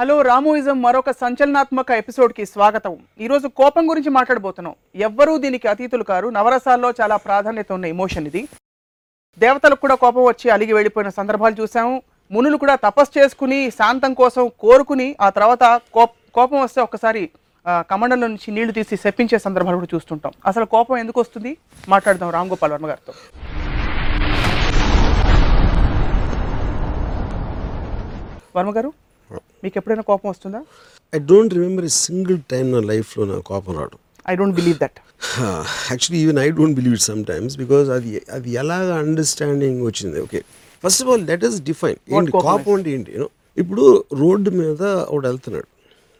Hello 0.00 0.14
రామోయిజం 0.26 0.76
మరొక 0.82 1.10
సంచలనాత్మక 1.20 1.90
ఎపిసోడ్కి 2.00 2.44
స్వాగతం. 2.52 2.92
ఈరోజు 3.24 3.46
కోపం 3.60 3.82
గురించి 3.90 4.10
మాట్లాడబోతున్నాం. 4.16 4.74
ఎవ్వరూ 5.06 5.32
దీనికి 5.42 5.66
అతీతులు 5.72 6.04
కారు. 6.10 6.28
నవరసాల్లో 6.36 6.88
చాలా 7.00 7.16
ప్రాధాన్యత 7.24 7.68
ఉన్న 7.76 7.86
ఎమోషన్ 7.94 8.28
ఇది. 8.30 8.42
దేవతలకు 9.42 9.80
కూడా 9.84 9.96
కోపం 10.04 10.24
వచ్చి 10.28 10.46
అలిగి 10.54 10.72
వెళ్ళిపోయిన 10.76 11.10
సందర్భాలు 11.18 11.56
చూసాము 11.60 11.92
మునులు 12.36 12.60
కూడా 12.62 12.76
తపస్సు 12.86 13.12
చేసుకుని 13.18 13.58
శాంతం 13.80 14.14
కోసం 14.22 14.46
కోరుకుని 14.64 15.08
ఆ 15.26 15.28
తర్వాత 15.38 15.64
కోప 15.98 16.10
కోపం 16.38 16.58
వస్తే 16.64 16.82
ఒక్కసారి 16.86 17.24
కమండల 17.92 18.20
నుంచి 18.26 18.56
నీళ్ళు 18.58 18.74
తీసి 18.78 19.02
శప్పించే 19.04 19.40
సందర్భాలు 19.46 19.80
కూడా 19.82 19.92
చూస్తుంటాం. 19.94 20.34
అసలు 20.52 20.68
కోపం 20.76 20.98
ఎందుకు 21.04 21.20
వస్తుంది? 21.24 21.54
మాట్లాడదాం 21.94 22.32
రామ్ 22.38 22.52
గోపాల్ 22.54 22.74
వర్మ 22.76 22.88
గారితో. 22.94 23.14
వర్మ 28.58 28.72
గారు? 28.78 28.92
మీకు 29.64 29.74
ఎప్పుడైనా 29.78 30.04
కోపం 30.10 30.28
వస్తుందా? 30.32 30.60
I 31.16 31.18
don't 31.30 31.52
remember 31.58 31.86
a 31.90 31.92
single 32.06 32.38
time 32.52 32.66
నా 32.74 32.80
లైఫ్లో 32.92 33.24
నా 33.32 33.38
కోపం 33.50 33.72
రావడం. 33.80 33.98
I 34.30 34.34
don't 34.40 34.56
believe 34.60 34.78
that 34.84 34.98
actually 35.90 36.18
even 36.24 36.38
I 36.44 36.48
don't 36.58 36.76
believe 36.78 36.94
it 36.98 37.04
sometimes 37.30 37.54
because 37.62 37.88
అది 37.96 38.12
అది 38.36 38.50
ఎలాగ 38.62 38.88
అండర్స్టాండింగ్ 39.04 39.80
వచ్చింది? 39.88 40.18
Okay 40.26 40.40
first 40.84 41.02
of 41.02 41.10
all 41.12 41.24
let 41.30 41.44
us 41.48 41.58
define 41.70 41.98
ఏంటి 42.14 42.32
కోపం 42.36 42.72
అంటే? 42.78 42.90
ఏంటి? 42.96 43.12
ఇప్పుడు 43.62 43.84
రోడ్డు 44.22 44.50
మీద 44.60 44.82
ఒకడు 45.12 45.26
వెళ్తున్నాడు. 45.30 45.68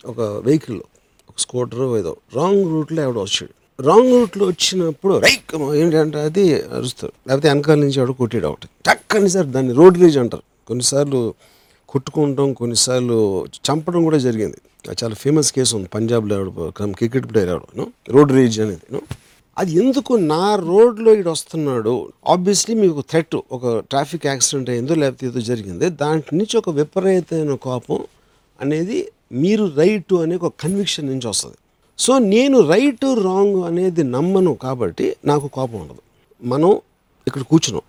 ఒక 0.05 0.21
వెహికల్లో 0.49 0.85
ఒక 1.31 1.37
స్కూటర్ 1.45 1.83
ఏదో. 2.01 2.13
రాంగ్ 2.39 2.63
రూట్లో 2.73 3.01
ఎవడో 3.07 3.21
వచ్చాడు. 3.27 3.55
రాంగ్ 3.89 4.11
రూట్లో 4.17 4.45
వచ్చినప్పుడు 4.53 5.15
రైక్ 5.27 5.53
ఏంటంటే 5.81 6.19
అది 6.29 6.45
అరుస్తారు 6.79 7.13
లేకపోతే 7.29 7.47
వెనకాల 7.49 7.79
నుంచి 7.85 7.99
ఎవడో 8.01 8.15
కొట్టాడు 8.21 8.49
ఒకటి. 8.53 8.69
టక్ 8.89 9.17
అని 9.19 9.31
సార్ 9.35 9.49
దాన్ని 9.55 9.73
రోడ్ 9.81 9.99
రేజ్ 10.03 10.19
అంటారు. 10.23 10.45
కొన్నిసార్లు 10.69 11.21
కొట్టుకుంటాం 11.93 12.49
కొన్నిసార్లు 12.61 13.19
చంపడం 13.67 14.03
కూడా 14.09 14.19
జరిగింది. 14.27 14.59
చాలా 15.01 15.17
ఫేమస్ 15.23 15.51
కేసు 15.57 15.73
ఉంది 15.79 15.89
పంజాబ్లో 15.97 16.35
ఎవడు 16.41 16.93
క్రికెట్ 17.01 17.27
ప్లేయర్ 17.31 17.51
ఎవడు 17.55 17.87
రోడ్ 18.17 18.33
రేజ్ 18.39 18.59
అనేది 18.65 19.03
అది 19.57 19.73
ఎందుకు 19.83 20.13
నా 20.33 20.45
రోడ్లో 20.69 21.11
ఇటు 21.21 21.31
వస్తున్నాడు? 21.35 21.95
ఆబ్వియస్లీ 22.35 22.75
మీకు 22.83 23.01
థ్రెట్ 23.11 23.37
ఒక 23.57 23.65
ట్రాఫిక్ 23.91 24.27
యాక్సిడెంట్ 24.31 24.71
అయిందో 24.75 24.95
లేకపోతే 25.03 25.27
ఏదో 25.31 25.41
జరిగింది 25.49 25.87
దాంట్ 26.03 26.29
నుంచి 26.39 26.55
ఒక 26.61 26.71
విపరీతమైన 26.79 27.55
కోపం 27.67 27.99
అనేది 28.65 28.99
మీరు 29.43 29.65
రైట్ 29.81 30.15
అనే 30.23 30.37
ఒక 30.41 30.53
కన్విక్షన్ 30.63 31.09
నుంచి 31.13 31.27
వస్తుంది. 31.33 31.59
సో 31.99 32.13
నేను 32.35 32.57
రైట్ 32.73 33.07
రాంగ్ 33.29 33.59
అనేది 33.71 34.03
నమ్మను 34.17 34.55
కాబట్టి 34.67 35.07
నాకు 35.31 35.47
కోపం 35.59 35.79
ఉండదు. 35.85 36.03
మనం 36.43 36.71
ఇక్కడ 37.27 37.43
కూర్చున్నాం. 37.53 37.85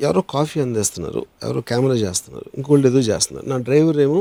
ఎవరో 0.00 0.20
కాఫీ 0.34 0.60
అందిస్తున్నారు 0.60 1.26
ఎవరో 1.42 1.60
కెమెరా 1.60 1.94
చేస్తున్నారు 1.94 2.48
ఇంకోళ్ళు 2.54 2.86
ఏదో 2.88 2.98
చేస్తున్నారు. 2.98 3.46
నా 3.48 3.56
డ్రైవర్ 3.56 3.98
ఏమో 4.06 4.20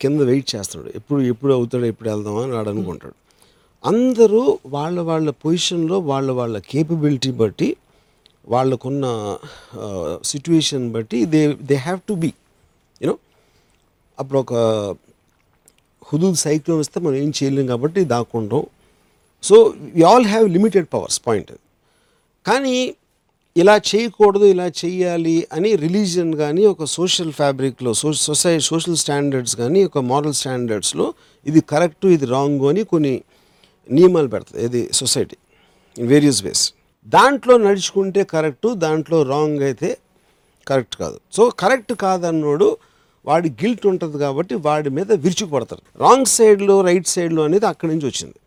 కింద 0.00 0.20
వెయిట్ 0.20 0.56
చేస్తున్నాడు. 0.56 0.92
ఎప్పుడు 0.96 1.20
ఎప్పుడు 1.22 1.52
అవుతాడు 1.52 1.84
ఎప్పుడు 1.84 2.08
వెళ్దామా 2.08 2.42
అని 2.42 2.52
వాడు 2.52 2.68
అనుకుంటాడు. 2.68 3.14
అందరూ 3.84 4.58
వాళ్ళ 4.66 5.00
వాళ్ళ 5.00 5.30
పొజిషన్లో 5.30 5.98
వాళ్ళ 5.98 6.30
వాళ్ళ 6.30 6.58
కేపబిలిటీ 6.58 7.30
బట్టి 7.32 7.68
వాళ్ళకున్న 8.48 9.04
సిచ్యువేషన్ 10.24 10.92
బట్టి 10.92 11.18
they 11.24 11.40
they 11.52 11.74
have 11.74 12.00
to 12.08 12.14
be 12.22 12.30
you know 13.02 13.14
అప్పుడు 14.18 14.38
ఒక 14.38 14.54
హుదూద్ 16.10 16.38
సైక్లోన్ 16.46 16.80
వస్తే 16.80 17.00
మనం 17.00 17.14
ఏం 17.14 17.32
చేయలేం 17.38 17.66
కాబట్టి 17.66 18.00
దాక్కుంటాం. 18.04 18.62
So 19.42 19.56
we 19.96 20.02
all 20.02 20.26
have 20.26 20.48
limited 20.48 20.88
powers 20.94 21.20
point 21.26 21.52
కానీ 22.46 22.76
ఇలా 23.60 23.74
చేయకూడదు 23.88 24.46
ఇలా 24.52 24.66
చేయాలి 24.80 25.34
అని 25.56 25.70
రిలీజియన్ 25.84 26.30
కానీ 26.42 26.62
ఒక 26.72 26.84
సోషల్ 26.96 27.32
ఫ్యాబ్రిక్లో 27.38 27.90
సో 28.00 28.10
సొసై 28.26 28.52
సోషల్ 28.68 28.96
స్టాండర్డ్స్ 29.02 29.54
కానీ 29.62 29.80
ఒక 29.88 30.00
మారల్ 30.12 30.36
స్టాండర్డ్స్లో 30.38 31.06
ఇది 31.46 31.60
కరెక్ట్ 31.72 32.06
ఇది 32.16 32.26
రాంగ్ 32.36 32.64
అని 32.70 32.82
కొన్ని 32.92 33.14
నియమాలు 33.90 34.30
పెడుతుంది 34.34 34.62
ఇది 34.68 34.82
సొసైటీ 35.00 35.36
ఇన్ 35.96 36.08
వేరియస్ 36.12 36.40
వేస్. 36.46 36.64
దాంట్లో 37.16 37.54
నడుచుకుంటే 37.66 38.22
కరెక్టు 38.34 38.68
దాంట్లో 38.86 39.18
రాంగ్ 39.34 39.62
అయితే 39.68 39.90
కరెక్ట్ 40.66 40.96
కాదు. 41.02 41.18
సో 41.36 41.42
కరెక్ట్ 41.62 41.94
కాదన్నోడు 42.04 42.68
వాడి 43.28 43.48
గిల్ట్ 43.60 43.84
ఉంటుంది 43.92 44.16
కాబట్టి 44.24 44.54
వాడి 44.66 44.90
మీద 44.98 45.12
విరుచుకుపడతారు. 45.24 45.82
రాంగ్ 46.04 46.28
సైడ్లో 46.36 46.76
రైట్ 46.90 47.08
సైడ్లో 47.14 47.42
అనేది 47.48 47.66
అక్కడి 47.72 47.90
నుంచి 47.94 48.06
వచ్చింది. 48.10 48.38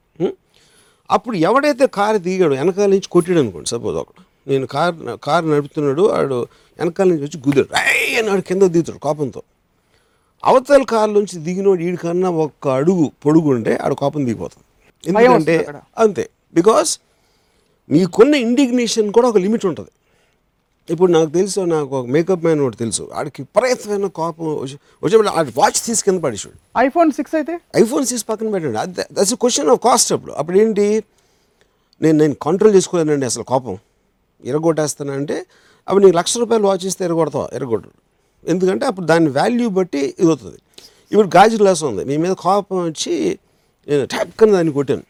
అప్పుడు 1.09 1.35
ఎవడైతే 1.47 1.85
కారు 1.97 2.19
దిగాడు 2.27 2.55
వెనకాల 2.61 2.89
నుంచి 2.95 3.09
కొట్టాడు 3.15 3.39
అనుకోండి 3.43 3.69
సపోజ్ 3.73 3.97
ఒకడు. 4.03 4.21
నేను 4.47 4.65
కార్ 4.67 4.95
కారు 5.23 5.45
నడుపుతున్నాడు 5.45 6.01
వాడు 6.01 6.47
వెనకాల 6.79 7.07
నుంచి 7.07 7.23
వచ్చి 7.23 7.39
గుద్దాడు. 7.47 7.67
రై 7.73 8.15
అని 8.19 8.29
వాడు 8.29 8.41
కింద 8.41 8.61
దిగుతాడు 8.61 8.97
కోపంతో. 8.97 9.41
అవతల 10.45 10.83
కారు 10.83 11.11
నుంచి 11.11 11.39
దిగినోడు 11.39 11.83
వీడి 11.83 11.97
కన్నా 11.97 12.29
ఒక్క 12.29 12.67
అడుగు 12.67 13.11
పొడుగు 13.25 13.49
ఉంటే 13.49 13.77
ఆడ 13.83 13.93
కోపం 13.93 14.25
దిగిపోతుంది 14.25 14.63
ఎందుకంటే. 15.09 15.67
అంతే. 15.97 16.29
బికాస్ 16.55 16.99
మీకున్న 17.89 18.35
ఇండిగ్నేషన్ 18.35 19.11
కూడా 19.13 19.27
ఒక 19.27 19.37
లిమిట్ 19.37 19.65
ఉంటుంది. 19.65 19.89
ఇప్పుడు 20.89 21.11
నాకు 21.11 21.29
తెలుసు 21.29 21.59
నాకు 21.59 21.97
ఒక 21.99 22.05
మేకప్ 22.05 22.43
మ్యాన్ 22.43 22.59
ఒకటి 22.59 22.77
తెలుసు. 22.77 23.09
ఆడికి 23.13 23.41
విపరీతమైన 23.41 24.05
కోపం 24.07 24.45
వచ్చి 24.45 24.77
వచ్చేప్పుడు 25.03 25.29
ఆడి 25.29 25.51
వాచ్ 25.57 25.79
తీసి 25.85 26.03
కింద 26.03 26.19
పడేసాడు 26.19 26.85
ఐఫోన్ 26.85 27.11
సిక్స్ 27.11 27.35
అయితే? 27.35 27.59
ఐఫోన్ 27.75 28.05
తీసి 28.05 28.25
పక్కన 28.29 28.49
పెట్టండి. 28.49 28.77
అది 28.77 29.01
దట్స్ 29.11 29.33
క్వశ్చన్ 29.33 29.69
ఆఫ్ 29.69 29.79
కాస్ట్ 29.83 30.13
అప్పుడు 30.13 30.31
అప్పుడు. 30.31 30.57
ఏంటి 30.57 31.03
నేను 32.01 32.17
నేను 32.17 32.35
కంట్రోల్ 32.41 32.75
చేసుకోలేనండి 32.75 33.25
అసలు 33.25 33.43
కోపం. 33.43 33.77
ఎరగొట్టేస్తానంటే 34.43 35.45
అప్పుడు 35.87 36.05
నీకు 36.05 36.17
లక్ష 36.17 36.37
రూపాయలు 36.37 36.65
వాచ్ 36.67 36.85
ఇస్తే 36.85 37.05
ఎరగొడతావా? 37.05 37.49
ఎరగొట్టు 37.53 37.89
ఎందుకంటే 38.47 38.85
అప్పుడు 38.85 39.05
దాని 39.05 39.29
వాల్యూ 39.29 39.69
బట్టి 39.69 40.15
ఇది 40.19 40.27
అవుతుంది. 40.27 40.57
ఇప్పుడు 41.11 41.27
గాజు 41.37 41.57
గ్లాస్ 41.57 41.83
ఉంది. 41.83 42.05
మీ 42.05 42.17
మీద 42.17 42.31
కోపం 42.31 42.85
వచ్చి 42.85 43.39
నేను 43.89 44.05
టక్కన 44.05 44.51
దాన్ని 44.51 44.73
కొట్టాను? 44.73 45.05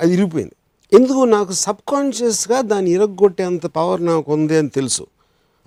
అది 0.00 0.12
ఇరిగిపోయింది. 0.12 0.54
ఎందుకు 0.94 1.24
నాకు 1.24 1.52
సబ్ 1.52 1.82
కాన్షియస్గా 1.88 2.60
దాన్ని 2.60 2.90
ఇరగొట్టేంత 2.90 3.66
పవర్ 3.66 4.06
నాకు 4.06 4.32
ఉంది 4.32 4.58
అని 4.58 4.68
తెలుసు. 4.68 5.06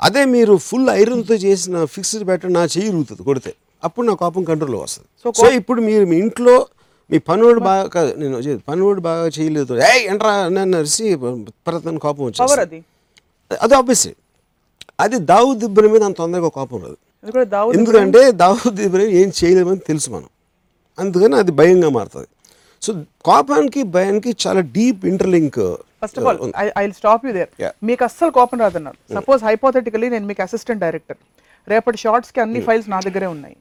అదే 0.01 0.25
మీరు 0.25 0.57
ఫుల్ 0.57 0.89
ఐరన్తో 0.89 1.33
చేసిన 1.33 1.85
ఫిక్స్డ్ 1.85 2.23
బ్యాటర్ 2.23 2.53
నా 2.53 2.63
చెయ్యి 2.63 2.89
ఇరుగుతుంది 2.89 3.23
కొడితే. 3.23 3.53
అప్పుడు 3.83 4.05
నా 4.05 4.13
కోపం 4.13 4.43
కంట్రోల్లో 4.43 4.79
వస్తుంది. 4.79 5.33
సో 5.41 5.49
ఇప్పుడు 5.49 5.81
మీరు 5.81 6.05
మీ 6.05 6.17
ఇంట్లో 6.17 6.67
మీ 7.11 7.17
పనివాడు 7.29 7.61
బాగా 7.69 7.85
కాదు 7.95 8.11
నేను 8.21 8.57
పనివాడు 8.69 9.01
బాగా 9.07 9.25
చేయలేదు. 9.37 9.73
ఏ 9.89 9.93
ఎంట్రా 10.11 10.33
నన్ను 10.57 10.77
అరిసి 10.81 11.05
ప్రతన 11.67 11.95
కోపం 12.05 12.23
వచ్చేది 12.29 12.61
అది. 12.65 12.79
ఆబ్వియస్లీ 13.79 14.13
అది 15.03 15.17
దావుద్ 15.31 15.63
ఇబ్రహీం 15.69 15.91
మీద 15.95 16.03
అంత 16.09 16.17
తొందరగా 16.23 16.49
కోపం 16.59 16.79
రాదు. 16.85 16.97
ఎందుకంటే 17.77 18.21
దావుద్ 18.43 18.79
ఇబ్రహీం 18.87 19.11
ఏం 19.21 19.29
చేయలేమని 19.39 19.83
తెలుసు 19.89 20.09
మనం. 20.15 20.29
అందుకని 21.01 21.35
అది 21.41 21.51
భయంగా 21.59 21.89
మారుతుంది. 21.97 22.29
సో 22.85 22.91
కోపానికి 23.27 23.81
భయానికి 23.95 24.31
చాలా 24.43 24.61
deep 24.77 25.03
interlink 25.11 25.59
first 26.03 26.17
of 26.19 26.25
all 26.29 26.39
I 26.81 26.83
stop 26.99 27.23
you 27.27 27.31
there. 27.37 27.51
మీకు 27.89 28.03
అస్సలు 28.07 28.31
కోపం 28.39 28.57
రాదన్నారు. 28.65 28.97
సపోజ్ 29.17 29.41
హైపోథెటికలీ 29.49 30.07
నేను 30.15 30.25
మీకు 30.31 30.41
అసిస్టెంట్ 30.47 30.81
డైరెక్టర్ 30.85 31.19
రేపటి 31.73 31.99
షార్ట్స్కి 32.05 32.39
అన్ని 32.45 32.61
ఫైల్స్ 32.67 32.89
నా 32.93 32.99
దగ్గరే 33.07 33.27
ఉన్నాయి. 33.35 33.55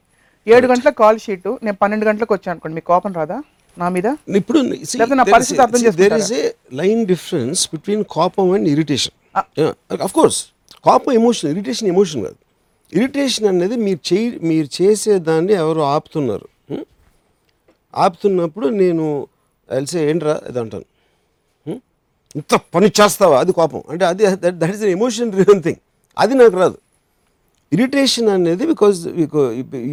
ఏడు 0.47 0.67
గంటల 0.71 0.89
కాల్ 1.01 1.19
షీట్ 1.25 1.49
నేను 1.65 1.77
పన్నెండు 1.81 2.05
గంటలకు 2.09 2.33
వచ్చాను 2.35 2.53
అనుకోండి 2.55 2.75
మీకు 2.77 2.87
కోపం 2.93 3.11
రాదా? 3.19 3.37
నా 3.77 3.87
మీద? 3.95 4.07
ఇప్పుడు 4.39 4.59
నా 5.19 5.25
పరిస్థితి 5.35 5.61
అర్థం 5.65 5.83
there 6.01 6.15
is 6.21 6.31
a 6.39 6.41
line 6.81 7.01
difference 7.11 7.61
between 7.73 8.03
కోపం 8.15 8.49
అండ్ 8.55 8.67
ఇరిటేషన్ 8.73 9.15
అఫ్ 10.07 10.15
కోర్స్ 10.19 10.39
కోపం 10.87 11.11
ఎమోషన్ 11.19 11.49
ఇరిటేషన్ 11.53 11.89
ఎమోషన్ 11.93 12.21
కాదు. 12.27 12.37
ఇరిటేషన్ 12.93 13.47
అనేది 13.51 13.75
మీరు 13.85 13.99
చేయి 14.09 14.27
మీరు 14.49 14.67
చేసే 14.79 15.13
దాన్ని 15.29 15.53
ఎవరు 15.63 15.81
ఆపుతున్నారు? 15.93 16.47
Hmm? 16.71 16.83
ఆపుతున్నప్పుడు 17.93 18.67
నేను 18.81 19.05
తెలిసే 19.69 19.99
ఏంట్రా 20.09 20.35
ఇది 20.49 20.59
అంటాను. 20.63 20.87
Hmm? 21.67 21.79
ఇంత 22.39 22.53
పని 22.75 22.89
చేస్తావా? 22.99 23.37
అది 23.43 23.51
కోపం. 23.59 23.81
అంటే 23.91 24.05
అది 24.11 24.23
that 24.61 24.71
is 24.75 24.83
emotion 24.97 25.31
driven 25.39 25.63
thing 25.67 25.81
అది 26.17 26.33
నాకు 26.41 26.55
రాదు. 26.63 26.77
ఇరిటేషన్ 27.75 28.29
అనేది 28.37 28.63
because 28.73 28.97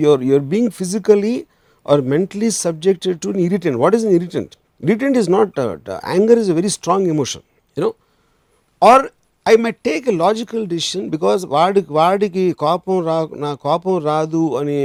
your 0.04 0.22
your 0.30 0.46
being 0.52 0.72
physically 0.80 1.34
or 1.86 2.02
mentally 2.12 2.48
subjected 2.64 3.18
to 3.24 3.30
irritant 3.46 3.78
what 3.82 3.94
is 3.98 4.04
an 4.08 4.14
irritant 4.18 4.54
irritant 4.82 5.16
is 5.22 5.30
not 5.36 5.58
anger 6.14 6.40
is 6.42 6.50
a 6.54 6.56
very 6.60 6.72
strong 6.78 7.08
emotion 7.14 7.44
you know 7.76 7.90
or 8.82 9.04
I 9.46 9.54
my 9.66 9.72
take 9.88 10.04
a 10.12 10.14
logical 10.24 10.64
decision 10.74 11.04
because 11.14 11.42
వాడికి 11.56 11.92
వాడికి 12.00 12.44
కోపం 12.64 12.98
రా 13.08 13.18
నా 13.44 13.50
కోపం 13.66 13.96
రాదు 14.10 14.42
అని 14.60 14.78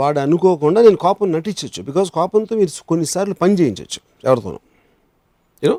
వాడు 0.00 0.18
అనుకోకుండా 0.26 0.78
నేను 0.86 0.98
కోపం 1.06 1.26
నటించవచ్చు 1.36 1.80
బికాజ్ 1.88 2.08
కోపంతో 2.18 2.54
మీరు 2.60 2.72
కొన్నిసార్లు 2.90 3.34
పని 3.42 3.54
చేయించవచ్చు 3.60 4.00
ఎవరితోనూ. 4.28 4.58
యూనో 5.62 5.76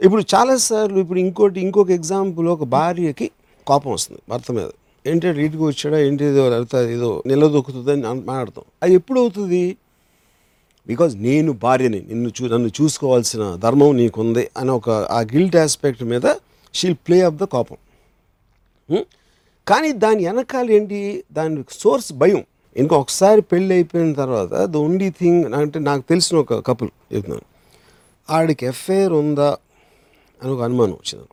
ఇప్పుడు 0.00 0.22
చాలాసార్లు 0.32 0.98
ఇప్పుడు 1.04 1.20
ఇంకోటి 1.24 1.58
ఇంకొక 1.66 1.90
ఎగ్జాంపుల్ 2.00 2.46
ఒక 2.54 2.64
భార్యకి 2.76 3.26
కోపం 3.66 3.90
వస్తుంది 3.96 4.20
భర్త 4.32 4.50
మీద. 4.58 4.68
ఏంటి 5.06 5.28
ఇంటికి 5.28 5.62
వచ్చాడా 5.62 5.98
ఏంటి 5.98 6.24
ఏదో 6.24 6.64
ఏదో 6.88 7.22
నిలదొక్కుతుంది 7.26 7.90
అని 7.90 8.04
మాట్లాడతాం. 8.04 8.64
అది 8.82 8.94
ఎప్పుడు 8.94 9.20
అవుతుంది? 9.20 9.76
బికాజ్ 10.86 11.22
నేను 11.22 11.52
భార్యని 11.52 12.00
నిన్ను 12.00 12.30
చూ 12.42 12.48
నన్ను 12.48 12.68
చూసుకోవాల్సిన 12.68 13.54
ధర్మం 13.54 13.96
నీకుంది 13.96 14.50
అని 14.56 14.70
ఒక 14.70 14.90
ఆ 14.90 15.20
గిల్ట్ 15.20 15.56
ఆస్పెక్ట్ 15.56 16.02
మీద 16.02 16.34
షీల్ 16.74 16.94
ప్లే 16.94 17.20
ఆఫ్ 17.20 17.34
ద 17.34 17.44
కోపం. 17.44 17.76
కానీ 19.68 19.92
దాని 19.92 20.26
వెనకాల 20.26 20.70
ఏంటి? 20.70 21.24
దాని 21.32 21.64
సోర్స్ 21.70 22.12
భయం. 22.12 22.44
ఇంకా 22.76 22.96
ఒకసారి 22.96 23.42
పెళ్ళి 23.42 23.74
అయిపోయిన 23.74 24.12
తర్వాత 24.12 24.64
ద 24.64 24.76
ఓన్లీ 24.76 25.10
థింగ్ 25.10 25.54
అంటే 25.54 25.78
నాకు 25.78 26.02
తెలిసిన 26.08 26.38
ఒక 26.38 26.66
కపుల్ 26.66 26.90
చెప్తున్నాను. 27.14 27.58
ఆడికి 28.32 28.66
ఎఫ్ఐఆర్ 28.66 29.12
ఉందా? 29.12 29.56
అని 30.42 30.52
ఒక 30.52 30.62
అనుమానం 30.62 30.92
వచ్చింది 30.92 31.24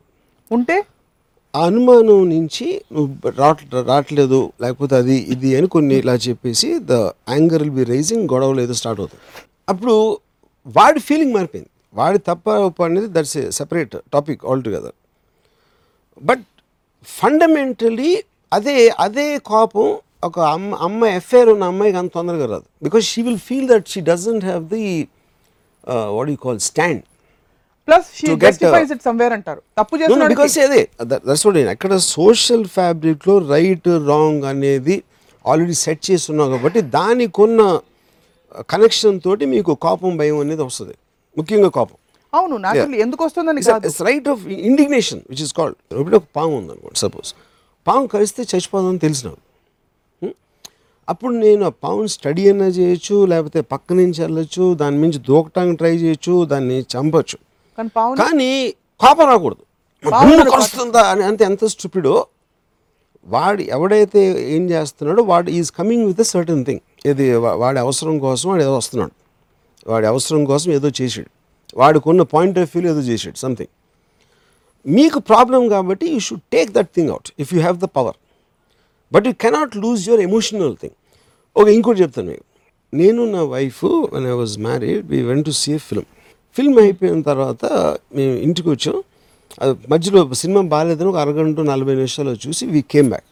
ఉంటే? 0.52 0.84
ఆ 1.58 1.60
అనుమానం 1.70 2.22
నుంచి 2.36 2.66
నువ్వు 2.96 3.32
రాట్ 3.42 3.62
రావట్లేదు 3.90 4.40
లేకపోతే 4.64 4.94
అది 5.02 5.16
ఇది 5.34 5.50
అని 5.58 5.68
కొన్ని 5.76 5.96
ఇలా 6.04 6.16
చెప్పేసి 6.28 6.70
the 6.92 6.94
anger 7.34 7.64
will 7.64 7.76
be 7.80 7.86
rising 7.94 8.26
గొడవలు 8.34 8.62
ఏదో 8.66 8.76
స్టార్ట్ 8.82 9.00
అవుతుంది 9.04 9.24
అప్పుడు 9.72 9.96
వాడి 10.78 11.00
ఫీలింగ్ 11.08 11.34
మారిపోయింది. 11.38 11.70
వాడి 12.00 12.20
తప్ప 12.30 12.84
అనేది 12.88 13.10
that's 13.18 13.36
a 13.42 13.44
separate 13.60 13.94
topic 14.16 14.42
altogether 14.68 14.96
but 16.30 16.44
fundamentally 17.20 18.12
అదే 18.58 18.76
అదే 19.06 19.28
కోపం 19.52 19.88
ఒక 20.28 20.38
అమ్మ 20.56 20.76
అమ్మాయి 20.88 21.14
ఎఫ్ఐఆర్ 21.20 21.50
ఉన్న 21.54 21.66
అమ్మాయికి 21.72 21.98
అంత 22.02 22.12
తొందరగా 22.18 22.46
రాదు. 22.54 22.68
Because 22.86 23.06
she 23.14 23.22
will 23.28 23.44
feel 23.50 23.68
that 23.72 23.88
she 23.94 24.00
doesn't 24.12 24.46
have 24.50 24.64
the 24.76 24.86
what 26.18 26.30
you 26.34 26.38
call 26.46 26.60
stand. 26.70 27.02
Plus 27.88 28.08
she 28.20 28.28
justifies 28.44 28.92
it 28.96 29.08
అంటారు. 29.38 29.62
తప్పు 29.80 29.96
చేస్తున్నాడు 30.02 30.32
బికాస్ 30.34 30.56
అదే 30.68 30.82
దట్స్ 31.12 31.46
వాట్ 31.48 31.58
అక్కడ 31.76 31.94
సోషల్ 32.16 32.66
ఫ్యాబ్రిక్లో 32.78 33.36
రైట్ 33.56 33.90
రాంగ్ 34.12 34.46
అనేది 34.54 34.96
ఆల్రెడీ 35.46 35.76
సెట్ 35.86 36.04
చేసి 36.10 36.26
ఉన్నాం 36.34 36.48
కాబట్టి 36.56 36.82
దానికి 36.98 37.40
ఉన్న 37.48 37.62
కనెక్షన్ 38.74 39.16
తోటి 39.26 39.46
మీకు 39.54 39.72
కోపం 39.86 40.12
భయం 40.20 40.38
అనేది 40.44 40.64
వస్తుంది. 40.70 40.96
ముఖ్యంగా 41.38 41.70
కోపం. 41.78 41.98
అవును 42.34 42.56
నాకు 42.68 42.86
ఎందుకు 43.06 43.22
వస్తుందని 43.28 43.62
it's 43.90 44.02
right 44.10 44.28
of 44.34 44.44
indignation 44.70 45.22
which 45.32 45.44
is 45.48 45.54
called 45.60 45.78
ఇప్పుడు 46.00 46.18
ఒక 46.22 46.28
పాము 46.38 46.54
ఉందనుకోండి 46.62 47.00
సపోజ్ 47.06 47.30
పాము 47.88 48.06
కరిస్తే 48.14 48.42
చచ్చిపోతుందని 48.52 49.02
తెలిసిన 49.06 49.30
అప్పుడు 51.08 51.34
నేను 51.46 51.64
ఆ 51.66 51.72
పాముని 51.84 52.12
స్టడీ 52.14 52.44
అయినా 52.50 52.68
చేయొచ్చు 52.78 53.16
లేకపోతే 53.32 53.60
పక్క 53.74 53.94
నుంచి 54.00 54.20
వెళ్ళొచ్చు 54.24 54.66
దాని 54.82 54.98
నుంచి 55.02 55.20
దూకటానికి 55.28 55.78
ట్రై 55.78 55.92
చేయొచ్చు 56.04 56.34
దాన్ని 56.52 56.78
చంపొచ్చు. 56.94 57.38
కానీ 58.22 58.50
కోపం 59.00 59.28
రాకూడదు. 59.28 59.64
కలుస్తుందా 60.52 61.02
అని 61.04 61.24
అంతే 61.24 61.46
ఎంత 61.46 61.66
స్టూపిడో 61.66 62.16
వాడు 63.28 63.62
ఎవడైతే 63.70 64.22
ఏం 64.56 64.70
చేస్తున్నాడో 64.70 65.24
వాడు 65.24 65.50
is 65.50 65.72
coming 65.72 66.06
with 66.06 66.24
certain 66.28 66.66
thing. 66.66 66.82
ఇది 67.06 67.36
వా- 67.36 67.56
వాడి 67.56 67.80
అవసరం 67.80 68.20
కోసం 68.20 68.50
వాడు 68.50 68.62
ఏదో 68.62 68.78
వస్తున్నాడు. 68.78 69.14
వాడి 69.88 70.08
అవసరం 70.08 70.46
కోసం 70.46 70.72
ఏదో 70.72 70.90
చేసాడు 71.02 71.30
వాడికి 71.76 72.10
ఉన్న 72.10 72.22
పాయింట్ 72.34 72.60
ఆఫ్ 72.60 72.72
వ్యూలో 72.76 72.90
ఏదో 72.92 73.04
చేసాడు 73.04 73.38
సంథింగ్ 73.38 73.72
మీకు 74.86 75.20
ప్రాబ్లం 75.22 75.68
కాబట్టి 75.68 76.06
you 76.08 76.20
should 76.20 76.46
take 76.54 76.72
that 76.72 76.90
thing 76.96 77.10
out 77.10 77.30
if 77.40 77.54
you 77.54 77.60
have 77.60 77.78
the 77.80 77.88
power 77.96 78.18
but 79.12 79.28
you 79.28 79.34
cannot 79.42 79.76
lose 79.78 80.10
your 80.10 80.22
emotional 80.22 80.76
thing 80.82 80.96
okay 81.56 81.74
ఇంకోటి 81.74 82.02
చెప్తాను 82.02 82.28
మీకు. 82.28 82.46
నేను 82.94 83.26
నా 83.32 83.44
wife 83.48 83.84
one 84.14 84.26
I 84.28 84.36
was 84.36 84.56
married 84.60 85.08
we 85.10 85.22
went 85.22 85.46
to 85.46 85.54
see 85.56 85.78
film 85.80 86.08
film 86.56 86.80
అయిపోయిన 86.80 87.22
తర్వాత 87.22 87.66
మేము 88.16 88.36
ఇంటికి 88.36 88.70
వచ్చాం. 88.70 89.04
అది 89.62 89.80
మధ్యలో 89.90 90.34
సినిమా 90.34 90.62
బాగాలేదని 90.62 91.08
ఒక 91.08 91.16
అరగంట 91.16 91.60
నలభై 91.60 91.96
నిమిషాలు 91.96 92.38
చూసి 92.48 92.66
వీ 92.66 92.82
కేమ్ 92.82 93.10
బ్యాక్. 93.10 93.24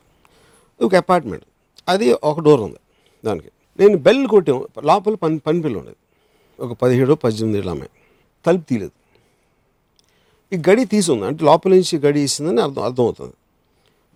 ఒక 0.83 0.95
అపార్ట్మెంట్. 0.95 1.45
అది 1.89 2.13
ఒక 2.23 2.39
డోర్ 2.39 2.61
ఉంది 2.61 2.77
దానికి. 3.25 3.51
నేను 3.79 3.97
బెల్ 3.97 4.27
కొట్టాం. 4.27 4.67
లోపల 4.83 5.15
పని 5.15 5.37
పని 5.37 5.61
పిల్ల 5.61 5.77
ఉండేది. 5.77 5.97
ఒక 6.59 6.77
పదిహేడు 6.81 7.13
పద్దెనిమిది 7.13 7.57
ఏళ్ళ 7.57 7.69
అమ్మాయి. 7.69 7.89
తలుపు 8.45 8.69
తీయలేదు 8.69 8.91
ఈ 10.55 10.61
గడి 10.69 10.85
తీసుంది. 10.85 11.25
అంటే 11.25 11.45
లోపల 11.45 11.71
నుంచి 11.71 11.97
గడి 11.97 12.21
ఇస్తుందని 12.21 12.61
అర్థం 12.61 12.83
అర్థమవుతుంది. 12.83 13.33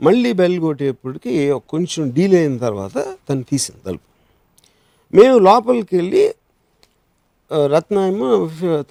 మళ్ళీ 0.01 0.33
బెల్ 0.33 0.59
కొట్టేప్పటికి 0.59 1.59
కొంచెం 1.69 2.09
డీలే 2.09 2.37
అయిన 2.37 2.57
తర్వాత 2.57 3.15
తను 3.29 3.43
తీసింది 3.43 3.81
తలుపు. 3.85 4.07
మేము 5.15 5.37
లోపలికి 5.39 5.95
వెళ్ళి 5.95 6.33
రత్న 7.73 7.97
ఏమో 8.11 8.29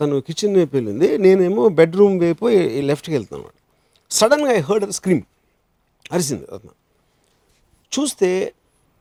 తను 0.01 0.17
కిచెన్ 0.27 0.55
వైపు 0.59 0.75
వెళ్ళింది. 0.79 1.09
నేనేమో 1.25 1.63
బెడ్రూమ్ 1.79 2.17
వైపు 2.25 2.45
లెఫ్ట్కి 2.49 2.85
లెఫ్ట్కి 2.91 3.15
వెళ్తున్నాను 3.17 3.53
సడన్గా 4.11 4.51
ఐ 4.59 4.61
హర్డ్ 4.69 4.87
స్క్రీమ్ 4.99 5.25
అరిసింది 6.15 6.47
రత్న. 6.53 6.71
చూస్తే 7.93 8.31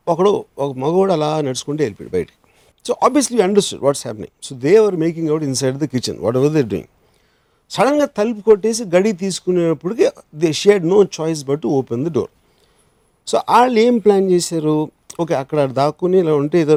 ఒకడు 0.07 0.31
ఒక 0.63 0.72
మగవాడు 0.84 1.13
అలా 1.18 1.30
నడుచుకుంటూ 1.48 1.81
వెళ్ళిపోయాడు 1.86 2.13
బయటికి. 2.18 2.38
So 2.86 2.92
obviously 3.06 3.40
understood 3.48 3.81
what's 3.86 4.04
happening 4.07 4.34
so 4.48 4.52
they 4.66 4.74
are 4.86 4.98
making 5.06 5.30
out 5.34 5.46
inside 5.50 5.78
the 5.84 5.88
kitchen 5.94 6.19
whatever 6.40 6.54
they 6.58 6.63
doing 6.74 6.90
సడన్గా 7.72 8.08
తలుపు 8.18 8.42
కొట్టేసి 8.48 8.84
గడి 8.96 9.12
తీసుకునేటప్పటికి 9.24 10.08
they 10.42 10.50
had 10.63 10.84
no 10.94 11.00
choice 11.18 11.42
but 11.50 11.62
to 11.66 11.69
open 11.80 12.04
the 12.08 12.12
door 12.18 12.31
so 13.28 13.38
వాళ్ళు 13.54 13.78
ఏం 13.86 13.96
ప్లాన్ 14.06 14.25
చేశారు? 14.34 14.75
ఓకే 15.22 15.34
అక్కడ 15.44 15.60
దాక్కుని 15.80 16.18
ఇలా 16.24 16.34
ఉంటే 16.42 16.58
ఏదో 16.66 16.75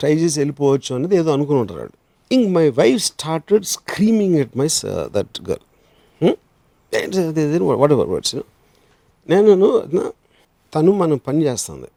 ట్రై 0.00 0.12
చేసి 0.22 0.36
వెళ్ళిపోవచ్చు 0.42 0.90
అనేది 0.96 1.16
ఏదో 1.22 1.30
అనుకుని 1.36 1.60
ఉంటారు 1.64 1.96
ఇంక్ 2.32 2.48
my 2.54 2.70
wife 2.70 3.02
started 3.04 3.64
screaming 3.64 4.36
at 4.38 4.52
my 4.56 4.66
that 5.14 5.38
girl 5.48 5.64
whatever 7.92 8.08
words 8.08 8.36
నేను 9.30 9.54
తను 10.74 10.92
మనం 10.92 11.16
పని 11.28 11.40
చేస్తుంది. 11.44 11.88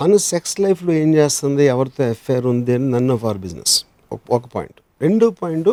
తను 0.00 0.16
సెక్స్ 0.16 0.60
లైఫ్లో 0.60 0.92
ఏం 0.92 1.14
చేస్తుంది 1.14 1.64
ఎవరితో 1.64 2.04
ఎఫ్ఐఆర్ 2.04 2.46
ఉంది 2.46 2.72
అని 2.74 2.90
నన్ను 2.90 3.14
ఆఫ్ 3.14 3.38
బిజినెస్ 3.38 3.74
ఒక 4.32 4.42
పాయింట్ 4.54 4.78
రెండో 5.02 5.30
పాయింట్ 5.30 5.68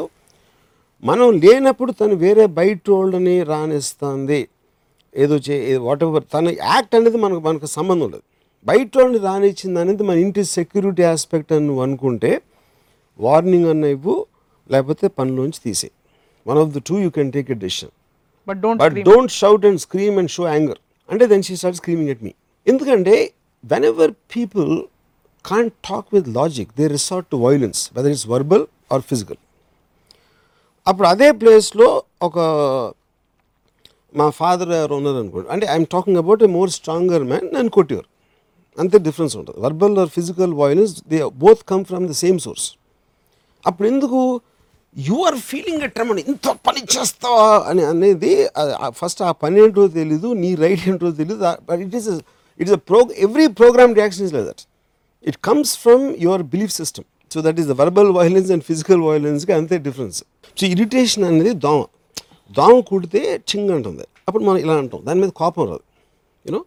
మనం 1.03 1.31
లేనప్పుడు 1.39 1.91
తను 1.91 2.15
వేరే 2.15 2.45
బయట 2.59 2.89
వాళ్ళని 2.89 3.43
రానిస్తుంది. 3.43 4.47
ఏదో 5.15 5.35
చే 5.35 5.77
వాట్ 5.77 6.03
ఎవర్ 6.03 6.23
తన 6.33 6.49
యాక్ట్ 6.49 6.95
అనేది 6.95 7.17
మనకు 7.17 7.39
మనకు 7.39 7.65
సంబంధం 7.65 8.09
లేదు. 8.11 8.23
బయట 8.65 8.91
వాళ్ళని 8.97 9.19
రానిచ్చింది 9.19 9.79
అనేది 9.79 10.03
మన 10.03 10.17
ఇంటి 10.17 10.43
సెక్యూరిటీ 10.43 11.03
ఆస్పెక్ట్ 11.03 11.53
అని 11.53 11.67
నువ్వు 11.67 11.83
అనుకుంటే 11.83 12.41
వార్నింగ్ 13.19 13.67
అన్న 13.73 13.85
ఇవ్వు 13.95 14.15
లేకపోతే 14.69 15.05
పనిలోంచి 15.19 15.61
తీసే 15.65 15.89
one 16.45 16.59
of 16.63 16.71
the 16.77 16.81
two 16.89 16.97
you 17.03 17.09
can 17.17 17.31
take 17.37 17.49
a 17.55 17.57
decision 17.65 17.93
but 18.47 18.59
don't 18.65 18.81
but 18.83 18.97
don't 19.09 19.33
shout 19.41 19.65
and 19.69 19.81
scream 19.85 20.17
and 20.21 20.31
show 20.37 20.43
anger 20.55 20.79
అంటే 21.09 21.25
then 21.33 21.45
she 21.49 21.55
start 21.61 21.79
screaming 21.81 22.11
at 22.15 22.23
me 22.27 22.33
ఎందుకంటే 22.67 23.15
whenever 23.91 24.13
people 24.35 24.69
can't 25.45 25.73
talk 25.89 26.07
with 26.15 26.29
logic 26.39 26.69
they 26.79 26.87
resort 26.97 27.27
to 27.33 27.39
violence 27.47 27.81
whether 27.97 28.13
it's 28.15 28.27
verbal 28.33 28.65
or 28.95 29.03
physical 29.11 29.41
అప్పుడు 30.87 31.07
అదే 31.13 31.27
ప్లేస్లో 31.41 31.87
ఒక 32.27 32.37
మా 34.15 34.25
father 34.39 34.71
ఎవరు 34.79 34.93
ఉన్నారు 34.99 35.17
అనుకోండి. 35.21 35.47
అంటే 35.53 35.65
I'm 35.73 35.87
talking 35.93 36.19
about 36.21 36.41
a 36.47 36.49
more 36.57 36.69
stronger 36.75 37.23
man 37.31 37.47
నన్ను 37.55 37.71
కొట్టేవారు 37.77 38.09
అంతే 38.77 38.97
డిఫరెన్స్ 39.07 39.33
ఉంటుంది. 39.39 39.57
Verbal 39.65 39.95
or 40.03 40.11
physical 40.17 40.53
violence 40.61 40.93
they 41.11 41.19
both 41.43 41.61
come 41.71 41.83
from 41.89 42.05
the 42.11 42.15
same 42.23 42.39
source 42.45 42.65
అప్పుడు 43.65 43.87
ఎందుకు 43.87 44.19
you 44.95 45.17
are 45.27 45.37
feeling 45.49 45.81
a 45.81 45.89
tremor 45.95 46.19
ఇంత 46.23 46.47
పని 46.67 46.81
చేస్తావా? 46.93 47.47
అని 47.69 47.83
అనేది 47.85 48.33
ఫస్ట్ 48.99 49.21
ఆ 49.21 49.31
పని 49.43 49.59
ఏంటో 49.63 49.87
తెలీదు 49.97 50.29
నీ 50.43 50.51
రైట్ 50.63 50.83
ఏంటో 50.89 51.11
తెలీదు 51.21 51.37
but 51.69 51.81
it 51.85 51.95
is 52.01 52.09
it 52.59 52.67
is 52.69 52.75
a 52.79 52.81
pro 52.89 52.99
every 53.27 53.47
program 53.61 53.93
reaction 53.95 54.25
is 54.27 54.33
like 54.33 54.47
that 54.51 54.63
it 55.25 55.37
comes 55.49 55.73
from 55.77 56.05
your 56.25 56.43
belief 56.53 56.73
system 56.73 57.05
so 57.31 57.41
that 57.41 57.59
is 57.59 57.67
the 57.67 57.75
verbal 57.81 58.11
violence 58.19 58.51
and 58.51 58.63
physical 58.63 59.01
వైలెన్స్కి 59.01 59.53
అంతే 59.53 59.77
డిఫరెన్స్ 59.87 60.19
సో 60.57 60.65
ఇరిటేషన్ 60.67 61.23
అనేది 61.23 61.53
దోమ. 61.65 61.79
దోమ 62.51 62.79
కుడితే 62.89 63.21
చింగ్ 63.49 63.71
అంటుంది. 63.71 64.03
అప్పుడు 64.27 64.43
మనం 64.43 64.57
ఇలా 64.57 64.75
అంటాం. 64.77 64.99
దాని 65.05 65.19
మీద 65.21 65.31
కోపం 65.39 65.63
రాదు. 65.71 65.83
You know. 66.45 66.59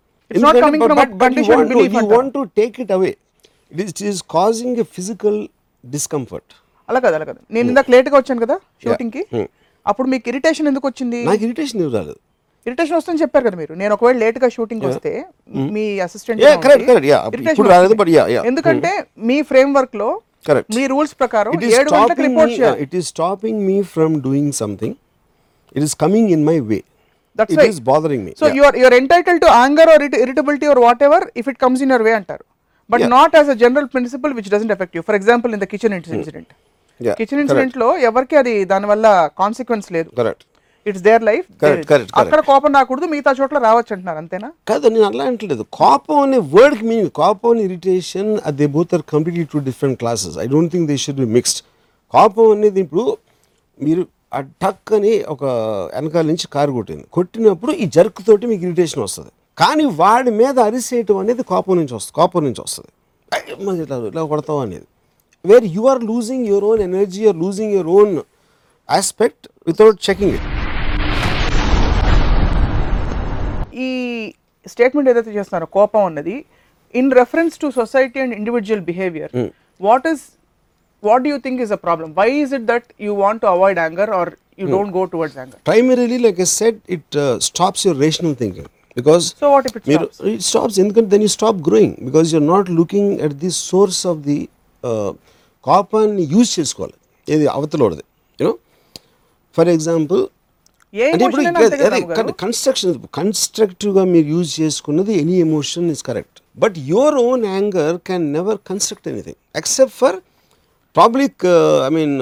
Want 2.14 2.34
to 2.34 2.42
take 2.58 2.80
it 2.80 2.92
away 2.92 3.10
it 3.72 3.80
is 3.80 3.90
it 3.92 4.02
is 4.10 4.22
causing 4.30 4.76
a 4.76 4.86
physical 4.96 5.38
discomfort 5.84 6.52
అలా 6.88 7.00
కాదు 7.00 7.14
అలా 7.14 7.25
కాదు. 7.25 7.38
నేను 7.50 7.68
ఇందాక 7.68 7.90
లేట్గా 7.90 8.16
వచ్చాను 8.16 8.47
కదా 8.47 8.61
షూటింగ్కి. 8.85 9.26
అప్పుడు 9.87 10.09
మీకు 10.09 10.28
ఇరిటేషన్ 10.28 10.68
ఎందుకు 10.68 10.88
వచ్చింది? 10.88 11.25
నాకు 11.25 11.45
ఇరిటేషన్ 11.45 11.92
రాలేదు. 11.95 12.16
ఇరిటేషన్ 12.66 12.97
వస్తుందని 12.97 13.23
చెప్పారు 13.23 13.45
కదా 13.45 13.57
మీరు. 13.57 13.75
నేను 13.75 13.92
ఒకవేళ 13.95 14.16
లేట్గా 14.16 14.49
షూటింగ్ 14.49 14.83
వస్తే 14.83 15.25
మీ 15.71 16.00
అసిస్టెంట్. 16.00 16.42
ఎందుకంటే 18.47 19.04
మీ 19.18 19.42
ఫ్రేమ్ 19.42 19.75
వర్క్లో. 19.75 20.21
మీ 20.76 20.87
రూల్స్ 20.87 21.14
ప్రకారం 21.21 21.52
ఏడు 21.80 21.90
గంటలకు 21.95 22.23
రిపోర్ట్ 22.23 22.52
చేయాలి. 22.61 22.88
is 22.97 23.04
stopping 23.04 23.68
me 23.68 23.85
from 23.97 24.14
doing 24.26 24.52
something. 24.64 24.92
It 25.78 25.85
is 25.85 26.07
coming 26.07 26.26
in 26.37 26.45
my 26.50 26.61
way. 26.61 26.80
That's 27.38 27.54
It 27.54 27.59
why- 27.59 27.73
is 27.73 27.85
bothering 27.85 28.26
me. 28.26 28.30
So. 28.40 28.47
You're 28.54 28.76
you're 28.76 28.95
entitle 28.95 29.40
to 29.40 29.47
anger 29.47 29.88
or 29.88 30.02
irritability 30.02 30.66
or 30.66 30.78
whatever 31.02 31.25
if 31.37 31.49
it 31.49 31.59
comes 31.59 31.83
in 31.83 31.92
your 31.92 32.02
way 32.02 32.12
అంటారు. 32.12 32.45
But. 32.90 33.00
Not 33.09 33.37
as 33.37 33.49
a 33.49 33.52
general 33.52 33.87
principle 33.87 34.35
which 34.35 34.50
doesn't 34.50 34.73
effect 34.73 34.97
you 34.97 35.02
for 35.02 35.14
example 35.14 35.52
in 35.52 35.61
the 35.61 35.64
kitchen 35.64 35.95
incident 35.95 36.49
kitchen 37.00 37.40
ఇన్సిడెంట్లో 37.40 37.96
ఎవరికి 37.98 38.36
అది 38.36 38.64
దానివల్ల 38.64 39.06
consequence 39.38 39.92
లేదు. 39.92 40.10
It's 40.86 41.02
their 41.02 41.22
life 41.22 41.46
అక్కడ 42.14 42.40
కోపం 42.40 42.72
రాకూడదు 42.74 43.06
మిగతా 43.06 43.34
చోట్ల 43.40 43.58
రావచ్చు 43.58 43.92
అంటున్నారు 43.92 44.18
అంతేనా? 44.18 44.52
కాదు 44.68 44.88
నేను 44.88 45.04
అట్లా 45.04 45.24
అంటలేదు. 45.24 45.62
కోపం 45.72 46.18
అనే 46.18 46.38
వర్డ్కి 46.38 46.84
మీనింగ్ 46.84 47.10
కోపం 47.10 47.50
అని 47.50 47.62
irritation 47.62 48.38
they 48.50 48.66
both 48.66 48.94
are 48.94 49.02
completely 49.02 49.44
two 49.44 49.58
different 49.58 49.98
classes 49.98 50.38
I 50.38 50.46
don't 50.46 50.72
think 50.72 50.88
they 50.88 50.96
should 50.96 51.16
be 51.16 51.24
mixed 51.24 51.60
కోపం 52.14 52.50
అనేది 52.50 52.80
ఇప్పుడు 52.80 53.16
మీరు 53.82 54.06
ఆ 54.34 54.40
టక్ 54.40 54.92
అని 54.92 55.22
ఒక 55.28 55.44
వెనకాల 55.94 56.26
నుంచి 56.26 56.48
కారు 56.52 56.72
కొట్టింది. 56.72 57.04
కొట్టినప్పుడు 57.12 57.72
ఈ 57.72 57.86
జర్క్ 57.86 58.26
తోటి 58.26 58.46
మీకు 58.46 58.64
ఇరిటేషన్ 58.64 59.02
వస్తుంది. 59.02 59.30
కానీ 59.58 59.84
వాడి 59.84 60.30
మీద 60.30 60.58
అరిసేయటం 60.58 61.16
అనేది 61.16 61.42
కోపం 61.42 61.76
నుంచి 61.76 61.94
వస్తుంది 61.94 62.14
కోపం 62.14 62.44
నుంచి 62.44 62.60
వస్తుంది. 62.60 62.90
"ఐ, 63.32 63.64
మరి 63.64 63.82
ఇట్లా 63.82 63.96
ఇట్లా 63.96 64.24
కొడతావు 64.24 64.60
అనేది. 64.60 64.86
Where 65.50 65.66
you 65.76 65.82
are 65.92 66.00
losing 66.10 66.44
your 66.50 66.66
own 66.70 66.82
energy 66.88 67.22
or 67.30 67.38
losing 67.44 67.74
your 67.76 67.90
own 67.98 68.14
aspect 68.88 69.44
without 69.66 69.98
checking 70.08 70.34
it 70.36 70.46
ఈ 73.78 73.90
స్టేట్మెంట్ 74.66 75.08
ఏదైతే 75.12 75.32
చేస్తున్నారో 75.36 75.68
కోపం 75.76 76.02
అన్నది 76.08 76.36
in 76.94 77.10
reference 77.20 77.56
to 77.62 77.68
society 77.78 78.18
and 78.24 78.34
individual 78.38 78.84
behaviour 78.90 79.32
what 79.80 80.06
is 80.12 80.24
what 81.02 81.26
you 81.30 81.36
think 81.44 81.60
is 81.64 81.72
a 81.72 81.80
problem 81.86 82.12
why 82.18 82.28
is 82.42 82.52
it 82.58 82.66
that 82.72 82.88
you 83.06 83.12
want 83.24 83.42
to 83.44 83.48
avoid 83.54 83.80
anger 83.84 84.12
or 84.18 84.30
you 84.60 84.66
don't 84.74 84.92
go 84.96 85.04
towards 85.12 85.38
anger 85.40 85.60
primarily 85.70 86.18
like 86.26 86.40
a 86.40 86.50
set 86.54 86.80
it 86.96 87.16
stops 87.48 87.84
your 87.86 88.00
rational 88.06 88.36
thinking 88.42 88.68
because 88.96 89.24
so 89.42 89.48
what 89.54 89.66
if 89.68 89.76
it 89.78 89.88
మీరు 89.92 90.06
it 90.32 90.44
stops 90.50 90.78
ఎందుకంటే 90.84 91.10
then 91.14 91.24
you 91.26 91.32
stop 91.38 91.58
growing 91.68 91.96
because 92.08 92.28
you're 92.34 92.48
not 92.54 92.70
looking 92.80 93.12
at 93.26 93.36
the 93.44 93.52
source 93.62 94.02
of 94.12 94.20
the 94.28 94.38
కాపాన్ని 95.66 96.24
use 96.34 96.50
చేసుకోవాలి. 96.58 96.96
ఏది 97.26 97.46
అవతలది 97.56 98.04
you know 98.38 98.52
for 99.56 99.70
example 99.76 100.22
అంటే 101.14 101.24
ఇప్పుడు? 102.02 102.32
Construction 102.42 102.92
కన్స్ట్రక్టివ్గా 103.18 104.02
మీరు 104.12 104.26
use 104.34 104.52
చేసుకున్నది 104.60 105.12
any 105.22 105.36
emotion 105.46 105.86
is 105.94 106.02
correct 106.08 106.38
but 106.62 106.76
your 106.92 107.16
own 107.28 107.42
anger 107.56 107.96
can 108.08 108.26
never 108.36 108.58
construct 108.70 109.08
anything 109.12 109.38
except 109.60 109.96
for 110.02 110.16
public 110.96 111.44
I 111.86 111.90
mean 111.96 112.14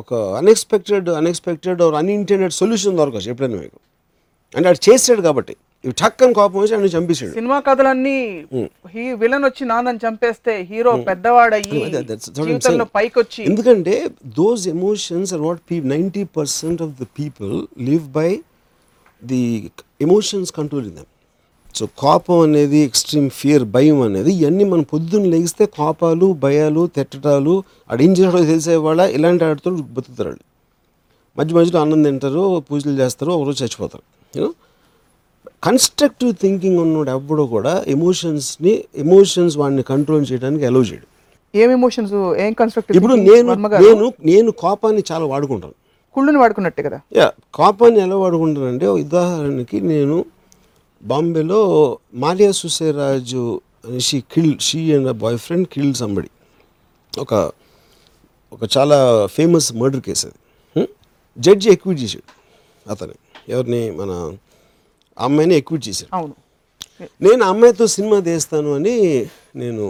ఒక 0.00 0.12
unexpected 0.40 1.08
unexpected 1.20 1.82
or 1.86 1.94
unintended 2.00 2.54
solution 2.60 2.96
దొరకచ్చు 3.00 3.30
ఎప్పుడైనా 3.32 3.58
మీకు. 3.64 3.78
అంటే 4.54 4.66
అది 4.72 4.80
చేసాడు 4.88 5.22
కాబట్టి. 5.28 5.54
ఇవి 5.84 5.94
టక్కని 6.00 6.34
కోపం 6.34 6.58
వచ్చి 6.60 6.74
ఆయన 6.74 6.88
చంపేసాడు 6.94 7.32
సినిమా 7.32 7.56
కథలన్నీ 7.60 8.18
హీ 8.92 9.04
విలన్ 9.22 9.44
వచ్చి 9.44 9.62
నాన్నని 9.66 10.00
చంపేస్తే 10.04 10.52
హీరో 10.68 10.92
పెద్దవాడయ్యి 11.08 11.80
జీవితంలో. 12.38 12.84
పైకి 12.96 13.16
వచ్చి 13.18 13.40
ఎందుకంటే 13.42 13.94
those 14.38 14.64
emotions 14.68 15.32
are 15.34 15.42
what 15.42 15.62
P 15.70 15.78
ninety 15.94 16.22
percent 16.36 16.82
of 16.82 16.92
the 17.00 17.06
people 17.18 17.54
live 17.80 18.06
by 18.12 18.28
the 19.22 19.42
emotions 20.00 20.52
controlling 20.52 20.96
them 20.96 21.10
so 21.74 21.84
కోపం 21.98 22.38
అనేది 22.40 22.78
ఎక్స్ట్రీమ్ 22.84 23.28
ఫియర్ 23.36 23.64
భయం 23.74 24.00
అనేది 24.02 24.32
ఇవన్నీ 24.34 24.64
మనం 24.64 24.84
పొద్దున్న 24.92 25.26
లేగిస్తే 25.26 25.66
కోపాలు 25.76 26.26
భయాలు 26.42 26.82
తిట్టడాలు 26.96 27.54
ఏం 28.00 28.12
చేసాడో 28.12 28.42
తెలిసేవాళ్ళ 28.44 29.02
ఇలాంటి 29.12 29.44
ఆడితో 29.44 29.70
బతుకుతారు 29.92 30.32
మధ్య 31.36 31.54
మధ్యలో 31.54 31.78
అన్నం 31.80 32.02
తింటారు 32.02 32.42
పూజలు 32.68 32.96
చేస్తారు 33.00 33.32
ఒకరోజు 33.32 33.58
చచ్చిపోతారు 33.64 34.04
యూనో 34.34 34.50
కన్స్ట్రక్టివ్ 35.64 36.34
థింకింగ్ 36.34 36.78
ఉన్నోడు 36.78 37.10
ఎవ్వడో 37.10 37.46
కూడా 37.46 37.84
ఎమోషన్స్ని 37.86 38.84
ఎమోషన్స్ 38.96 39.56
వాడిని 39.56 39.82
కంట్రోల్ 39.82 40.26
చేయడానికి 40.32 40.64
అలౌ 40.64 40.82
చేయడు. 40.82 41.06
ఏం 41.58 41.70
ఎమోషన్స్ 41.70 42.12
ఏం 42.38 42.52
కన్స్ట్రక్టివ్ 42.52 42.96
ఇప్పుడు 42.96 43.14
నేను 43.14 43.54
నేను 43.54 44.12
నేను 44.24 44.50
కోపాన్ని 44.50 45.02
చాలా 45.12 45.24
వాడుకుంటాను. 45.24 45.74
కుళ్ళుని 46.14 46.38
వాడుకున్నట్టే 46.38 46.82
కదా? 46.82 47.00
యా 47.16 47.32
కోపాన్ని 47.54 48.00
ఎలా 48.00 48.16
వాడుకుంటానంటే 48.16 48.86
ఉదాహరణకి 48.86 49.80
నేను 49.80 50.24
బాంబేలో 51.02 51.98
Maria 52.14 52.50
Susairaj 52.50 53.60
she 53.98 54.20
kill 54.20 54.58
she 54.58 54.94
and 54.94 55.12
boyfriend 55.38 55.68
killed 55.68 55.96
somebody. 55.96 56.30
ఒక 57.18 57.34
ఒక 58.52 58.76
చాలా 58.78 59.26
ఫేమస్ 59.26 59.74
మర్డర్ 59.74 60.00
కేసు 60.00 60.26
అది. 60.26 60.88
జడ్జి 61.38 61.70
ఎక్విట్ 61.70 62.00
చేశాడు. 62.00 62.28
అతని 62.90 63.12
ఎవరిని? 63.48 63.90
మన 63.90 64.32
అమ్మాయిని 65.18 65.54
ఎక్విట్ 65.60 65.84
చేశాడు 65.88 66.10
అవును. 66.18 66.34
నేను 67.22 67.42
అమ్మాయితో 67.44 67.86
సినిమా 67.86 68.18
తీస్తాను 68.20 68.70
అని 68.74 68.94
నేను 69.56 69.84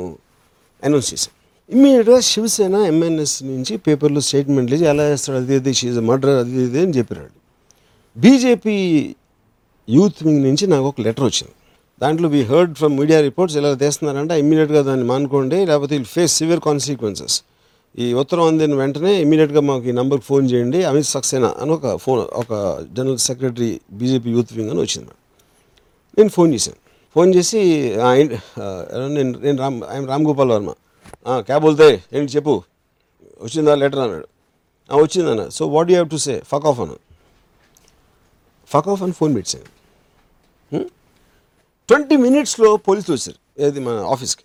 అనౌన్స్ 0.82 1.08
చేశాను. 1.12 1.36
ఇమ్మీడియట్గా 1.70 2.20
శివసేన 2.20 2.76
ఎంఎన్ఎస్ 2.92 3.36
నుంచి 3.44 3.76
పేపర్లో 3.76 4.20
స్టేట్మెంట్లు 4.20 4.74
ఇచ్చి 4.76 4.86
ఎలా 4.92 5.04
చేస్తాడు? 5.10 5.38
అది 5.38 5.54
ఇది 5.56 5.72
షీజ్ 5.80 5.98
మర్డర్ 6.10 6.30
అది 6.30 6.62
ఇది 6.64 6.80
అని 6.84 6.94
చెప్పారు 6.98 7.26
బీజేపీ 8.16 8.76
యూత్ 9.88 10.18
వింగ్ 10.24 10.42
నుంచి 10.48 10.64
నాకు 10.66 10.86
ఒక 10.90 11.00
లెటర్ 11.00 11.24
వచ్చింది. 11.24 11.54
దాంట్లో 12.00 12.28
we 12.28 12.42
heard 12.42 12.74
from 12.80 12.94
media 13.00 13.20
reports 13.20 13.56
ఎలా 13.56 13.70
తీస్తున్నారంటే? 13.74 14.34
ఇమ్మీడియట్గా 14.42 14.82
దాన్ని 14.82 15.04
మానుకోండి 15.04 15.58
లేకపోతే 15.70 15.94
విల్ 15.96 16.12
ఫేస్ 16.16 16.34
సివియర్ 16.40 16.60
కాన్సిక్వెన్సెస్ 16.60 17.36
ఈ 17.98 18.14
ఉత్తరం 18.14 18.42
అందిన 18.42 18.74
వెంటనే 18.74 19.20
ఇమీడియట్గా 19.20 19.60
మాకు 19.60 19.84
ఈ 19.84 19.92
నెంబర్కి 19.92 20.26
ఫోన్ 20.26 20.50
చేయండి. 20.50 20.84
అమిత్ 20.84 21.06
సక్సేనా 21.06 21.54
అని 21.58 21.70
ఒక 21.70 21.96
ఫోన్ 21.96 22.20
ఒక 22.20 22.80
general 22.92 23.18
secretary 23.18 23.80
BJP 23.92 24.30
youth 24.30 24.52
wing 24.52 24.70
అని 24.70 24.80
వచ్చింది 24.80 25.08
నేను 26.18 26.28
ఫోన్ 26.28 26.54
చేశాను. 26.54 26.76
ఫోన్ 27.14 27.34
చేసి 27.34 27.92
నేను 29.08 29.38
నేను 29.38 29.58
రామ్ 29.58 29.82
ఆయన 29.82 30.06
రామ్ 30.06 30.26
గోపాల్ 30.26 30.50
వర్మ. 30.50 30.74
"ఆ, 31.26 31.40
క్యాబ్ 31.40 31.64
వెళ్తే 31.64 32.04
ఏంటి 32.12 32.32
చెప్పు. 32.32 32.62
వచ్చిందా 33.42 33.74
లెటర్ 33.74 33.98
అన్నాడు 33.98 34.28
వచ్చిందన్న. 34.92 35.48
So 35.48 35.66
what 35.66 35.90
you 35.90 35.94
have 35.94 36.10
to 36.10 36.16
say? 36.16 36.42
Fuck 36.46 36.66
off 36.66 36.80
అన్న. 36.80 36.92
ఫక్ 38.66 38.88
ఆఫ్ 38.88 39.02
అని 39.02 39.12
ఫోన్ 39.12 39.36
పెట్టాను. 39.36 39.82
ట్వంటీ 41.88 42.16
మినిట్స్లో 42.16 42.76
పోలీసులు 42.76 43.16
వచ్చారు. 43.16 43.66
ఏది 43.66 43.80
మన 43.80 43.94
ఆఫీస్కి? 43.94 44.42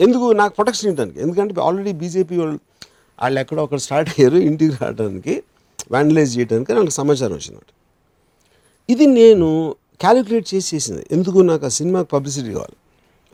ఎందుకు? 0.00 0.32
నాకు 0.32 0.54
ప్రొటెక్షన్ 0.54 0.88
ఇవ్వడానికి. 0.88 1.20
ఎందుకంటే 1.20 1.60
ఆల్రెడీ 1.60 1.92
బీజేపీ 1.92 2.36
వాళ్ళు 2.36 2.58
వాళ్ళు 3.22 3.40
ఎక్కడో 3.40 3.62
అక్కడ 3.62 3.78
స్టార్ట్ 3.78 4.10
అయ్యారు 4.10 4.36
ఇంటికి 4.36 4.84
రావడానికి 4.84 5.42
వ్యాండలైజ్ 5.90 6.38
చేయడానికి 6.38 6.72
నాకు 6.72 6.90
సమాచారం 6.90 7.32
వచ్చిందన్నమాట. 7.32 7.72
ఇది 8.90 9.06
నేను 9.06 9.76
క్యాలిక్యులేట్ 10.00 10.54
చేసి 10.54 10.76
చేసింది. 10.76 11.06
ఎందుకు 11.12 11.38
నాకు 11.38 11.66
ఆ 11.66 11.68
సినిమాకి 11.68 12.08
పబ్లిసిటీ 12.08 12.52
కావాలి? 12.52 12.76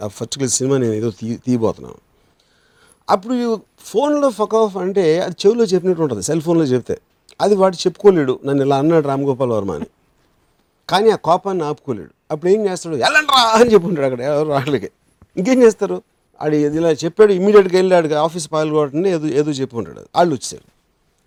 ఆ 0.04 0.06
పర్టికులర్ 0.06 0.50
సినిమా 0.50 0.78
నేను 0.78 0.92
ఏదో 0.92 1.10
తీ 1.10 1.36
తీయబోతున్నాను. 1.36 1.96
అప్పుడు 3.10 3.60
ఫోన్లో 3.80 4.30
ఫక్ 4.30 4.54
ఆఫ్ 4.54 4.76
అంటే 4.76 5.20
అది 5.20 5.34
చెవిలో 5.46 5.64
చెప్పినట్టు 5.64 6.02
ఉంటుంది. 6.02 6.22
సెల్ 6.22 6.40
ఫోన్లో 6.40 6.64
చెప్తే. 6.64 6.98
అది 7.40 7.54
వాడు 7.54 7.76
చెప్పుకోలేడు. 7.76 8.40
నన్ను 8.44 8.64
ఇలా 8.64 8.78
అన్నాడు 8.78 9.08
రామ్ 9.08 9.22
గోపాల్ 9.22 9.50
వర్మ 9.50 9.72
అని. 9.72 9.86
కానీ 10.88 11.10
ఆ 11.10 11.16
కోపాన్ని 11.16 11.64
ఆపుకోలేడు. 11.64 12.10
అప్పుడు 12.30 12.50
ఏం 12.50 12.66
చేస్తాడు? 12.66 12.96
వెళ్ళండి 12.96 13.32
రా 13.32 13.42
అని 13.42 13.72
చెప్పుకుంటాడు 13.72 14.06
అక్కడ 14.06 14.20
ఎవరు 14.20 14.48
రాళ్ళకి 14.48 14.90
ఇంకేం 15.36 15.62
చేస్తారు? 15.62 16.02
ఆడు 16.42 16.56
ఇది 16.66 16.78
ఇలా 16.80 16.90
చెప్పాడు 17.04 17.32
ఇమీడియట్గా 17.38 17.76
వెళ్ళాడు 17.80 18.14
ఆఫీస్ 18.26 18.46
పాల్గొట్టండి 18.54 19.08
ఏదో 19.16 19.26
ఏదో 19.40 19.50
చెప్పి 19.60 19.76
ఉంటాడు 19.80 20.02
వాళ్ళు 20.16 20.32
వచ్చేసారు 20.36 20.66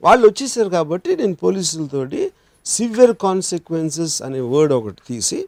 వాళ్ళు 0.03 0.23
వచ్చేసారు 0.27 0.69
కాబట్టి 0.77 1.11
నేను 1.15 1.35
పోలీసులతోటి 1.35 2.21
సివియర్ 2.65 3.13
కాన్సిక్వెన్సెస్ 3.25 4.15
అనే 4.27 4.39
వర్డ్ 4.53 4.73
ఒకటి 4.73 5.01
తీసి 5.09 5.39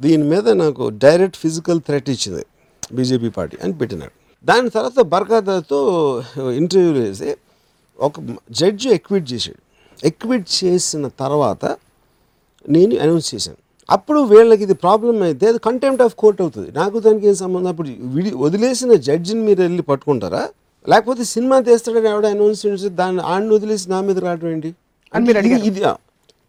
దీని 0.00 0.24
మీద 0.32 0.48
నాకు 0.62 0.84
డైరెక్ట్ 1.04 1.36
ఫిజికల్ 1.36 1.80
థ్రెట్ 1.86 2.10
ఇచ్చింది 2.10 2.44
బీజేపీ 2.94 3.28
పార్టీ 3.28 3.56
అని 3.64 3.72
పెట్టినాడు. 3.72 4.14
దాని 4.44 4.70
తర్వాత 4.70 5.00
బర్ఖాదాతో 5.14 5.80
ఇంటర్వ్యూ 6.60 6.92
వేసి 6.92 7.30
ఒక 7.98 8.14
జడ్జి 8.50 8.88
ఎక్విట్ 8.88 9.26
చేశాడు. 9.32 9.60
ఎక్విట్ 10.06 10.48
చేసిన 10.64 11.08
తర్వాత 11.22 11.64
నేను 12.68 12.94
అనౌన్స్ 13.04 13.28
చేశాను. 13.34 13.61
అప్పుడు 13.90 14.20
వీళ్ళకి 14.20 14.62
ఇది 14.62 14.74
ప్రాబ్లం 14.74 15.22
అయితే 15.22 15.48
అది 15.48 15.58
కంటెంప్ట్ 15.58 16.02
ఆఫ్ 16.02 16.14
కోర్ట్ 16.14 16.40
అవుతుంది. 16.40 16.72
నాకు 16.72 17.00
దానికి 17.00 17.28
ఏం 17.28 17.34
సంబంధం? 17.34 17.68
అప్పుడు 17.68 17.88
విడి 18.00 18.30
వదిలేసిన 18.34 18.94
జడ్జిని 18.94 19.40
మీరు 19.40 19.62
వెళ్ళి 19.62 19.82
పట్టుకుంటారా? 19.82 20.48
లేకపోతే 20.88 21.24
సినిమా 21.24 21.60
తీస్తాడని 21.60 22.08
ఎవడ 22.08 22.26
అనౌన్స్ 22.26 22.66
చేసి 22.66 22.88
దాన్ని 22.88 23.22
ఆడిని 23.22 23.54
వదిలేసి 23.54 23.90
నా 23.90 24.00
మీద 24.00 24.18
రావడం 24.18 24.48
ఏంటి? 24.48 24.74
ఇది- 25.66 25.94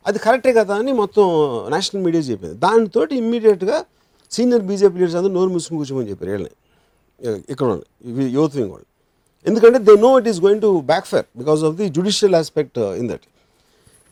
అది 0.07 0.19
కరెక్టే 0.19 0.53
కదా 0.53 0.75
అని 0.75 0.93
మొత్తం 0.93 1.23
నేషనల్ 1.69 2.05
మీడియా 2.05 2.23
చెప్పింది. 2.23 2.53
దాంతో 2.53 3.07
ఇమ్మీడియట్గా 3.11 3.85
సీనియర్ 4.31 4.61
బీజేపీ 4.61 4.97
లీడర్స్ 4.97 5.15
అందరూ 5.15 5.31
నోరు 5.31 5.49
మూసుకుని 5.49 5.77
కూర్చోమని 5.77 6.09
చెప్పారు 6.09 6.31
వీళ్ళని. 6.31 6.49
ఇక్కడ 7.49 7.79
వింగ్ 8.05 8.37
వాళ్ళు 8.57 8.85
ఎందుకంటే 9.47 9.79
they 9.79 9.95
know 9.95 10.19
it 10.19 10.27
is 10.27 10.41
going 10.41 10.61
to 10.61 10.79
backfire 11.05 11.25
because 11.37 11.63
of 11.63 11.75
the 11.75 11.89
judicial 11.89 12.35
aspect 12.35 12.79
in 12.79 13.09
that 13.09 13.21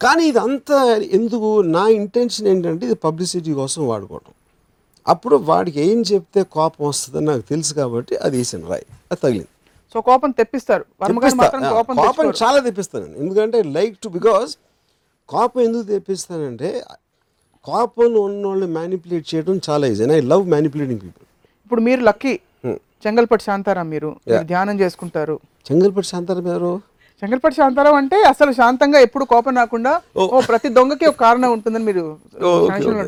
కానీ 0.01 0.23
ఇదంతా 0.27 0.77
ఎందుకు? 1.17 1.61
నా 1.61 1.87
ఇంటెన్షన్ 1.87 2.47
ఏంటంటే 2.47 2.85
ఇది 2.85 2.95
పబ్లిసిటీ 2.95 3.53
కోసం 3.53 3.87
వాడుకోవటం. 3.87 4.33
అప్పుడు 5.07 5.35
వాడికి 5.35 5.81
ఏం 5.81 6.01
చెప్తే 6.01 6.43
కోపం 6.43 6.87
వస్తుందని 6.87 7.25
నాకు 7.25 7.41
తెలుసు 7.41 7.73
కాబట్టి 7.73 8.15
అది 8.15 8.37
వేసాను 8.37 8.67
రాయి. 8.67 8.85
అది 9.11 9.21
తగిలింది. 9.23 9.51
సో 9.93 10.01
కోపం 10.01 10.31
తెప్పిస్తారు. 10.31 10.85
కోపం. 12.05 12.29
చాలా 12.43 12.59
తెప్పిస్తాను 12.59 13.15
ఎందుకంటే 13.17 13.63
లైక్ 13.63 13.97
టు 14.03 14.09
బికాస్ 14.09 14.57
కోపం 15.29 15.61
ఎందుకు 15.61 15.83
తెప్పిస్తానంటే 15.83 16.83
కోపం 17.65 18.13
ఉన్నోళ్ళు 18.13 18.65
మ్యానిపులేట్ 18.65 19.35
చేయడం 19.35 19.59
చాలా 19.69 19.87
easy 19.87 20.05
I 20.11 20.21
love 20.21 20.49
manipulating 20.49 20.99
people 20.99 21.25
ఇప్పుడు 21.65 21.81
మీరు 21.81 22.01
లక్కీ 22.01 22.39
చెంగల్పట్టి 23.05 23.45
శాంతారాం 23.45 23.89
మీరు. 23.89 24.09
మీరు 24.27 24.43
ధ్యానం 24.43 24.79
చేసుకుంటారు. 24.79 25.39
చెంగల్పట్టి 25.71 26.09
శాంతారాం 26.11 26.47
ఎవరు? 26.47 26.81
చెంగల్పట్టి 27.21 27.57
శాంతారాం 27.57 27.95
అంటే 27.99 28.17
అసలు 28.29 28.51
శాంతంగా 28.57 28.99
ఎప్పుడు 28.99 29.25
కోపం 29.31 29.53
రాకుండా 29.57 29.91
ఓ. 30.17 30.39
ప్రతి 30.47 30.69
దొంగకి 30.77 31.05
ఒక 31.07 31.17
కారణం 31.23 31.51
ఉంటుందని 31.51 31.85
మీరు 31.89 32.03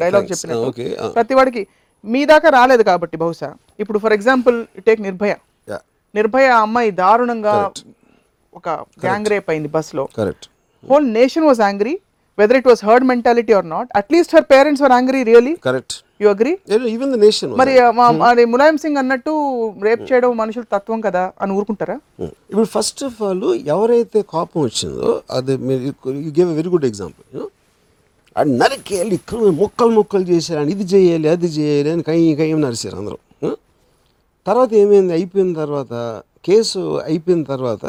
డైలాగ్ 0.03 0.27
ah. 0.27 1.09
ప్రతి 1.15 1.33
వాడికి 1.33 1.61
మీ 2.03 2.21
దాకా 2.25 2.47
రాలేదు 2.55 2.83
కాబట్టి 2.87 3.15
బహుశా. 3.21 3.49
ఇప్పుడు 3.79 3.99
for 3.99 4.15
example 4.15 4.57
take 4.87 5.01
Nirbhaya. 5.01 5.33
Nirbhaya 6.13 6.47
అమ్మాయి 6.63 6.89
దారుణంగా 6.97 7.53
ఒక 8.53 8.69
గ్యాంగ్ 9.03 9.29
రేప్ 9.31 9.47
అయింది 9.49 9.69
బస్లో 9.73 10.03
correct 10.17 10.45
whole 10.83 11.07
nation 11.15 11.45
was 11.47 11.61
angry 11.61 11.93
whether 12.37 12.57
it 12.59 12.67
was 12.69 12.83
heard 12.85 13.05
mentality 13.09 13.53
or 13.59 13.67
not 13.71 13.89
at least 13.99 14.33
her 14.35 14.45
parents 14.51 14.83
were 14.83 14.93
angry 14.93 15.21
really 15.29 15.53
correct 15.63 15.95
you 16.23 16.29
agree 16.33 16.51
even 16.93 17.11
the 17.13 17.19
nation 17.23 17.51
మరి 17.61 17.73
మరి 18.23 18.43
ములాయం 18.53 18.77
సింగ్ 18.83 18.99
అన్నట్టు 19.01 19.33
rape 19.87 20.03
చేయడం 20.09 20.31
మనుషుల 20.41 20.65
తత్వం 20.75 20.99
కదా 21.07 21.23
అని 21.41 21.51
ఊరుకుంటారా? 21.57 21.97
ఇప్పుడు 22.49 22.67
ఫస్ట్ 22.75 23.03
ఆఫ్ 23.07 23.19
ఆల్ 23.27 23.43
ఎవరైతే 23.73 24.21
కోపం 24.33 24.61
వచ్చిందో 24.67 25.09
అది 25.37 25.53
you 25.87 25.91
give 26.37 26.49
a 26.53 26.57
very 26.59 26.71
good 26.75 26.87
example 26.91 27.43
అది 28.35 28.51
నరికేయాలి 28.61 29.13
ఇక్కడ 29.19 29.49
మొక్కలు 29.61 29.93
మొక్కలు 29.97 30.25
చేశారు 30.31 30.69
ఇది 30.75 30.85
చేయాలి 30.93 31.27
అది 31.33 31.49
చేయాలి 31.57 31.89
అని 31.95 32.03
కై 32.03 32.19
కై 32.39 32.47
నరిసారు 32.63 32.95
అందరూ. 33.01 33.17
తర్వాత 34.45 34.69
ఏమైంది? 34.73 35.13
అయిపోయిన 35.17 35.51
తర్వాత 35.59 35.93
కేసు 36.47 36.79
అయిపోయిన 37.09 37.43
తర్వాత 37.51 37.83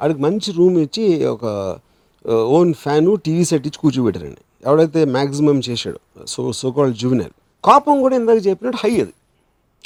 ఆడికి 0.00 0.20
మంచి 0.26 0.50
రూమ్ 0.58 0.76
ఇచ్చి 0.84 1.04
ఒక 1.34 1.44
ఓన్ 2.56 2.72
ఫ్యాను 2.82 3.12
టీవీ 3.26 3.44
సెట్ 3.50 3.66
ఇచ్చి 3.68 3.80
కూర్చోబెట్టారండి. 3.84 4.42
ఎవడైతే 4.64 5.00
మ్యాక్సిమం 5.16 5.58
చేశాడు 5.68 5.98
సో 6.26 6.42
సో 6.60 6.68
కాల్డ్ 6.76 6.96
జువినల్ 7.02 7.34
కోపం 7.64 8.00
కూడా 8.00 8.16
ఇందాక 8.16 8.46
చెప్పినట్టు 8.46 8.78
హై 8.86 9.00
అది. 9.00 9.12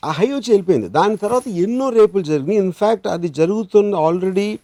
ఆ 0.05 0.11
హై 0.11 0.27
వచ్చి 0.27 0.51
వెళ్ళిపోయింది. 0.51 0.89
దాని 0.89 1.17
తర్వాత 1.17 1.49
ఎన్నో 1.49 1.89
రేపులు 1.91 2.23
జరిగినాయి. 2.23 2.59
ఇన్ఫ్యాక్ట్ 2.59 3.07
అది 3.07 3.29
జరుగుతున్న 3.29 3.95
ఆల్రెడీ 3.95 4.59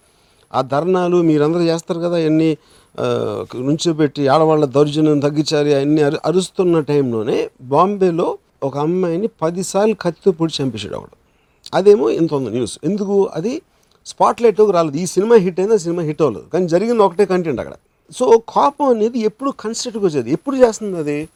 ఆ 0.55 0.61
ధర్నాలు 0.63 1.17
మీరందరూ 1.17 1.61
చేస్తారు 1.61 2.01
కదా 2.01 2.17
అన్ని 2.17 2.57
నుంచోబెట్టి 3.69 4.29
ఆడవాళ్ళ 4.29 4.65
దౌర్జన్యం 4.65 5.19
తగ్గించాలి 5.19 5.75
అన్నీ 5.75 6.03
అరు 6.03 6.19
అరుస్తున్న 6.27 6.81
టైంలోనే 6.81 7.51
బాంబేలో 7.63 8.39
ఒక 8.63 8.77
అమ్మాయిని 8.79 9.29
పదిసార్లు 9.43 9.95
కత్తితో 9.95 10.31
పొడి 10.33 10.63
చంపేశాడు 10.63 10.97
ఒకడు 10.97 11.17
అదేమో 11.75 12.11
ఇంత 12.11 12.35
ఉంది 12.35 12.51
న్యూస్ 12.51 12.79
ఎందుకు? 12.85 13.27
అది 13.27 13.63
స్పాట్లైట్లోకి 14.07 14.73
రాలేదు. 14.73 14.97
ఈ 14.97 15.07
సినిమా 15.07 15.37
హిట్ 15.37 15.61
అయింది? 15.61 15.75
ఆ 15.75 15.77
సినిమా 15.77 16.03
హిట్ 16.03 16.23
అవ్వలేదు. 16.23 16.47
కానీ 16.53 16.69
జరిగింది 16.69 17.03
ఒకటే 17.03 17.25
కంటెంట్ 17.25 17.61
అక్కడ. 17.61 17.75
సో 18.17 18.43
కోపం 18.49 18.87
అనేది 18.87 19.19
ఎప్పుడు 19.19 19.51
కన్స్ట్రక్ట్గా 19.51 20.07
వచ్చేది? 20.07 20.33
ఎప్పుడు 20.33 20.57
చేస్తుంది 20.57 20.99
అది? 20.99 21.29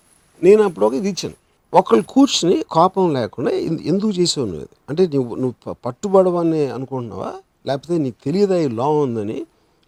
నేను 0.43 0.63
అప్పుడు 0.63 0.87
ఒక 0.87 0.95
ఇది 0.95 1.09
ఇచ్చాను. 1.09 1.37
ఒకళ్ళు 1.75 2.05
కూర్చుని 2.09 2.65
కోపం 2.71 3.15
లేకుండా 3.15 3.51
ఎందుకు 3.91 4.11
చేసావు 4.11 4.47
నువ్వు 4.47 4.67
అంటే 4.89 5.07
నువ్వు 5.15 5.35
నువ్వు 5.35 5.75
పట్టుబడవని 5.85 6.67
అనుకుంటున్నావా? 6.67 7.33
లేకపోతే 7.67 7.99
నీకు 7.99 8.19
తెలియదా 8.25 8.57
ఈ 8.59 8.69
లా 8.69 8.89
ఉందని? 9.05 9.39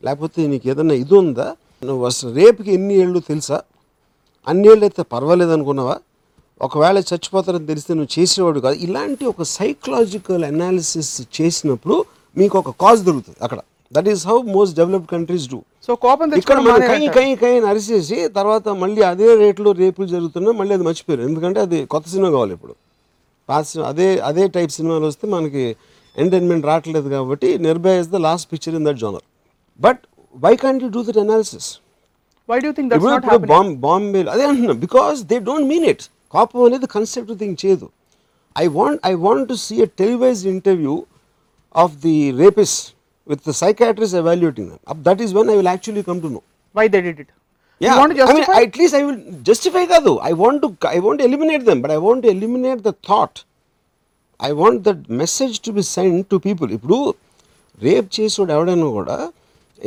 లేకపోతే 0.05 0.47
నీకు 0.47 0.69
ఏదైనా 0.69 0.95
ఇది 0.95 1.15
ఉందా? 1.15 1.57
నువ్వు 1.85 2.07
అసలు 2.07 2.31
రేపుకి 2.35 2.73
ఎన్ని 2.73 2.95
ఏళ్ళు 2.95 3.19
తెలుసా? 3.19 3.63
అన్ని 4.49 4.69
ఏళ్ళు 4.69 4.85
అయితే 4.85 5.03
పర్వాలేదు 5.03 5.51
అనుకున్నావా? 5.51 5.97
ఒకవేళ 6.63 6.99
చచ్చిపోతారని 6.99 7.67
తెలిస్తే 7.67 7.95
నువ్వు 7.95 8.21
చేసేవాడు 8.21 8.61
కాదు. 8.61 8.77
ఇలాంటి 8.77 9.25
ఒక 9.25 9.43
సైకలాజికల్ 9.43 10.45
అనాలిసిస్ 10.45 11.23
చేసినప్పుడు 11.37 12.05
మీకు 12.37 12.59
ఒక 12.59 12.71
కాజ్ 12.71 13.03
దొరుకుతుంది 13.05 13.39
అక్కడ. 13.43 13.61
That 13.93 14.09
is 14.09 14.27
how 14.27 14.43
most 14.43 14.77
developed 14.77 15.07
countries 15.07 15.49
do 15.49 15.63
so 15.87 15.93
కోపం 16.05 16.27
ఇక్కడ 16.41 16.59
తెచ్చుకోవడం 16.61 17.13
కై. 17.17 17.27
కై 17.43 17.53
అరిసేసి 17.71 18.19
తర్వాత 18.39 18.67
మళ్ళీ 18.83 19.01
అదే 19.13 19.29
రేట్లో 19.43 19.71
రేపులు 19.83 20.07
జరుగుతున్నా 20.15 20.51
మళ్ళీ 20.61 20.73
అది 20.77 20.85
మర్చిపోయారు. 20.89 21.23
ఎందుకంటే 21.29 21.59
అది 21.67 21.79
కొత్త 21.95 22.07
సినిమా 22.13 22.31
కావాలి 22.37 22.53
ఇప్పుడు. 22.57 22.75
పాత 23.49 23.65
అదే 23.91 24.09
అదే 24.29 24.45
టైప్ 24.57 24.73
సినిమాలు 24.77 25.07
వస్తే 25.11 25.27
మనకి 25.37 25.65
ఎంటర్టైన్మెంట్ 26.17 26.67
రావట్లేదు 26.71 27.09
కాబట్టి 27.17 27.49
Nirbhaya 27.67 28.03
is 28.03 28.11
the 28.15 28.21
last 28.27 28.47
picture 28.53 28.75
in 28.79 28.87
that 28.89 29.01
genre. 29.03 29.25
But 29.81 30.01
why 30.47 30.55
can't 30.65 30.83
you 30.85 30.89
do 30.97 31.03
that 31.09 31.21
analysis 31.25 31.69
why 32.49 32.59
do 32.67 32.71
think 32.79 32.95
ఇప్పుడు 32.97 33.39
బాంబ్ 33.53 33.75
బాంబే 33.87 34.23
అదే 34.37 34.47
అంటున్నా 34.51 34.77
because 34.87 35.21
they 35.33 35.39
don't 35.51 35.69
mean 35.73 35.87
it 35.93 36.05
కోపం 36.35 36.63
అనేది 36.69 36.89
కన్సెప్ట్ 36.97 37.35
థింగ్ 37.43 37.57
చేయదు. 37.65 37.87
I 38.57 38.67
want 38.79 39.01
I 39.13 39.15
want 39.27 39.47
to 39.53 39.57
see 39.67 39.77
a 39.87 39.89
televise 40.03 40.43
interview 40.55 40.97
of 41.85 41.95
the 42.07 42.17
rapist 43.31 43.33
with 43.33 43.45
the 43.51 43.55
psychiatrist 43.65 44.19
evaluating 44.23 44.73
that 45.09 45.23
is 45.27 45.33
when 45.39 45.51
I 45.55 45.57
will 45.61 45.73
actually 45.75 46.05
come 46.11 46.21
to 46.27 46.31
know 46.37 46.43
why 46.81 46.87
they 46.97 47.01
did 47.09 47.23
it 47.25 47.33
Yeah, 47.81 47.95
want 47.99 48.13
I 48.15 48.17
mean, 48.17 48.29
justify 48.29 48.57
at 48.67 48.75
least 48.81 48.95
I 48.99 49.03
will 49.07 49.17
justify 49.49 49.83
కాదు. 49.93 50.11
I 50.29 50.33
want 50.43 50.59
to 50.65 50.69
I 50.97 51.01
want 51.07 51.17
to 51.21 51.25
eliminate 51.29 51.65
them, 51.69 51.79
but 51.85 51.91
I 51.95 52.01
want 52.05 52.21
to 52.25 52.29
eliminate 52.35 52.81
the 52.87 52.93
thought. 53.07 53.37
I 54.41 54.51
want 54.61 54.77
that 54.89 55.01
message 55.21 55.57
to 55.67 55.71
be 55.79 55.83
sent 55.95 56.21
to 56.33 56.37
people. 56.47 56.69
ఇప్పుడు 56.77 56.99
rape 57.87 58.09
చేసాడు 58.17 58.53
ఎవడైనా 58.57 58.89
కూడా 58.99 59.17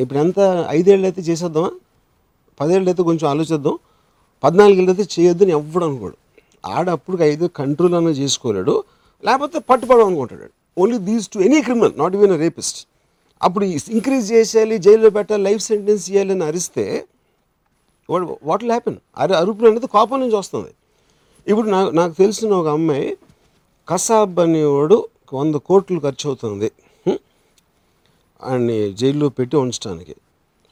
ఇప్పుడు 0.02 0.20
ఎంత 0.24 0.40
ఐదేళ్ళు 0.78 1.06
అయితే 1.10 1.22
చేసేద్దామా? 1.30 1.72
పదేళ్ళు 2.60 2.90
అయితే 2.92 3.04
కొంచెం 3.10 3.28
ఆలోచిద్దాం. 3.34 3.78
పద్నాలుగేళ్ళు 4.44 4.92
అయితే 4.94 5.06
చేయొద్దని 5.16 5.56
ఎవ్వడు 5.60 5.86
అనుకోడు. 5.90 6.18
ఆడ 6.76 6.88
అప్పుడు 6.98 7.18
ఐదు 7.32 7.46
కంట్రోల్ 7.62 7.96
అన్న 8.00 8.14
చేసుకోలేడు. 8.22 8.76
లేకపోతే 9.28 9.58
పట్టుబడం 9.70 10.06
అనుకుంటాడు. 10.10 10.48
Only 10.82 11.00
these 11.10 11.28
to 11.36 11.40
any 11.48 11.62
criminal 11.68 11.96
not 12.04 12.16
even 12.20 12.36
rapist 12.46 12.80
అప్పుడు 13.46 13.66
ఇంక్రీజ్ 13.98 14.26
చేసేయాలి 14.34 14.78
జైల్లో 14.86 15.10
పెట్టాలి 15.18 15.44
లైఫ్ 15.48 15.64
సెంటెన్స్ 15.70 16.04
చేయాలని 16.10 16.44
అరిస్తే 16.50 16.86
వాట్ 18.10 18.26
వాట్ 18.50 18.62
విల్ 18.64 18.74
హ్యాపెన్ 18.76 18.98
అరే 19.22 19.34
అరుపులు 19.42 19.68
అనేది 19.72 19.88
కోపం 19.96 20.20
నుంచి 20.24 20.38
వస్తుంది. 20.42 20.72
ఇప్పుడు 21.52 21.68
నాకు 21.76 21.90
నాకు 22.00 22.14
తెలిసిన 22.24 22.52
ఒక 22.62 22.70
అమ్మాయి 22.78 23.08
కసాబ్ 23.88 24.40
అనేవాడు 24.46 24.98
వంద 25.40 25.56
కోట్లు 25.70 26.00
ఖర్చు 26.06 26.26
అవుతుంది. 26.30 26.70
ఆయన్ని 28.48 28.80
జైల్లో 29.02 29.30
పెట్టి 29.38 29.56
ఉంచడానికి 29.64 30.16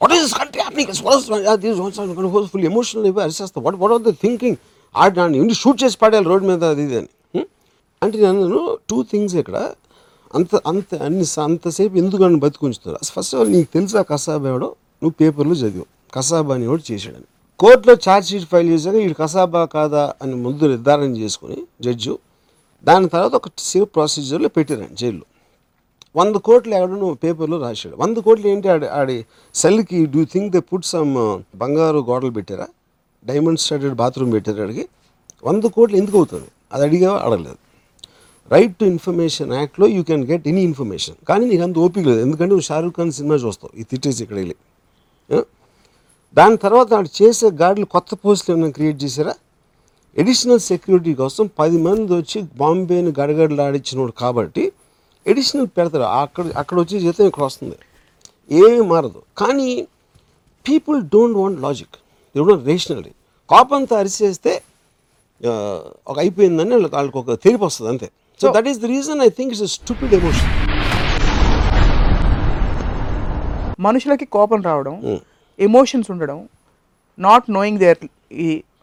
what 0.02 0.14
is 0.18 0.32
country 0.40 0.62
happening 0.62 2.50
full 2.52 2.66
emotional 2.72 3.06
అయిపోయి 3.08 3.24
అరిసేస్తా. 3.26 3.60
What 3.66 3.78
what 3.82 3.94
are 3.96 4.04
they 4.08 4.12
thinking 4.24 4.58
ఆ 4.94 5.06
దాన్ని 5.18 5.54
షూట్ 5.62 5.78
చేసి 5.82 5.98
పడేయాలి 6.02 6.28
రోడ్ 6.32 6.44
మీద 6.50 6.64
అది 6.74 6.82
ఇది 6.88 6.96
అని. 7.00 7.10
అంటే 8.02 8.16
నేను 8.24 8.60
టూ 8.90 8.98
థింగ్స్ 9.10 9.34
ఇక్కడ 9.42 9.58
అంత 10.36 10.56
అంత 10.70 10.90
అన్ని 11.06 11.26
అంతసేపు 11.46 11.94
ఎందుకు 12.02 12.20
నన్ను 12.24 12.40
బతికుంచుతున్నారు? 12.44 13.04
ఫస్ట్ 13.16 13.34
ఆఫ్ 13.34 13.40
ఆల్ 13.40 13.50
నీకు 13.56 13.68
తెలుసా 13.76 14.00
కసాబ్ 14.12 14.46
ఎవడో? 14.52 14.68
నువ్వు 15.02 15.16
పేపర్లో 15.20 15.54
చదివావు. 15.62 15.88
కసాబా 16.16 16.52
అని 16.56 16.64
ఎవడు 16.68 16.84
చేశాడని. 16.90 17.26
కోర్టులో 17.62 17.94
ఛార్జ్ 18.04 18.28
షీట్ 18.30 18.46
ఫైల్ 18.52 18.68
చేశాక 18.72 18.94
వీడు 19.02 19.16
కసాబా 19.22 19.62
కాదా 19.76 20.02
అని 20.22 20.34
ముందు 20.44 20.64
నిర్ధారణ 20.72 21.10
చేసుకుని 21.22 21.58
జడ్జు 21.84 22.14
దాని 22.88 23.08
తర్వాత 23.14 23.34
ఒక 23.40 23.48
సేఫ్ 23.70 23.90
ప్రొసీజర్లో 23.96 24.48
పెట్టారండి 24.56 24.96
జైల్లో. 25.00 25.26
వంద 26.18 26.36
కోట్లు 26.46 26.74
ఎవడో 26.80 26.94
నువ్వు 27.02 27.16
పేపర్లో 27.24 27.56
రాశాడు. 27.66 27.94
వంద 28.02 28.16
కోట్లు 28.26 28.46
ఏంటి 28.52 28.68
ఆడి 28.74 28.88
ఆడి 28.98 29.16
సెల్కి 29.54 29.98
do 30.14 30.22
think 30.32 30.48
they 30.54 30.60
put 30.70 30.86
some 30.92 31.14
బంగారు 31.62 32.00
గోడలు 32.10 32.32
పెట్టారా? 32.38 32.66
డైమండ్ 33.24 33.60
స్టార్టెడ్ 33.64 33.96
బాత్రూమ్ 34.02 34.32
పెట్టారు 34.36 34.62
అడిగి 34.66 34.84
వంద 35.48 35.64
కోట్లు 35.76 35.96
ఎందుకు 36.02 36.16
అవుతుంది 36.20 36.48
అది 36.74 36.84
అడిగా 36.88 37.10
అడగలేదు. 37.26 37.60
రైట్ 38.54 38.74
టు 38.80 38.84
ఇన్ఫర్మేషన్ 38.94 39.50
యాక్ట్లో 39.60 39.86
you 39.96 40.02
can 40.10 40.24
get 40.30 40.44
any 40.50 40.62
information 40.70 41.16
కానీ 41.28 41.44
నీకు 41.50 41.62
అంత 41.66 41.76
ఓపిక 41.84 42.04
లేదు. 42.10 42.20
ఎందుకంటే 42.26 42.50
నువ్వు 42.52 42.66
షారూఖ్ 42.68 42.96
ఖాన్ 42.98 43.10
సినిమా 43.18 43.36
చూస్తావు. 43.44 43.72
ఈ 43.80 43.82
తిట్టేసి 43.90 44.20
ఇక్కడ 44.24 44.36
వెళ్ళి. 44.42 44.56
దాని 46.38 46.56
తర్వాత 46.64 46.88
వాడు 46.96 47.10
చేసే 47.18 47.48
గాడులు 47.62 47.86
కొత్త 47.94 48.10
పోస్టులు 48.22 48.52
ఏమైనా 48.56 48.74
క్రియేట్ 48.78 48.98
చేశారా? 49.04 49.34
ఎడిషనల్ 50.22 50.62
సెక్యూరిటీ 50.70 51.12
కోసం 51.20 51.44
పది 51.60 51.78
మంది 51.86 52.10
వచ్చి 52.20 52.38
బాంబేని 52.60 53.10
గడగడలాడించినోడు 53.18 54.12
కాబట్టి 54.22 54.64
ఎడిషనల్ 55.32 55.68
పెడతారు. 55.76 56.06
అక్కడ 56.22 56.44
అక్కడ 56.62 56.76
వచ్చే 56.82 56.96
జీతం 57.04 57.26
ఇక్కడ 57.30 57.44
వస్తుంది. 57.50 57.76
ఏమీ 58.62 58.80
మారదు. 58.92 59.20
కానీ 59.42 59.68
people 60.66 61.00
don't 61.14 61.36
want 61.40 61.58
logic 61.66 61.96
don't 62.34 62.64
rational 62.70 63.02
కోపంతో 63.50 63.94
అరిచేస్తే 64.02 64.52
ఒక 66.10 66.16
అయిపోయిందని 66.22 66.72
వాళ్ళకి 66.76 66.94
వాళ్ళకి 66.98 67.18
ఒక 67.22 67.34
తెలిపి 67.44 67.64
వస్తుంది 67.68 67.90
అంతే. 67.94 68.08
So 68.40 68.48
that 68.56 68.68
is 68.72 68.80
the 68.82 68.88
reason 68.94 69.20
I 69.26 69.30
think 69.38 69.52
it's 69.54 69.74
stupid 69.78 70.14
emotion 70.20 70.52
మనుషులకి 73.86 74.26
కోపం 74.36 74.60
రావడం 74.68 74.94
ఎమోషన్స్ 75.58 76.08
ఉండడం 76.14 76.38
నాట్ 77.18 77.46
నోయింగ్ 77.56 77.80
దేర్ 77.84 77.98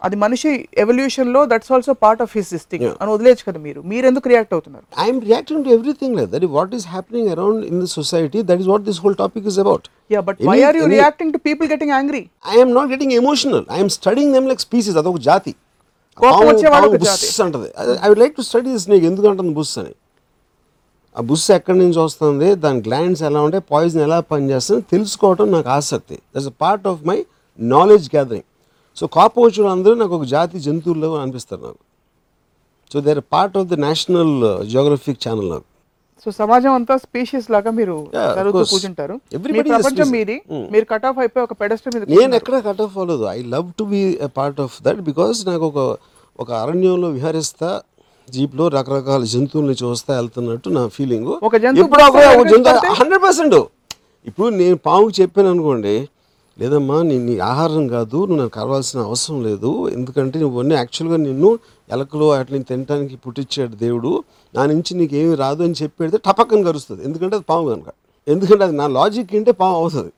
అది 0.06 0.16
మనిషి 0.24 0.50
ఎవల్యూషన్లో 0.84 1.42
that's 1.52 1.72
also 1.76 1.94
part 2.04 2.22
of 2.26 2.32
his 2.38 2.50
thing 2.72 2.84
అని 3.02 3.10
వదిలేచ్చు 3.14 3.44
కదా 3.48 3.60
మీరు. 3.68 3.80
మీరు 3.92 4.06
ఎందుకు 4.10 4.28
రియాక్ట్ 4.32 4.54
అవుతున్నారు 4.56 4.86
I'm 5.04 5.20
reacting 5.28 5.62
to 5.66 5.72
everything 5.76 6.16
like 6.18 6.30
that 6.34 6.46
what 6.56 6.74
is 6.78 6.88
happening 6.88 7.30
around 7.36 7.62
in 7.70 7.80
the 7.84 7.88
society 7.96 8.40
that 8.50 8.62
is 8.64 8.70
what 8.74 8.84
this 8.90 9.00
whole 9.04 9.18
topic 9.24 9.46
is 9.52 9.60
about 9.60 9.86
yeah 10.12 10.22
but 10.30 10.42
why 10.50 10.58
are 10.70 10.78
you 10.80 10.88
reacting 10.96 11.34
to 11.38 11.42
people 11.48 11.70
getting 11.74 11.94
angry 11.98 12.22
I'm 12.56 12.74
not 12.80 12.90
getting 12.96 13.14
emotional 13.22 13.66
I'm 13.78 13.92
studying 13.98 14.34
them 14.38 14.50
like 14.52 14.64
species 14.68 14.98
అదొక 14.98 15.22
జాతి. 15.30 15.54
బుస్ 16.22 17.42
అంటది. 17.46 17.70
I 18.04 18.08
would 18.10 18.22
like 18.24 18.36
to 18.36 18.42
study 18.42 18.70
this 18.72 18.88
నీకు 18.90 19.06
ఎందుకు 19.06 19.28
అంటుంది 19.28 19.54
బుస్ 19.54 19.78
అని? 19.82 19.94
ఆ 21.18 21.22
బుస్ 21.30 21.52
ఎక్కడి 21.52 21.78
నుంచి 21.78 22.00
వస్తుంది? 22.00 22.56
దాని 22.56 22.80
గ్లాండ్స్ 22.88 23.24
ఎలా 23.24 23.42
ఉంటాయి? 23.42 23.64
పాయిజన్ 23.72 24.02
ఎలా 24.02 24.20
పనిచేస్తుంది? 24.20 24.84
తెలుసుకోవటం 24.92 25.52
నాకు 25.52 25.70
ఆసక్తి. 25.70 26.16
That's 26.36 26.48
a 26.48 26.56
part 26.62 26.88
of 26.88 27.02
my 27.10 27.18
knowledge 27.60 28.08
gathering 28.16 28.48
so 28.98 29.08
కాపోచులు 29.08 29.68
అందరూ 29.68 29.96
నాకు 29.96 30.16
ఒక 30.16 30.26
జాతి 30.36 30.60
జంతువుల్లో 30.60 31.10
అనిపిస్తారు 31.16 31.62
నాకు. 31.62 31.84
So 32.94 33.00
they 33.02 33.12
are 33.12 33.24
part 33.36 33.58
of 33.58 33.68
the 33.68 33.74
National 33.88 34.36
Geographic 34.72 35.20
Channel 35.28 35.50
నాకు. 35.50 35.68
సో 36.26 36.32
సమాజం 36.38 36.72
అంతా 36.78 36.96
స్పీషియస్ 37.04 37.48
లాగా 37.54 37.72
మీరు. 37.78 37.96
కూర్చుంటారు 38.66 39.16
ప్రపంచం. 39.70 40.08
మీది 40.14 40.36
Hmm. 40.46 40.64
మీరు 40.74 40.86
కట్ 40.92 41.06
ఆఫ్ 41.10 41.20
అయిపోయి 41.24 41.44
ఒక 41.48 41.56
పెడస్టర్ 41.62 41.94
మీద 41.96 42.04
నేను 42.14 42.36
ఎక్కడ 42.40 42.56
కట్ 42.68 42.82
ఆఫ్ 42.86 42.96
అవ్వలేదు 42.96 43.26
I 43.32 43.40
love 43.54 43.68
to 43.80 43.86
be 43.92 44.02
a 44.22 44.32
part 44.38 44.62
of 44.66 44.76
that 44.86 45.02
because 45.10 45.40
నాకు 45.50 45.66
ఒక 45.72 45.80
ఒక 46.40 46.50
అరణ్యంలో 46.62 47.10
విహరిస్తా 47.16 47.72
జీప్లో 48.28 48.66
రకరకాల 48.76 49.24
జంతువుల్ని 49.32 49.76
చూస్తా 49.82 50.12
వెళ్తున్నట్టు 50.18 50.70
నా 50.76 50.84
ఫీలింగ్ 50.96 51.32
ఒక 51.42 51.56
జంతువు? 51.64 51.90
హండ్రెడ్ 53.00 53.24
పర్సెంట్ 53.26 53.58
ఇప్పుడు 54.28 54.50
నేను 54.60 54.78
పాముకి 54.86 55.14
చెప్పాను 55.20 55.50
అనుకోండి 55.54 55.96
లేదమ్మా 56.58 56.98
నీ 57.04 57.16
నీ 57.26 57.36
ఆహారం 57.46 57.84
కాదు 57.94 58.18
నువ్వు 58.22 58.40
నాకు 58.40 58.54
కావాల్సిన 58.58 59.00
అవసరం 59.08 59.38
లేదు 59.46 59.70
ఎందుకంటే 59.94 60.38
నువ్వు 60.44 60.58
అన్నీ 60.62 60.76
యాక్చువల్గా 60.76 61.18
నిన్ను 61.24 61.50
ఎలకలు 61.90 62.26
వాటిని 62.26 62.66
తినడానికి 62.70 63.16
పుట్టించాడు 63.24 63.76
దేవుడు 63.82 64.12
నా 64.56 64.64
నుంచి 64.72 64.92
నీకు 65.00 65.16
ఏమి 65.22 65.36
రాదు 65.44 65.62
అని 65.68 65.76
చెప్పి 65.82 65.96
పెడితే 66.02 66.18
టపక్కని 66.28 66.64
కరుస్తుంది. 66.70 67.02
ఎందుకంటే 67.08 67.36
అది 67.38 67.46
పాము 67.52 67.66
కనుక. 67.74 67.90
ఎందుకంటే 68.28 68.64
అది 68.68 68.76
నా 68.82 68.88
లాజిక్ 68.98 69.32
ఏంటే 69.38 69.54
పాము 69.62 69.76
అవుతుంది. 69.82 70.12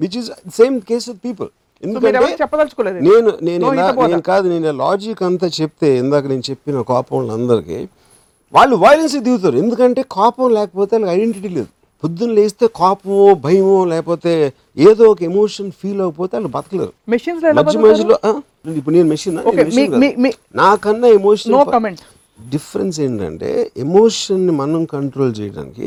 Which 0.00 0.16
is 0.20 0.30
same 0.58 0.76
case 0.90 1.08
with 1.10 1.20
people 1.26 1.50
ఎందుకంటే 1.82 2.36
చెప్పదలుచుకోలేదు 2.42 2.98
నేను 3.08 3.30
నేను. 3.48 3.70
నేను 4.10 4.22
కాదు 4.30 4.46
నేను 4.54 4.72
లాజిక్ 4.84 5.22
అంతా 5.28 5.46
చెప్తే 5.60 5.88
ఇందాక 6.02 6.24
నేను 6.32 6.44
చెప్పిన 6.50 6.82
కోపం 6.90 7.16
వాళ్ళందరికీ 7.18 7.78
వాళ్ళు 8.54 8.74
వైలెన్స్ 8.84 9.14
దిగుతారు. 9.28 9.56
ఎందుకంటే 9.64 10.02
కోపం 10.16 10.48
లేకపోతే 10.58 10.92
వాళ్ళకి 10.96 11.12
ఐడెంటిటీ 11.16 11.50
లేదు. 11.58 11.70
పొద్దున్న 12.02 12.32
లేస్తే 12.38 12.66
కోపమో 12.78 13.26
భయమో 13.44 13.76
లేకపోతే 13.92 14.32
ఏదో 14.88 15.04
ఒక 15.12 15.20
ఎమోషన్ 15.30 15.68
ఫీల్ 15.80 16.00
అవ్వకపోతే 16.04 16.32
వాళ్ళు 16.36 16.50
బతకలేరు. 16.56 16.92
మధ్య? 17.12 17.34
మధ్యలో? 17.86 18.16
ఇప్పుడు 18.78 18.94
నేను 18.96 19.08
మెషిన్ 19.12 19.36
నాకన్నా 20.62 21.08
ఎమోషన్ 21.18 21.54
డిఫరెన్స్ 22.54 22.96
ఏంటంటే 23.00 23.50
ఎమోషన్ని 23.84 24.52
మనం 24.52 24.84
కంట్రోల్ 24.96 25.32
చేయడానికి 25.40 25.86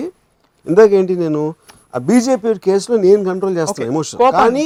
ఇందాక 0.68 0.90
ఏంటి 1.00 1.16
నేను 1.16 1.42
ఆ 1.96 2.00
బీజేపీ 2.08 2.54
కేసులో 2.68 2.98
నేను 3.06 3.22
కంట్రోల్ 3.30 3.56
చేస్తాను 3.58 3.88
ఎమోషన్. 3.94 4.20
కానీ 4.42 4.66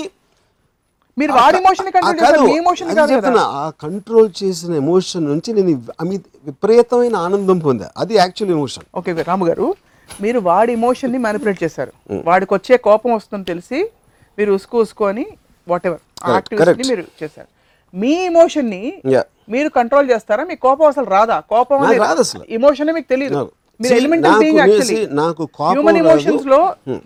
మీరు 1.17 1.31
వాడి 1.31 1.57
ఎమోషన్ 1.57 1.91
కంట్రోల్ 1.91 3.11
చెప్తున్నా, 3.11 3.43
ఆ 3.61 3.65
కంట్రోల్ 3.83 4.29
చేసిన 4.43 4.73
ఎమోషన్ 4.73 5.25
నుంచి 5.25 5.49
నేను 5.53 5.71
అమిత 6.03 6.23
విపరీతమైన 6.45 7.15
ఆనందం 7.15 7.59
పొందా. 7.59 7.87
అది 7.97 8.13
యాక్చువల్ 8.21 8.53
ఎమోషన్ 8.57 8.85
ఓకే 8.99 9.23
రాము 9.29 9.45
గారు 9.49 9.67
మీరు 10.09 10.39
వాడి 10.49 10.71
ఎమోషన్ని 10.79 11.17
మ్యానిపులేట్ 11.17 11.63
చేశారు. 11.63 11.93
వాడికి 12.29 12.53
వచ్చే 12.53 12.77
కోపం 12.77 13.11
వస్తుందని 13.13 13.49
తెలిసి 13.51 13.79
మీరు 14.37 14.51
ఉసుకు 14.57 14.77
ఉసుకు 14.85 15.05
అని 15.05 15.25
వాట్ 15.67 15.87
ఎవర్. 15.87 16.01
మీరు 16.91 17.03
చేశారు. 17.23 17.49
మీ 17.93 18.13
ఎమోషన్ని 18.31 18.81
Yeah. 19.15 19.25
మీరు 19.49 19.69
కంట్రోల్ 19.77 20.07
చేస్తారా? 20.11 20.43
మీ 20.49 20.55
కోపం 20.65 20.87
అసలు 20.91 21.07
రాదా? 21.15 21.37
కోపం 21.53 21.79
రాదు 22.03 22.21
అసలు. 22.25 22.43
ఎమోషన్ 22.57 22.91
మీకు 22.97 23.09
తెలియదు. 23.13 23.41
మీరు 23.79 23.95
ఎలిమెంటల్ 23.99 24.37
బీయింగ్ 24.41 24.59
యాక్చువల్లీ 24.61 25.01
నాకు 25.19 25.43
కోపం 25.57 25.69
హ్యూమన్. 25.73 25.97
ఎమోషన్స్లో 26.01 26.59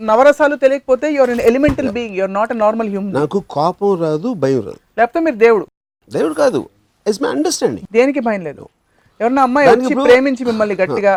నవరసాలు 0.10 0.56
తెలియకపోతే 0.64 1.08
your 1.18 1.32
elemental 1.50 1.90
being 1.98 2.16
your 2.20 2.34
not 2.38 2.52
a 2.52 2.58
normal 2.64 2.90
human 2.94 3.14
నాకు 3.20 3.40
కోపం 3.56 3.92
రాదు 4.04 4.30
భయం 4.44 4.62
రాదు. 4.68 4.80
లేకపోతే 5.00 5.20
మీరు 5.26 5.38
దేవుడు. 5.46 5.66
దేవుడు 6.10 6.34
కాదు. 6.44 6.62
ఇట్స్ 7.06 7.22
మై 7.24 7.30
అండర్స్టాండింగ్ 7.30 7.88
దేనికి 7.98 8.24
భయం 8.28 8.42
లేదు? 8.50 8.64
ఎవరన్నా 9.20 9.44
అమ్మాయి 9.48 9.68
వచ్చి 9.72 9.96
ప్రేమించి 10.08 10.44
మిమ్మల్ని 10.46 10.76
గట్టిగా 10.76 11.14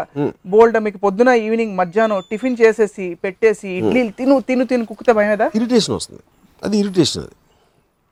బోల్డ్ 0.52 0.76
మీకు 0.86 0.98
పొద్దున 1.04 1.30
ఈవినింగ్ 1.46 1.72
మధ్యాహ్నం 1.80 2.20
టిఫిన్ 2.30 2.58
చేసేసి 2.60 3.06
పెట్టేసి 3.24 3.68
ఇడ్లీలు 3.78 4.12
తిను 4.18 4.34
తిను 4.48 4.64
తిను 4.64 4.84
కుక్కితే 4.90 5.12
భయమేదా? 5.12 5.46
ఇరిటేషన్ 5.58 5.94
వస్తుంది. 5.94 6.22
అది 6.62 6.76
ఇరిటేషన్ 6.82 7.22
అది. 7.22 7.34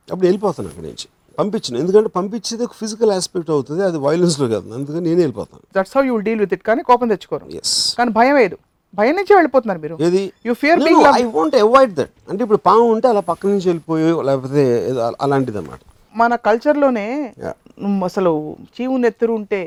అప్పుడు 0.08 0.26
వెళ్ళిపోతాను 0.26 0.68
అక్కడి 0.68 0.86
నుంచి. 0.86 1.06
పంపించిన. 1.38 1.74
ఎందుకంటే 1.82 2.10
పంపించేది 2.18 2.62
ఒక 2.68 2.74
ఫిజికల్ 2.82 3.12
ఆస్పెక్ట్ 3.16 3.50
అవుతుంది 3.56 3.82
అది 3.88 3.98
వైలెన్స్లో 4.06 4.46
కాదు. 4.54 4.66
అందుకని 4.76 5.04
నేనే 5.08 5.20
వెళ్ళిపోతాను. 5.24 5.64
That's 5.78 5.94
how 5.98 6.04
you 6.10 6.16
deal 6.28 6.40
with 6.44 6.54
it 6.56 6.64
కానీ 6.68 6.82
కోపం 6.90 7.08
తెచ్చుకోరు. 7.14 7.46
ఎస్ 7.60 7.74
కానీ 7.98 8.12
భయం 8.18 8.36
లేదు 8.42 8.58
భయం 8.98 9.14
నుంచి 9.18 9.32
వెళ్ళిపోతున్నారు 9.36 9.80
మీరు. 9.84 9.94
ఏది? 10.08 10.22
You 10.48 10.52
fear 10.62 10.80
being 10.84 11.06
I 11.20 11.24
want 11.38 11.56
avoid 11.64 11.94
that 12.00 12.12
అంటే 12.30 12.40
ఇప్పుడు 12.46 12.60
పాము 12.68 12.84
ఉంటే 12.94 13.06
అలా 13.12 13.22
పక్క 13.30 13.52
నుంచి 13.54 13.66
వెళ్ళిపోయి 13.70 14.10
లేకపోతే 14.28 14.64
అలాంటిది 15.26 15.58
అనమాట 15.62 15.80
మన 16.14 16.32
కల్చర్లోనే. 16.46 17.06
అసలు 18.08 18.32
చీవు 18.74 18.96
నెత్తురు 19.04 19.32
ఉంటే 19.38 19.60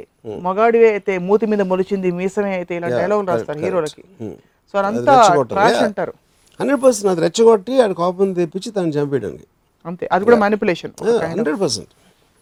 మగాడివే 0.46 0.90
అయితే 0.96 1.14
మూతి 1.30 1.46
మీద 1.52 1.62
మొలిచింది 1.72 2.10
మీసమే 2.20 2.54
అయితే 2.60 2.74
డైలాగులు 2.84 3.26
correct, 3.26 3.32
రాస్తారు. 3.32 3.60
హీరోలకి 3.64 4.02
Hmm. 4.22 4.36
సో 4.72 4.76
అదంతా 4.82 5.14
ట్రాష్ 5.52 5.82
అంటారు. 5.88 6.14
హండ్రెడ్ 6.60 6.82
పర్సెంట్ 6.86 7.10
అది 7.12 7.22
రెచ్చగొట్టి 7.26 7.74
ఆడ 7.84 7.92
కోపం 8.02 8.32
తెప్పించి 8.40 8.70
తను 8.78 8.94
చంపేయడానికి. 8.98 9.46
అంతే. 9.88 10.06
అది 10.12 10.26
కూడా 10.26 10.38
manipulation 10.38 10.94
hundred 11.32 11.62
percent 11.62 11.92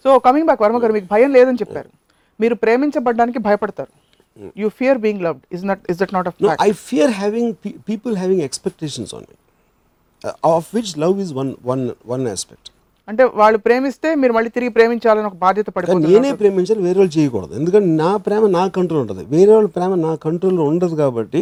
so 0.05 0.19
coming 0.19 0.45
back 0.45 0.61
Varma 0.61 0.77
garu 0.83 0.93
మీకు 0.93 1.07
భయం 1.11 1.33
లేదని 1.33 1.57
చెప్పారు. 1.57 1.89
మీరు 2.39 2.55
ప్రేమించబడడానికి 2.55 3.39
భయపడతారు. 3.39 3.91
You 4.57 4.69
fear 4.69 4.97
being 4.97 5.21
loved 5.21 5.43
is 5.51 5.63
not 5.63 5.79
is 5.89 5.99
that 5.99 6.13
not 6.13 6.29
fear 6.91 7.09
having 7.23 7.47
pe- 7.63 7.77
people 7.89 8.13
having 8.15 8.41
expectations 8.49 9.09
on 9.13 9.23
me, 9.29 9.35
uh, 10.21 10.55
of 10.55 10.65
which 10.75 10.91
love 10.97 11.17
is 11.25 11.31
one 11.41 11.51
one 11.73 11.83
one 12.15 12.25
aspect. 12.35 12.65
అంటే 13.07 13.23
వాళ్ళు 13.23 13.57
ప్రేమిస్తే 13.57 14.15
మీరు 14.15 14.33
మళ్ళీ 14.33 14.49
తిరిగి 14.49 14.69
ప్రేమించాలని 14.69 15.27
ఒక 15.27 15.35
బాధ్యత 15.35 15.69
పడిపోతుంది 15.69 16.07
నేనే 16.07 16.31
ప్రేమించాలి 16.33 16.81
వేరే 16.81 16.99
వాళ్ళు 16.99 17.19
చేయకూడదు. 17.19 17.53
ఎందుకంటే 17.55 17.89
నా 18.03 18.17
ప్రేమ 18.17 18.47
నా 18.47 18.67
కంట్రోల్ 18.67 19.01
ఉంటుంది. 19.01 19.23
వేరే 19.25 19.51
వాళ్ళ 19.51 19.67
ప్రేమ 19.67 19.95
నా 19.95 20.15
కంట్రోల్లో 20.15 20.63
ఉండదు 20.63 20.95
కాబట్టి 20.95 21.41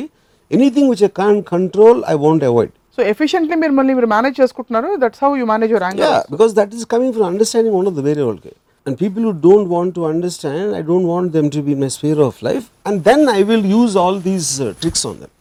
anything 0.51 0.89
which 0.89 1.03
I 1.03 1.07
can't 1.07 1.43
control 1.43 2.03
I 2.07 2.15
want 2.15 2.43
avoid 2.43 2.73
so 2.97 3.11
efficiently 3.11 3.55
మీరు 3.61 3.73
మళ్ళీ 3.77 3.93
మీరు 3.93 4.09
మేనేజ్ 4.11 4.35
చేసుకుంటున్నారు 4.41 4.89
that's 5.01 5.21
how 5.23 5.31
you 5.35 5.45
manage 5.51 5.71
your 5.73 5.85
anger 5.87 6.17
because 6.33 6.51
that 6.59 6.73
is 6.77 6.85
coming 6.91 7.13
from 7.15 7.27
understanding 7.31 7.77
ఉండదు 7.79 8.01
వేరే 8.07 8.23
వాళ్ళకి 8.27 8.53
and 8.87 8.97
people 9.01 9.23
who 9.25 9.33
don't 9.45 9.69
want 9.73 9.93
to 9.95 10.03
understand 10.09 10.71
I 10.75 10.83
don't 10.87 11.07
want 11.09 11.31
them 11.35 11.49
to 11.51 11.61
be 11.67 11.75
my 11.81 11.89
sphere 11.95 12.21
of 12.25 12.39
life 12.47 12.65
and 12.85 12.99
then 13.05 13.23
I 13.33 13.41
will 13.49 13.67
use 13.73 13.95
all 14.01 14.19
these 14.25 14.51
tricks 14.81 15.05
on 15.05 15.17
them 15.19 15.33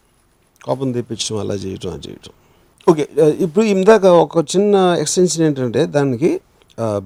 కోపం 0.61 0.89
తెప్పించడం 0.97 1.37
అలా 1.39 1.55
చేయటం 1.61 1.89
అది 1.91 2.03
చేయటం. 2.07 2.33
Okay 2.87 3.03
ఇప్పుడు 3.45 3.65
ఇందాక 3.73 4.05
ఒక 4.21 4.43
చిన్న 4.51 4.73
ఎక్స్టెన్షన్ 5.01 5.43
ఏంటంటే 5.45 5.81
దానికి 5.93 6.29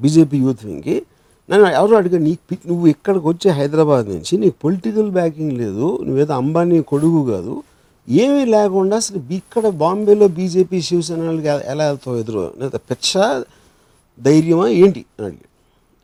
బీజేపీ 0.02 0.38
యూత్ 0.44 0.62
వింగ్కి 0.66 0.96
నన్ను 1.50 1.68
ఎవరు 1.78 1.96
అడిగారు 2.00 2.24
నీకు 2.24 2.42
పి- 2.50 2.66
నువ్వు 2.68 2.86
ఇక్కడికి 2.92 3.26
వచ్చే 3.28 3.50
హైదరాబాద్ 3.58 4.08
నుంచి 4.14 4.34
నీకు 4.38 4.56
పొలిటికల్ 4.64 5.10
బ్యాకింగ్ 5.12 5.54
లేదు 5.60 5.88
నువ్వేదో 6.06 6.34
అంబానీ 6.38 6.78
కొడుకు 6.90 7.22
కాదు 7.30 7.54
ఏమీ 8.08 8.46
లేకుండా 8.46 8.96
అసలు 8.96 9.20
ఇక్కడ 9.32 9.68
బాంబేలో 9.84 10.28
బీజేపీ 10.28 10.78
శివసేన 10.82 11.22
వాళ్ళకి 11.26 11.48
ఎలా 11.48 11.86
వెళ్తావు 11.88 12.18
ఎదురు 12.18 12.44
లేదా 12.60 12.78
పెచ్చ 12.90 13.12
ధైర్యమా 14.20 14.68
ఏంటి 14.82 15.02
అని 15.20 15.26
అడిగాడు. 15.26 15.50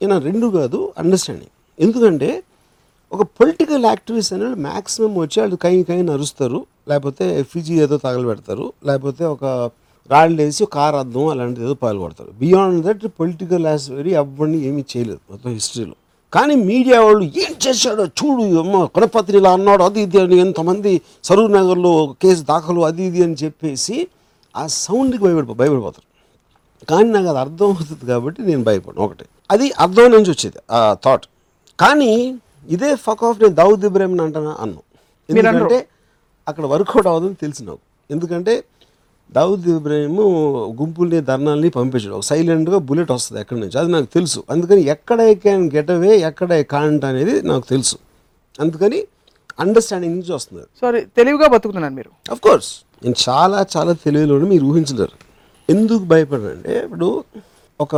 నేను 0.02 0.18
రెండు 0.20 0.48
కాదు 0.48 0.94
అండర్స్టాండింగ్ 0.98 1.54
ఎందుకంటే 1.80 2.30
ఒక 3.12 3.22
పొలిటికల్ 3.40 3.86
యాక్టివిస్ట్ 3.86 4.34
అనేవాళ్ళు 4.34 4.60
మ్యాక్సిమం 4.68 5.14
వచ్చి 5.16 5.38
వాళ్ళు 5.42 5.56
కై 5.56 5.84
కై 5.84 6.02
నరుస్తారు 6.02 6.60
లేకపోతే 6.90 7.40
ఎఫ్ఈజీ 7.40 7.74
ఏదో 7.82 7.98
తగలబెడతారు 7.98 8.74
లేకపోతే 8.86 9.24
ఒక 9.26 9.46
రాళ్ళు 10.10 10.38
వేసి 10.42 10.64
ఒక 10.64 10.72
కారు 10.74 10.96
అద్దం 10.96 11.28
అలాంటిది 11.28 11.66
ఏదో 11.66 11.74
పాల్గొడతారు. 11.74 12.32
Beyond 12.42 12.80
that 12.86 13.08
political 13.20 13.66
as 13.66 13.90
very 13.92 14.12
ఎవరిని 14.22 14.58
ఏమీ 14.70 14.84
చేయలేదు 14.92 15.22
మొత్తం 15.32 15.52
హిస్టరీలో 15.52 15.96
కానీ 16.34 16.56
మీడియా 16.70 16.98
వాళ్ళు 17.06 17.24
ఏం 17.44 17.52
చేశాడో 17.66 18.04
చూడు 18.20 18.44
అమ్మ 18.62 18.78
కొనపత్రి 18.96 19.38
ఇలా 19.42 19.52
అన్నాడు 19.58 19.84
అది 19.88 20.00
ఇది 20.06 20.18
అని 20.22 20.38
ఎంతమంది 20.46 20.92
సరూర్ 21.28 21.52
నగర్లో 21.52 21.92
కేసు 22.22 22.42
దాఖలు 22.52 22.82
అది 22.90 23.04
ఇది 23.10 23.22
అని 23.26 23.36
చెప్పేసి 23.44 23.96
ఆ 24.56 24.64
సౌండ్కి 24.68 25.22
భయపడిపో 25.26 25.54
భయపడిపోతారు. 25.62 26.08
కానీ 26.90 27.10
నాకు 27.16 27.28
అది 27.34 27.40
అర్థం 27.46 27.66
అవుతుంది 27.66 28.06
కాబట్టి 28.12 28.42
నేను 28.50 28.64
భయపడను. 28.64 29.02
ఒకటి. 29.06 29.26
అది 29.54 29.68
అర్థం 29.84 30.12
నుంచి 30.12 30.30
వచ్చేది 30.32 30.60
ఆ 30.78 30.80
థాట్ 31.06 31.26
కానీ 31.80 32.12
ఇదే 32.76 32.90
ఫక్ 33.06 33.24
ఆఫ్ 33.28 33.38
నేను 33.44 33.56
దౌద్ 33.62 33.86
ఇబ్రాహిం 33.90 34.20
అంటానా? 34.26 34.54
అన్నాను. 34.64 34.84
ఎందుకంటే 35.30 35.88
అక్కడ 36.48 36.66
వర్కౌట్ 36.66 37.08
అవ్వదని 37.08 37.38
తెలిసి 37.44 37.64
నాకు. 37.64 37.84
ఎందుకంటే 38.10 38.54
దావుద్ 39.32 39.68
ఇబ్రాహిం 39.68 40.18
గుంపుల్ని 40.80 41.22
ధర్నాల్ని 41.22 41.70
పంపించాడు. 41.70 42.14
ఒక 42.14 42.22
సైలెంట్గా 42.22 42.78
బుల్లెట్ 42.78 43.12
వస్తుంది 43.12 43.42
ఎక్కడి 43.42 43.60
నుంచి? 43.60 43.78
అది 43.80 43.92
నాకు 43.92 44.06
తెలుసు. 44.06 44.44
అందుకని 44.50 44.82
ఎక్కడ 44.82 45.22
ఐ 45.22 45.34
క్యాన్ 45.36 45.72
గెట్ 45.76 45.92
అవే 45.92 46.18
ఎక్కడ 46.18 46.54
ఐ 46.54 46.64
కాంట్ 46.64 47.06
అనేది 47.06 47.42
నాకు 47.42 47.66
తెలుసు. 47.70 47.98
అందుకని 48.60 49.08
అండర్స్టాండింగ్ 49.60 50.14
నుంచి 50.14 50.32
వస్తుంది 50.32 50.64
సారీ 50.82 51.02
తెలివిగా 51.02 51.48
బతుకుతున్నారు 51.48 51.94
మీరు. 51.94 52.12
అఫ్ 52.32 52.42
కోర్స్ 52.42 52.72
నేను 53.04 53.16
చాలా 53.30 53.66
చాలా 53.78 53.94
తెలివిలో 53.94 54.40
మీరు 54.40 54.66
ఊహించలేరు. 54.66 55.16
ఎందుకు 55.70 56.04
భయపడంటే 56.04 56.84
ఇప్పుడు 56.84 57.24
ఒక 57.82 57.96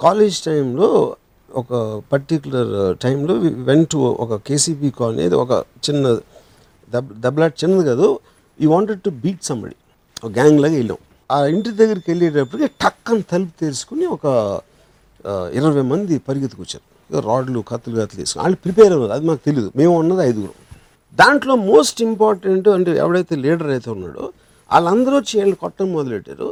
కాలేజ్ 0.00 0.42
టైంలో 0.42 1.16
ఒక 1.54 2.02
పర్టికులర్ 2.12 2.96
టైంలో 3.02 3.34
వెంట్ 3.62 3.90
టు 3.90 3.96
ఒక 3.96 4.34
కేసీపీ 4.36 4.90
కాలనీ 4.90 5.26
ఒక 5.34 5.64
చిన్న 5.90 6.14
దెబ్ 6.92 7.20
దెబ్బలాట్ 7.20 7.64
చిన్నది 7.64 7.84
కాదు 7.86 8.18
ఈ 8.62 8.66
వాంటెడ్ 8.72 9.00
టు 9.06 9.10
బీట్ 9.24 9.44
సంబడి 9.48 9.76
ఒక 10.24 10.30
గ్యాంగ్ 10.38 10.58
లాగా 10.64 10.76
వెళ్ళాం. 10.80 11.00
ఆ 11.34 11.36
ఇంటి 11.52 11.70
దగ్గరికి 11.80 12.08
వెళ్ళేటప్పటికి 12.10 12.68
టక్కని 12.82 13.24
తలుపు 13.32 13.54
తెరుచుకుని 13.62 14.04
ఒక 14.16 14.26
ఇరవై 15.58 15.84
మంది 15.92 16.14
పరిగెత్తుకొచ్చారు 16.28 16.84
రాడ్లు 17.28 17.60
కత్తులు 17.70 17.96
కత్తులు 18.00 18.18
తీసుకుని 18.20 18.40
వాళ్ళు 18.42 18.58
ప్రిపేర్ 18.64 18.92
అవ్వదు 18.96 19.12
అది 19.16 19.24
మాకు 19.28 19.42
తెలియదు 19.48 19.68
మేము 19.80 19.92
ఉన్నది 20.02 20.22
ఐదుగురు. 20.28 20.54
దాంట్లో 21.20 21.54
మోస్ట్ 21.70 21.98
ఇంపార్టెంట్ 22.08 22.68
అంటే 22.76 22.90
ఎవడైతే 23.02 23.34
లీడర్ 23.44 23.70
అయితే 23.74 23.88
ఉన్నాడో 23.96 24.24
వాళ్ళందరూ 24.70 25.14
వచ్చి 25.20 25.34
వీళ్ళు 25.40 25.56
కొట్టడం 25.62 25.88
మొదలెట్టారు. 25.96 26.48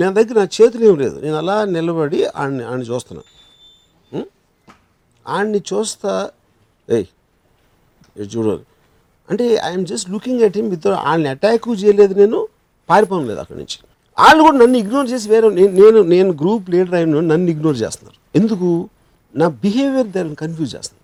నా 0.00 0.06
దగ్గర 0.18 0.36
నా 0.40 0.46
చేతులు 0.56 0.84
ఏం 0.90 0.96
లేదు. 1.02 1.16
నేను 1.24 1.36
అలా 1.42 1.56
నిలబడి 1.76 2.20
ఆడిని 2.42 2.62
ఆడిని 2.70 2.86
చూస్తున్నా. 2.90 3.22
ఆడిని 5.26 5.60
చూస్తా 5.70 6.12
ఏయ్ 6.88 7.06
చూడాలి 8.34 8.64
అంటే 9.28 9.44
I'm 9.68 9.84
just 9.90 10.08
looking 10.14 10.42
at 10.46 10.56
him 10.58 10.70
with 10.74 10.86
వాళ్ళని 10.86 11.28
అటాక్ 11.34 11.68
చేయలేదు 11.82 12.14
నేను 12.22 12.38
పారిపోను 12.90 13.26
లేదు 13.30 13.40
అక్కడి 13.42 13.58
నుంచి. 13.60 13.78
వాళ్ళు 14.18 14.40
కూడా 14.46 14.56
నన్ను 14.62 14.76
ఇగ్నోర్ 14.82 15.08
చేసి 15.10 15.26
వేరే 15.32 15.48
నేను 15.58 15.72
నేను 15.82 16.00
నేను 16.14 16.30
గ్రూప్ 16.40 16.66
లీడర్ 16.72 16.94
అయిన 16.98 17.20
నన్ను 17.32 17.48
ఇగ్నోర్ 17.54 17.78
చేస్తున్నారు. 17.84 18.18
ఎందుకు? 18.40 18.70
నా 19.34 19.46
బిహేవియర్ 19.64 20.08
దాన్ని 20.16 20.36
కన్ఫ్యూజ్ 20.42 20.72
చేస్తుంది 20.76 21.00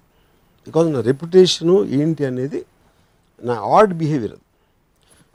బికాజ్ 0.66 0.88
నా 0.96 1.00
రెప్యుటేషను 1.10 1.76
ఏంటి 1.98 2.22
అనేది 2.30 2.60
నా 3.48 3.54
ఆడ్ 3.76 3.92
బిహేవియర్ 4.02 4.36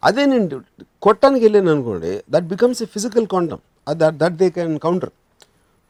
అదే. 0.04 0.24
నేను 0.32 0.46
కొట్టడానికి 1.06 1.44
వెళ్ళాను 1.46 1.72
అనుకోండి 1.76 2.12
that 2.34 2.48
becomes 2.54 2.82
a 2.86 2.88
physical 2.96 3.28
contact 3.34 3.62
that 4.02 4.18
that 4.22 4.38
they 4.42 4.48
can 4.56 4.80
counter 4.86 5.12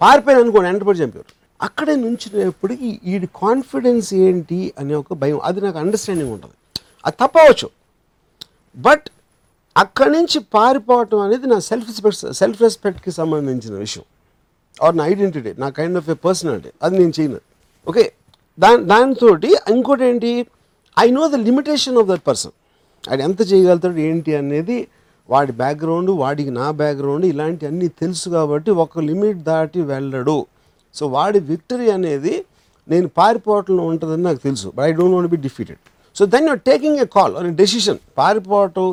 పారిపోయాను 0.01 0.43
అనుకోండి 0.45 0.69
ఎంటర్పడి 0.73 0.99
చంపారు. 1.03 1.29
అక్కడే 1.67 1.93
నుంచినప్పటికీ 2.06 2.89
ఈ 3.12 3.19
కాన్ఫిడెన్స్ 3.43 4.10
ఏంటి 4.25 4.60
అనే 4.79 4.93
ఒక 5.01 5.13
భయం 5.21 5.39
అది 5.49 5.62
నాకు 5.62 5.77
అండర్స్టాండింగ్ 5.84 6.32
ఉంటుంది. 6.36 6.56
అది 7.06 7.16
తప్పవచ్చు. 7.20 7.70
బట్ 8.78 9.06
అక్కడి 9.78 10.12
నుంచి 10.12 10.39
పారిపోవటం 10.39 11.20
అనేది 11.20 11.48
నా 11.48 11.60
సెల్ఫ్ 11.60 11.88
రెస్పెక్ట్ 11.88 12.34
సెల్ఫ్ 12.34 12.62
రెస్పెక్ట్కి 12.62 13.12
సంబంధించిన 13.12 13.76
విషయం. 13.76 14.04
ఆర్ 14.84 14.98
నా 14.98 15.06
ఐడెంటిటీ 15.06 15.54
నా 15.58 15.70
కైండ్ 15.70 15.98
ఆఫ్ 15.98 16.10
ఎ 16.10 16.13
పర్సనాలిటీ. 16.13 16.70
అది 16.84 16.98
నేను 16.98 17.13
చేయను. 17.20 17.39
ఓకే? 17.88 18.13
దాని 18.60 18.84
దానితో 18.84 19.38
ఇంకోటి 19.70 20.04
ఏంటి 20.06 20.46
I 21.00 21.12
know 21.12 21.28
the 21.28 21.36
limitation 21.36 21.98
of 21.98 22.08
that 22.08 22.28
person. 22.28 22.52
అది 23.10 23.24
ఎంత 23.24 23.54
చేయగలుగుతాడు 23.54 23.98
ఏంటి 23.98 24.36
అనేది 24.36 24.88
వాడి 25.30 25.52
బ్యాక్గ్రౌండ్ 25.52 26.12
వాడికి 26.12 26.52
నా 26.52 26.72
బ్యాక్గ్రౌండ్ 26.72 27.26
ఇలాంటివన్నీ 27.26 27.88
తెలుసు 27.88 28.30
కాబట్టి 28.30 28.72
ఒక 28.72 29.00
లిమిట్ 29.00 29.38
దాటి 29.38 29.82
వెళ్ళడు. 29.82 30.46
సో 30.94 31.08
వాడి 31.08 31.39
విక్టరీ 31.39 31.92
అనేది 31.92 32.46
నేను 32.89 33.08
పారిపోవటంలో 33.08 33.84
ఉంటుందని 33.84 34.24
నాకు 34.24 34.38
తెలుసు. 34.38 34.68
But 34.76 34.86
I 34.86 34.92
don't 34.92 35.16
want 35.16 35.30
be 35.30 35.38
defeated. 35.38 35.92
So 36.15 36.26
then 36.34 36.47
you're 36.49 36.62
taking 36.67 36.99
a 36.99 37.08
call 37.15 37.34
అని 37.39 37.52
డెసిషన్ 37.60 37.99
పారిపోవటం 38.17 38.88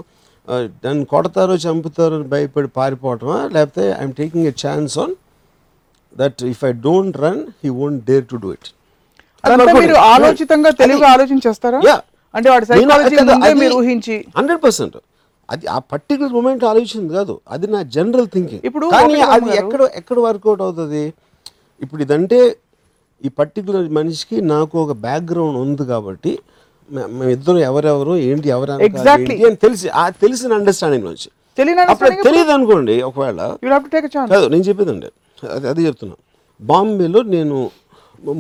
ఆ, 0.49 0.55
నన్ను 0.85 1.05
కొడతారో 1.11 1.55
చంపుతారో 1.65 2.15
అని 2.17 2.27
భయపడి 2.31 2.69
పారిపోవటమా? 2.77 3.37
లేకపోతే 3.55 3.85
I'm 3.99 4.15
taking 4.19 4.47
a 4.47 4.55
chance 4.63 4.95
on 4.99 5.13
that 6.17 6.41
if 6.51 6.63
I 6.65 6.73
don't 6.87 7.17
run 7.25 7.41
he 7.63 7.71
won't 7.81 8.01
dare 8.09 8.25
to 8.31 8.39
do 8.45 8.51
it 8.53 8.69
మీరు 9.77 9.99
ఆలోచితంగా 10.09 10.71
ఆలోచించేస్తారా? 11.11 11.79
Yeah. 11.85 12.01
అంటే 12.35 12.49
వాడి 12.51 12.67
సైకాలజీ 12.67 13.17
ముందే 13.23 13.53
మీరు 13.61 13.77
ఊహించి. 13.79 14.17
Hundred 14.37 14.61
percent. 14.65 14.97
అది 15.49 15.65
ఆ 15.69 15.79
పర్టికులర్ 15.93 16.33
మూమెంట్ 16.37 16.65
ఆలోచించింది 16.71 17.13
కాదు. 17.15 17.35
అది 17.49 17.67
నా 17.73 17.81
జనరల్ 17.95 18.29
థింకింగ్. 18.35 18.63
ఇప్పుడు 18.69 18.87
కానీ 18.95 19.21
అది 19.37 19.51
ఎక్కడ 19.61 19.81
ఎక్కడ 20.01 20.19
వర్కౌట్ 20.27 20.63
అవుతుంది? 20.67 21.05
ఇప్పుడు 21.81 22.01
ఇదంటే 22.03 22.39
ఈ 23.23 23.31
పర్టికులర్ 23.39 23.89
మనిషికి 23.97 24.37
నాకు 24.53 24.75
ఒక 24.85 24.93
బ్యాక్గ్రౌండ్ 25.07 25.59
ఉంది 25.65 25.85
కాబట్టి 25.91 26.33
మేమిద్దరం 26.91 27.59
ఎవరెవరు 27.71 28.17
ఏంటి 28.29 28.49
ఎవరు 28.49 28.73
Exactly. 28.89 29.37
అని 29.47 29.57
తెలిసి 29.57 29.89
ఆ 29.95 30.05
తెలిసిన 30.23 30.53
అండర్స్టాండింగ్ 30.55 31.05
నుంచి 31.05 31.29
తెలియదు 31.59 32.53
అనుకోండి 32.53 32.95
ఒకవేళ 33.03 33.41
కాదు 34.33 34.47
నేను 34.49 34.65
చెప్పేదండి. 34.69 35.09
అది 35.43 35.67
అది 35.69 35.83
చెప్తున్నా. 35.87 36.17
బాంబేలో 36.61 37.23
నేను 37.35 37.57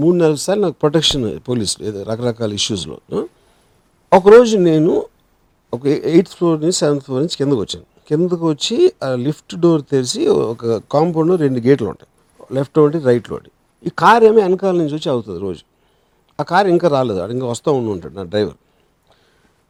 మూడు 0.00 0.16
నాలుగు 0.16 0.36
సార్లు 0.36 0.62
నాకు 0.62 0.76
ప్రొటెక్షన్ 0.80 1.38
పోలీస్ 1.40 1.74
ఏదో 1.82 2.02
రకరకాల 2.02 2.52
ఇష్యూస్లో 2.52 2.96
ఒకరోజు 4.12 4.56
నేను 4.68 4.92
ఒక 5.72 5.82
ఎయిత్ 6.12 6.28
ఫ్లోర్ 6.28 6.58
నుంచి 6.60 6.76
సెవెంత్ 6.76 7.04
ఫ్లోర్ 7.04 7.20
నుంచి 7.22 7.36
కిందకు 7.36 7.60
వచ్చాను. 7.60 7.86
కిందకు 8.08 8.44
వచ్చి 8.48 8.76
ఆ 9.04 9.08
లిఫ్ట్ 9.26 9.54
డోర్ 9.60 9.82
తెరిచి 9.90 10.22
ఒక 10.52 10.64
కాంపౌండ్లో 10.92 11.36
రెండు 11.36 11.60
గేట్లు 11.60 11.88
ఉంటాయి. 11.88 12.10
లెఫ్ట్ 12.54 12.78
ఒకటి 12.78 12.98
రైట్లో 12.98 13.36
ఒకటి. 13.36 13.50
ఈ 13.86 13.90
కార్ 13.98 14.24
ఏమో 14.24 14.40
వెనకాల 14.40 14.76
నుంచి 14.76 14.94
వచ్చి 14.94 15.08
అవుతుంది 15.10 15.40
రోజు. 15.40 15.62
ఆ 16.40 16.42
కార్ 16.42 16.66
ఇంకా 16.66 16.88
రాలేదు. 16.88 17.18
అక్కడ 17.18 17.34
ఇంకా 17.36 17.46
వస్తూ 17.46 17.72
ఉండి 17.72 17.92
ఉంటాడు 17.92 18.14
నా 18.14 18.22
డ్రైవర్. 18.22 18.58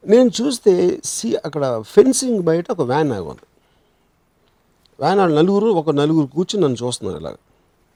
నేను 0.06 0.30
చూస్తే 0.40 1.00
సి 1.04 1.36
అక్కడ 1.36 1.82
ఫెన్సింగ్ 1.86 2.42
బయట 2.42 2.70
ఒక 2.70 2.80
వ్యాన్ 2.80 3.12
ఆగి 3.12 3.28
ఉంది 3.32 3.46
వ్యాన్ 5.00 5.18
వాళ్ళు 5.18 5.36
నలుగురు 5.36 5.66
ఒక 5.66 5.90
నలుగురు 5.90 6.26
కూర్చుని 6.26 6.62
నన్ను 6.64 6.86
చూస్తున్నారు 6.86 7.20
ఇలాగ. 7.20 7.34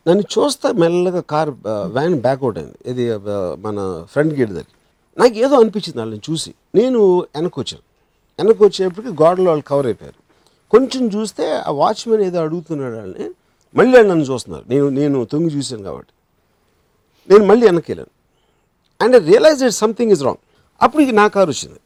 నన్ను 0.09 0.25
చూస్తే 0.35 0.73
మెల్లగా 0.73 1.21
కార్ 1.21 1.51
వ్యాన్ 1.69 2.21
బ్యాక్అవుట్ 2.21 2.59
అయింది. 2.59 2.77
ఇది 2.87 3.05
మన 3.67 4.07
ఫ్రంట్ 4.13 4.35
గేట్ 4.35 4.51
దగ్గర. 4.51 4.71
నాకు 5.19 5.35
ఏదో 5.35 5.55
అనిపించింది 5.61 5.99
వాళ్ళని 5.99 6.21
చూసి. 6.31 6.55
నేను 6.75 7.01
వెనక్కి 7.37 7.61
వచ్చాను. 7.61 7.83
వెనక్కి 8.43 8.65
వచ్చేప్పటికి 8.65 9.23
గోడలో 9.23 9.51
వాళ్ళు 9.51 9.65
కవర్ 9.65 9.87
అయిపోయారు. 9.87 10.21
కొంచెం 10.71 11.07
చూస్తే 11.09 11.45
ఆ 11.57 11.71
వాచ్మెన్ 11.71 12.23
ఏదో 12.23 12.41
అడుగుతున్నాడు 12.41 12.97
వాళ్ళని. 12.97 13.31
మళ్ళీ 13.75 13.93
వాళ్ళు 13.97 14.11
నన్ను 14.11 14.25
చూస్తున్నారు. 14.25 14.65
నేను 14.69 14.89
నేను 14.89 15.25
తొంగి 15.25 15.51
చూశాను 15.57 15.83
కాబట్టి. 15.83 16.13
నేను 17.33 17.47
మళ్ళీ 17.47 17.67
వెనక్కి 17.67 17.93
వెళ్ళాను. 17.93 18.14
And 19.01 19.17
realize 19.27 19.61
that 19.61 19.77
something 19.85 20.13
is 20.13 20.23
wrong 20.23 20.43
అప్పుడు 20.83 21.03
ఇక 21.03 21.13
నా 21.15 21.29
కారు 21.29 21.51
వచ్చింది. 21.51 21.81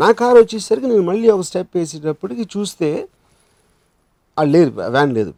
నా 0.00 0.12
కారు 0.12 0.38
వచ్చేసరికి 0.38 0.86
నేను 0.86 1.02
మళ్ళీ 1.02 1.28
ఒక 1.30 1.40
స్టెప్ 1.40 1.76
వేసేటప్పటికి 1.76 2.44
చూస్తే 2.56 3.08
వాళ్ళు 4.38 4.52
లేదు 4.58 4.70
వ్యాన్ 4.70 5.12
లేదు. 5.14 5.32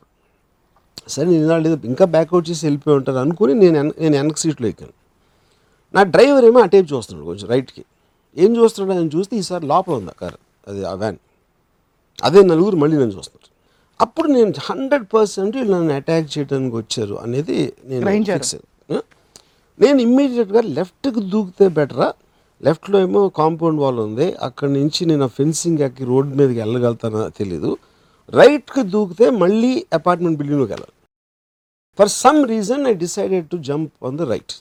సరే 1.08 1.26
నేను 1.26 1.58
లేదు 1.58 1.86
ఇంకా 1.86 2.04
బ్యాక్అవుట్ 2.04 2.50
చేసి 2.50 2.66
వెళ్ళిపోయి 2.66 2.96
ఉంటారు 2.96 3.18
అనుకుని 3.18 3.54
నేను 3.54 3.92
నేను 3.98 4.16
వెనక 4.16 4.36
సీట్లో 4.36 4.68
ఎక్కాను. 4.68 4.92
నా 5.94 6.02
డ్రైవర్ 6.02 6.44
ఏమో 6.44 6.60
ఆ 6.60 6.66
టైప్ 6.66 6.92
చూస్తున్నాడు 6.92 7.26
కొంచెం 7.26 7.48
రైట్కి 7.48 7.84
ఏం 8.36 8.56
చూస్తున్నాడు 8.56 9.00
అని 9.00 9.10
చూస్తే 9.16 9.36
ఈసారి 9.36 9.66
లోపల 9.66 9.94
ఉంది 9.94 10.10
ఆ 10.10 10.18
కారు 10.20 10.38
అది 10.68 10.84
ఆ 10.84 10.92
వ్యాన్ 10.92 11.18
అదే 12.24 12.42
నలుగురు 12.42 12.76
మళ్ళీ 12.76 12.96
నన్ను 12.96 13.14
చూస్తున్నారు. 13.16 13.48
అప్పుడు 14.00 14.28
నేను 14.28 14.52
హండ్రెడ్ 14.60 15.06
పర్సెంట్ 15.14 15.56
వీళ్ళు 15.56 15.72
నన్ను 15.76 15.94
అటాక్ 15.94 16.38
చేయడానికి 16.38 16.76
వచ్చారు 16.76 17.14
అనేది 17.14 17.72
నేను. 17.84 18.04
ఫిక్స్. 18.24 18.56
నేను 19.80 19.98
ఇమ్మీడియట్గా 20.06 20.62
లెఫ్ట్కి 20.76 21.20
దూకితే 21.34 21.66
బెటరా 21.78 22.08
లెఫ్ట్లో 22.66 22.96
ఏమో 23.06 23.20
కాంపౌండ్ 23.40 23.78
వాల్ 23.82 23.98
ఉంది. 24.06 24.26
అక్కడి 24.46 24.72
నుంచి 24.78 25.00
నేను 25.10 25.24
ఆ 25.28 25.30
ఫెన్సింగ్ 25.38 25.80
ఎక్కి 25.86 26.04
రోడ్ 26.10 26.30
మీదకి 26.38 26.58
వెళ్ళగలుగుతానో 26.62 27.20
తెలీదు. 27.40 27.70
రైట్కి 28.38 28.82
దూకితే 28.94 29.26
మళ్ళీ 29.42 29.70
అపార్ట్మెంట్ 29.98 30.38
బిల్డింగ్లోకి 30.40 30.72
వెళ్ళాలి. 30.74 30.94
For 31.98 32.10
some 32.22 32.40
reason 32.52 32.82
I 32.90 32.94
decided 33.04 33.46
to 33.52 33.58
jump 33.70 33.92
on 34.08 34.18
the 34.20 34.28
right 34.34 34.54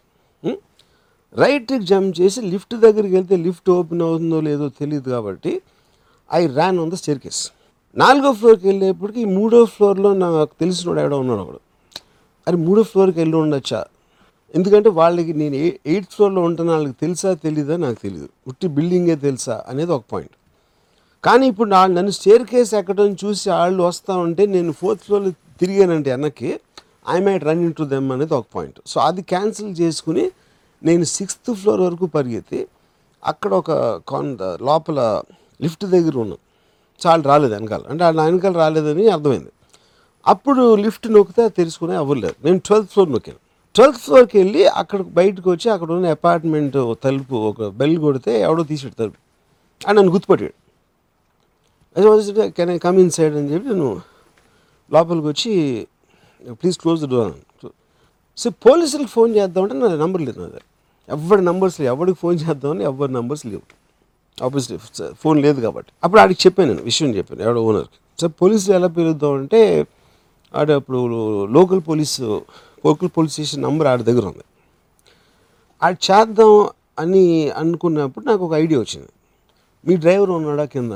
రైట్కి 1.36 1.78
జంప్ 1.90 2.14
చేసి 2.20 2.40
లిఫ్ట్ 2.52 2.74
దగ్గరికి 2.86 3.14
వెళ్తే 3.18 3.36
లిఫ్ట్ 3.48 3.70
ఓపెన్ 3.76 4.02
అవుతుందో 4.08 4.38
లేదో 4.48 4.68
తెలియదు 4.80 5.10
కాబట్టి 5.16 5.52
I 6.30 6.42
ran 6.58 6.80
on 6.84 6.92
the 6.94 6.98
staircase 7.26 7.42
నాలుగో 7.96 8.30
ఫ్లోర్కి 8.40 8.66
వెళ్ళేప్పటికి 8.70 9.20
ఈ 9.26 9.30
మూడో 9.38 9.60
ఫ్లోర్లో 9.76 10.10
నాకు 10.24 10.54
తెలిసినోడు 10.62 11.00
ఎవడో 11.04 11.18
ఉన్నాడు 11.24 11.42
ఒకడు 11.44 11.62
అరే 12.48 12.58
మూడో 12.66 12.82
ఫ్లోర్కి 12.92 13.18
వెళ్ళి 13.22 13.38
ఉండొచ్చా? 13.44 13.80
ఎందుకంటే 14.56 14.90
వాళ్ళకి 14.90 15.34
నేను 15.34 15.56
ఎయిత్ 15.56 16.12
ఫ్లోర్లో 16.14 16.42
ఉంటున్న 16.42 16.70
వాళ్ళకి 16.72 16.96
తెలుసా 17.02 17.34
తెలీదా? 17.34 17.76
నాకు 17.78 17.98
తెలియదు 18.04 18.30
ఉట్టి 18.48 18.68
బిల్డింగే 18.68 19.16
తెలుసా 19.16 19.64
అనేది 19.68 19.92
ఒక 19.92 20.04
పాయింట్. 20.12 20.34
కానీ 21.24 21.48
ఇప్పుడు 21.48 21.70
వాళ్ళు 21.76 21.96
నన్ను 21.96 22.12
స్టేర్ 22.12 22.44
కేస్ 22.44 22.74
ఎక్కడం 22.74 23.16
చూసి 23.24 23.50
వాళ్ళు 23.50 23.84
వస్తా 23.84 24.14
ఉంటే 24.18 24.46
నేను 24.46 24.72
ఫోర్త్ 24.72 25.04
ఫ్లోర్లో 25.04 25.32
తిరిగానంటే 25.62 26.10
వెనక్కి 26.10 26.52
I 27.10 27.18
might 27.20 27.44
run 27.44 27.62
into 27.74 27.84
them 27.84 28.12
అనేది 28.12 28.34
ఒక 28.34 28.46
పాయింట్. 28.56 28.80
సో 28.88 28.98
అది 29.02 29.22
క్యాన్సిల్ 29.22 29.72
చేసుకుని 29.82 30.32
నేను 30.84 31.04
సిక్స్త్ 31.04 31.52
ఫ్లోర్ 31.54 31.82
వరకు 31.82 32.06
పరిగెత్తి 32.06 32.68
అక్కడ 33.24 33.54
ఒక 33.54 33.72
కాన్ 34.12 34.38
లోపల 34.62 35.00
లిఫ్ట్ 35.62 35.86
దగ్గర 35.86 36.18
ఉన్నాను 36.18 36.42
చాలా 37.02 37.22
రాలేదు 37.22 37.54
వెనకాల. 37.54 37.84
అంటే 37.90 38.04
వాళ్ళ 38.04 38.20
వెనకాల 38.22 38.54
రాలేదని 38.58 39.08
అర్థమైంది. 39.08 39.52
అప్పుడు 40.28 40.76
లిఫ్ట్ 40.76 41.08
నొక్కితే 41.14 41.50
తెలుసుకునే 41.50 41.96
అవ్వలేదు 41.96 42.36
నేను 42.46 42.60
ట్వెల్త్ 42.60 42.90
ఫ్లోర్ 42.90 43.12
నొక్కాను. 43.12 43.42
ట్వెల్త్ 43.76 43.98
ఫ్లోర్కి 43.98 44.38
వెళ్ళి 44.38 44.62
అక్కడ 44.68 45.02
బయటకు 45.02 45.52
వచ్చి 45.52 45.68
అక్కడ 45.70 45.90
ఉన్న 45.92 46.08
అపార్ట్మెంట్ 46.10 46.78
తలుపు 47.04 47.36
ఒక 47.50 47.68
బెల్ 47.80 47.98
కొడితే 48.00 48.42
ఎవడో 48.42 48.64
తీసాడు 48.64 48.94
తలుపు. 48.94 49.20
అని 49.82 49.98
నన్ను 49.98 50.12
గుర్తుపట్టాడు. 50.12 50.56
Can 52.58 52.70
I 52.70 52.78
come 52.78 53.00
in 53.00 53.12
side 53.12 53.36
అని 53.36 53.50
చెప్పి 53.54 53.68
నేను 53.68 53.90
లోపలికి 54.92 55.28
వచ్చి 55.28 55.54
please 56.62 56.78
close 56.80 57.02
the 57.06 57.10
door 57.10 57.34
so 58.38 58.50
పోలీసులకు 58.50 59.10
ఫోన్ 59.10 59.36
చేద్దామంటే 59.36 59.76
నా 59.76 59.88
నెంబర్ 59.96 60.22
లేదు 60.22 60.40
నా 60.40 60.48
దగ్గర 60.48 60.66
ఎవరి 61.10 61.42
నంబర్స్ 61.42 61.80
లేవు. 61.80 61.90
ఎవరికి 61.96 62.18
ఫోన్ 62.20 62.38
చేద్దామని 62.40 62.84
ఎవరి 62.84 63.12
నంబర్స్ 63.14 63.46
లేవు. 63.46 63.64
ఆబ్వియస్లీ 64.38 64.78
ఫోన్ 65.14 65.42
లేదు 65.42 65.62
కాబట్టి. 65.62 65.92
అప్పుడు 66.04 66.22
ఆడికి 66.22 66.42
చెప్పాను 66.48 66.70
నేను 66.74 66.84
విషయం 66.84 67.10
చెప్పాను 67.10 67.42
ఎవడో 67.42 67.62
ఓనర్కి 67.64 67.98
సో 68.20 68.28
పోలీసులు 68.42 68.76
ఎలా 68.76 68.88
పిలుద్దామంటే 68.88 69.88
ఆడ 70.54 70.72
అప్పుడు 70.72 71.00
local 71.52 71.82
police 71.88 72.26
local 72.86 73.10
police 73.18 73.34
station 73.34 73.64
number 73.64 73.88
ఆడి 73.88 74.04
దగ్గర 74.04 74.26
ఉంది. 74.26 74.44
ఆడు 75.84 76.12
చేద్దాం 76.12 76.70
అని 77.00 77.50
అనుకున్నప్పుడు 77.50 78.26
నాకు 78.26 78.46
ఒక 78.46 78.54
ఐడియా 78.54 78.80
వచ్చింది. 78.80 79.08
మీ 79.88 79.96
డ్రైవర్ 79.96 80.30
ఉన్నాడా 80.30 80.66
కింద 80.66 80.92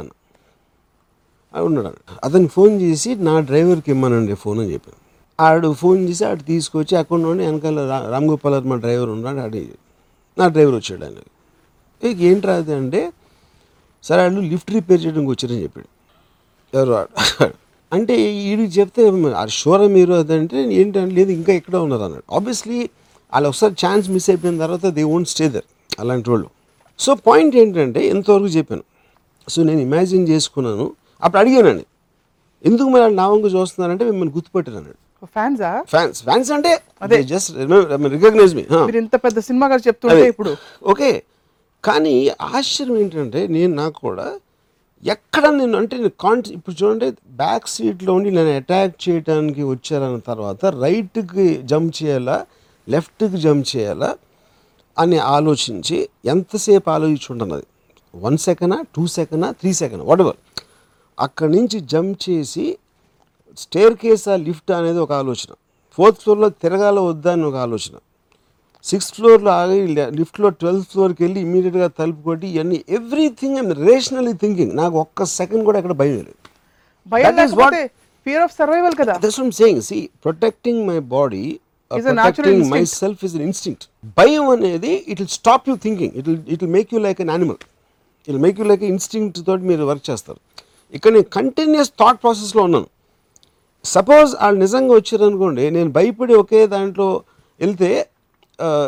ఉన్నాడు 1.55 2.15
అతను 2.23 2.47
ఫోన్ 2.47 2.81
చేసి 2.81 3.15
నా 3.15 3.39
డ్రైవర్కి 3.39 3.91
ఇమ్మనండి 3.91 4.33
ఫోన్ 4.33 4.59
అని 4.59 4.73
చెప్పాను. 4.73 5.03
ఆడు 5.43 5.73
ఫోన్ 5.73 6.09
చేసి 6.09 6.25
ఆడు 6.25 6.43
తీసుకొచ్చి 6.43 6.97
అక్కడ 6.97 7.17
నుండి 7.17 7.45
వెనకాల 7.45 7.89
రా- 7.89 8.11
రామ్ 8.11 8.25
గోపాల్ 8.25 8.65
మా 8.65 8.75
డ్రైవర్ 8.75 9.09
ఉన్నాడు. 9.09 9.37
ఆడి 9.37 9.69
నా 10.37 10.47
డ్రైవర్ 10.47 10.75
వచ్చాడు 10.75 11.05
ఆయన 11.05 11.13
ఇక 12.07 12.21
ఏంటి 12.21 12.47
రాదు 12.47 12.71
అంటే 12.71 13.13
సరే 14.03 14.21
వాళ్ళు 14.21 14.39
లిఫ్ట్ 14.39 14.71
రిపేర్ 14.71 15.05
చేయడానికి 15.05 15.31
వచ్చారని 15.31 15.63
చెప్పాడు. 15.63 15.87
ఎవరు 16.77 16.93
అంటే 17.95 18.15
వీడికి 18.45 18.71
చెప్తే 18.79 19.03
షూరా 19.59 19.87
మీరు 19.97 20.13
అదంటే 20.21 20.57
ఏంటంటే 20.79 21.11
లేదు 21.19 21.31
ఇంకా 21.39 21.51
ఎక్కడ 21.59 21.75
ఉన్నారు 21.85 22.03
అన్నాడు. 22.07 22.25
ఆబ్వియస్లీ 22.37 22.79
వాళ్ళు 23.33 23.47
ఒకసారి 23.51 23.73
ఛాన్స్ 23.83 24.07
మిస్ 24.15 24.27
అయిపోయిన 24.31 24.55
తర్వాత 24.63 24.85
దే 24.97 25.03
ఓంట్ 25.15 25.29
స్టే 25.33 25.47
దర్ 25.55 25.67
అలాంటి 26.01 26.27
వాళ్ళు. 26.33 26.47
సో 26.99 27.11
పాయింట్ 27.27 27.55
ఏంటంటే 27.61 28.01
ఎంతవరకు 28.13 28.51
చెప్పాను. 28.57 28.83
సో 29.47 29.59
నేను 29.69 29.81
ఇమాజిన్ 29.87 30.25
చేసుకున్నాను. 30.31 30.85
అప్పుడు 31.25 31.41
అడిగానండి 31.41 31.85
ఎందుకు 32.69 32.87
మరి 32.93 33.01
వాళ్ళు 33.03 33.17
నా 33.21 33.25
వంక 33.31 33.47
చూస్తున్నారంటే 33.55 34.03
మిమ్మల్ని 34.09 34.33
గుర్తుపట్టారు 34.37 34.77
అన్నాడు. 34.81 34.99
ఫ్యాన్సా 35.35 35.71
ఫ్యాన్స్ 35.91 36.17
ఫ్యాన్స్ 36.27 36.49
అంటే 36.55 36.71
అదే. 37.03 37.17
జస్ట్ 37.31 37.51
రికగ్నైజ్ 38.15 38.53
మీ 38.57 38.63
మీరు 38.87 38.99
ఇంత 39.03 39.15
పెద్ద 39.25 39.39
సినిమా 39.49 39.67
గారు 39.71 39.83
చెప్తుంటే 39.87 40.25
ఇప్పుడు. 40.33 40.51
ఓకే 40.93 41.11
కానీ 41.83 42.15
ఆశ్చర్యం 42.49 42.97
ఏంటంటే 43.03 43.39
నేను 43.55 43.73
నాకు 43.81 43.97
కూడా 44.07 44.27
ఎక్కడ 45.05 45.45
నేను 45.47 45.77
అంటే 45.77 45.97
నేను 45.97 46.11
కాన్ 46.19 46.41
ఇప్పుడు 46.47 46.75
చూడండి 46.75 47.07
బ్యాక్ 47.35 47.67
సీట్లో 47.67 48.13
ఉండి 48.13 48.31
నేను 48.31 48.51
అటాక్ 48.55 49.09
చేయడానికి 49.09 49.63
వచ్చారన్న 49.63 50.19
తర్వాత 50.19 50.65
రైట్కి 50.65 51.63
జంప్ 51.63 52.03
చేయాలా 52.03 52.45
లెఫ్ట్కి 52.87 53.37
జంప్ 53.37 53.65
చేయాలా 53.75 54.15
అని 54.97 55.17
ఆలోచించి 55.17 56.09
ఎంతసేపు 56.25 56.89
ఆలోచించుంటున్నది 56.89 57.65
వన్ 58.15 58.37
సెకండా 58.37 58.77
టూ 58.95 59.07
సెకండా 59.07 59.51
త్రీ 59.51 59.73
సెకండ్ 59.73 60.03
వాటెవర్ 60.03 60.39
అక్కడి 61.19 61.51
నుంచి 61.57 61.79
జంప్ 61.79 62.29
చేసి 62.29 62.77
స్టేర్ 63.57 63.93
కేసా 63.93 64.35
లిఫ్ట్ 64.35 64.71
అనేది 64.71 64.99
ఒక 64.99 65.11
ఆలోచన. 65.11 65.51
ఫోర్త్ 65.97 66.21
ఫ్లోర్లో 66.21 66.49
తిరగాల 66.49 66.99
వద్దా 66.99 67.31
అని 67.31 67.45
ఒక 67.45 67.55
ఆలోచన. 67.55 67.95
సిక్స్త్ 68.89 69.13
ఫ్లోర్లో 69.17 69.51
ఆగి 69.61 69.79
లిఫ్ట్లో 70.19 70.47
ట్వెల్త్ 70.61 70.87
ఫ్లోర్కి 70.91 71.21
వెళ్ళి 71.25 71.39
ఇమీడియట్గా 71.47 71.87
తలుపు 71.99 72.21
కొట్టి 72.29 72.47
ఇవన్నీ 72.55 72.79
ఎవ్రీథింగ్ 72.97 73.57
ఐమ్ 73.61 73.71
రేషనలీ 73.89 74.33
థింకింగ్. 74.43 74.73
నాకు 74.79 74.95
ఒక్క 75.05 75.25
సెకండ్ 75.39 75.63
కూడా 75.67 75.77
ఎక్కడ 75.81 75.95
భయం 76.01 76.15
లేదు. 76.19 76.33
భయం 77.13 77.37
ఫియర్ 78.25 78.43
ఆఫ్ 78.47 78.53
సర్వైవల్ 78.61 78.95
కదా. 79.01 79.13
That's 79.23 79.39
I'm 79.43 79.53
saying 79.61 79.81
see 79.89 79.97
protecting 80.25 80.81
my 80.89 80.97
body 81.15 81.43
protecting 81.91 82.63
my 82.73 82.79
instinct. 82.83 82.99
Self 83.03 83.21
is 83.27 83.33
an 83.37 83.43
instinct 83.47 83.85
భయం 84.19 84.45
అనేది 84.55 84.93
it 85.11 85.19
will 85.21 85.33
stop 85.39 85.65
you 85.69 85.75
thinking 85.85 86.13
it 86.19 86.27
will 86.29 86.39
it 86.53 86.61
will 86.63 86.73
make 86.77 86.89
you 86.95 86.99
like 87.07 87.19
an 87.25 87.31
animal 87.35 87.59
it 88.27 88.39
make 88.45 88.57
you 88.61 88.65
like 88.71 88.83
instinct 88.93 89.37
తోటి 89.47 89.65
మీరు 89.71 89.83
work 89.91 90.05
చేస్తారు. 90.09 90.39
ఇక్కడ 90.97 91.11
నేను 91.17 91.29
continuous 91.37 91.91
thought 92.01 92.19
ప్రాసెస్లో 92.23 92.63
ఉన్నాను. 92.69 92.87
Suppose 93.85 94.31
వాళ్ళు 94.41 94.59
నిజంగా 94.65 94.93
వచ్చారు 94.99 95.23
అనుకోండి 95.29 95.63
నేను 95.77 95.89
భయపడి 95.99 96.33
ఒకే 96.43 96.61
దాంట్లో 96.75 97.07
వెళ్తే 97.59 97.91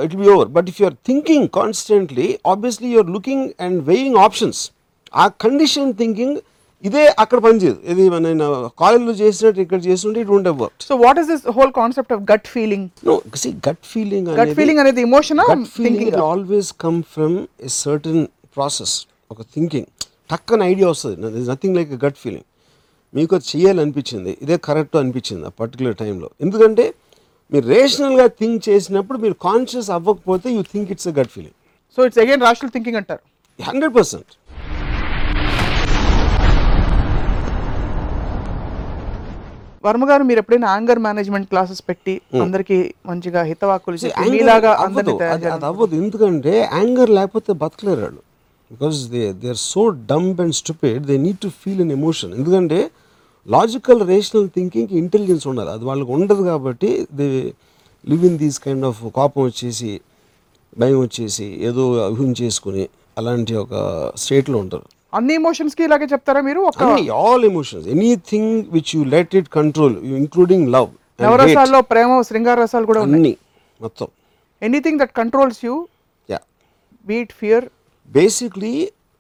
it 0.04 0.16
be 0.16 0.30
over 0.30 0.48
but 0.48 0.70
if 0.70 0.82
you 0.82 0.86
are 0.86 0.96
thinking 1.06 1.48
constantly 1.48 2.40
obviously 2.48 2.92
you're 2.92 3.08
looking 3.08 3.50
and 3.60 3.84
weighing 3.84 4.16
options 4.16 4.72
ఆ 5.14 5.28
కండిషన్ 5.28 5.94
థింకింగ్ 5.94 6.38
ఇదే 6.84 7.08
అక్కడ 7.08 7.40
పనిచేయదు 7.40 7.80
ఇది 7.88 8.10
నేను 8.20 8.72
కాలేజ్లో 8.80 9.12
చేసినట్టు 9.14 9.62
ఇక్కడ 9.62 9.84
చేస్తుంటే 9.84 10.20
it 10.22 10.30
work 10.48 10.84
so 10.84 10.96
what 10.96 11.20
is 11.20 11.28
this 11.28 11.48
whole 11.48 11.72
concept 11.72 12.14
of 12.14 12.22
gut 12.32 12.48
feeling 12.48 12.90
no 13.06 13.22
see 13.36 13.50
gut 13.70 13.86
feeling 13.86 14.28
gut 14.28 14.54
feeling 14.54 14.80
అనేది 14.80 15.02
emotion 15.02 15.40
gut 15.40 15.68
feeling 15.68 16.16
always 16.16 16.74
come 16.80 17.04
from 17.04 17.48
a 17.62 17.68
certain 17.68 18.28
process 18.56 19.06
ఒక 19.32 19.42
థింకింగ్ 19.42 19.86
టక్కన 20.32 20.64
ఐడియా 20.64 20.88
వస్తుంది. 20.88 21.46
నథింగ్ 21.50 21.76
లైక్ 21.76 22.06
గట్ 22.06 22.18
ఫీలింగ్ 22.18 22.46
మీకు 23.14 23.36
అది 23.36 23.58
చేయాలనిపించింది 23.58 24.38
ఇదే 24.42 24.58
correct 24.58 24.96
అనిపించింది 24.96 25.46
ఆ 25.46 25.50
particular 25.60 25.96
టైంలో 25.96 26.30
ఎందుకంటే 26.42 26.94
మీరు 27.52 27.66
రేషనల్గా 27.74 28.26
థింక్ 28.40 28.62
చేసినప్పుడు 28.70 29.18
మీరు 29.24 29.36
కాన్షియస్ 29.48 29.90
అవ్వకపోతే 29.98 30.48
you 30.56 30.62
think 30.74 30.90
it's 30.94 31.08
a 31.12 31.14
gut 31.20 31.32
feeling 31.36 31.58
so 31.98 32.06
it's 32.08 32.22
again 32.24 32.44
rational 32.48 32.72
thinking 32.76 32.98
అంటారు. 33.02 33.24
హండ్రెడ్ 33.60 33.94
పర్సెంట్ 34.00 34.32
వర్మ 39.88 40.04
గారు 40.10 40.24
మీరు 40.28 40.40
ఎప్పుడైనా 40.42 40.70
యాంగర్ 40.76 41.00
మేనేజ్మెంట్ 41.08 41.48
క్లాసెస్ 41.50 41.82
పెట్టి 41.90 42.14
అందరికి 42.44 42.78
మంచిగా 43.10 43.42
హితవాకులు 43.50 43.98
మీలాగా 44.34 44.72
అది 45.34 45.48
అవ్వదు. 45.70 45.94
ఎందుకంటే 46.02 46.54
యాంగర్ 46.78 47.12
లేకపోతే 47.18 47.52
బతకలేరు 47.64 48.02
వాళ్ళు. 48.06 48.22
Because 48.72 49.00
they 49.14 49.22
they 49.42 49.50
are 49.56 49.62
so 49.72 49.82
dumb 50.12 50.30
and 50.46 50.56
stupid 50.62 51.04
they 51.12 51.18
need 51.26 51.40
to 51.46 51.52
feel 51.64 51.82
an 51.86 51.94
emotion 52.00 52.32
ఎందుకంటే 52.40 52.80
లాజికల్ 53.54 54.02
రేషనల్ 54.12 54.48
థింకింగ్ 54.56 54.92
ఇంటెలిజెన్స్ 55.02 55.46
ఉండాలి. 55.52 55.72
అది 55.76 55.84
వాళ్ళకి 55.90 56.12
ఉండదు 56.16 56.44
కాబట్టి 56.52 56.90
they 57.20 57.28
live 58.12 58.24
in 58.30 58.38
these 58.44 58.58
kind 58.66 58.86
of 58.90 59.00
కోపం 59.20 59.42
వచ్చేసి 59.50 59.92
భయం 60.82 61.00
వచ్చేసి 61.06 61.48
ఏదో 61.68 61.84
ఊహించేసుకుని 62.14 62.84
అలాంటి 63.20 63.54
ఒక 63.64 63.74
స్టేట్లో 64.24 64.58
ఉంటారు. 64.64 64.88
అన్ని 65.18 65.34
ఎమోషన్స్కి 65.42 65.84
ఇలాగే 65.88 66.08
చెప్తారా 66.14 66.42
మీరు? 66.50 66.62
All 67.22 67.46
emotions 67.52 67.88
anything 67.96 68.52
which 68.76 68.92
you 68.96 69.02
let 69.16 69.36
it 69.40 69.50
control 69.60 69.96
including 70.24 70.68
love 70.76 70.90
నవరసాల్లో 71.24 71.80
ప్రేమ 71.92 72.22
శృంగార 72.30 72.58
రసాలు 72.64 72.86
కూడా 72.92 73.02
ఉన్నాయి. 73.06 73.22
అన్ని 73.22 73.34
మొత్తం. 73.86 74.08
Anything 74.62 75.00
that 75.02 75.14
controls 75.22 75.62
you 75.68 75.76
yeah 76.34 76.42
beat 77.06 77.34
fear 77.42 77.66
basically 78.10 78.74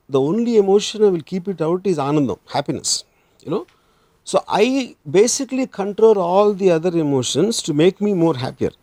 the 0.09 0.19
only 0.29 0.53
emotion 0.63 0.97
i 1.07 1.09
will 1.13 1.23
keep 1.31 1.45
it 1.53 1.59
out 1.67 1.81
is 1.91 1.97
anandam 2.07 2.37
happiness. 2.55 2.89
You 3.43 3.51
know? 3.53 3.61
So 4.27 4.37
i 4.47 4.95
basically 5.17 5.65
control 5.79 6.17
all 6.27 6.49
the 6.61 6.69
other 6.77 6.93
emotions 7.05 7.53
to 7.65 7.71
make 7.81 7.97
me 8.05 8.11
more 8.23 8.35
happier. 8.45 8.73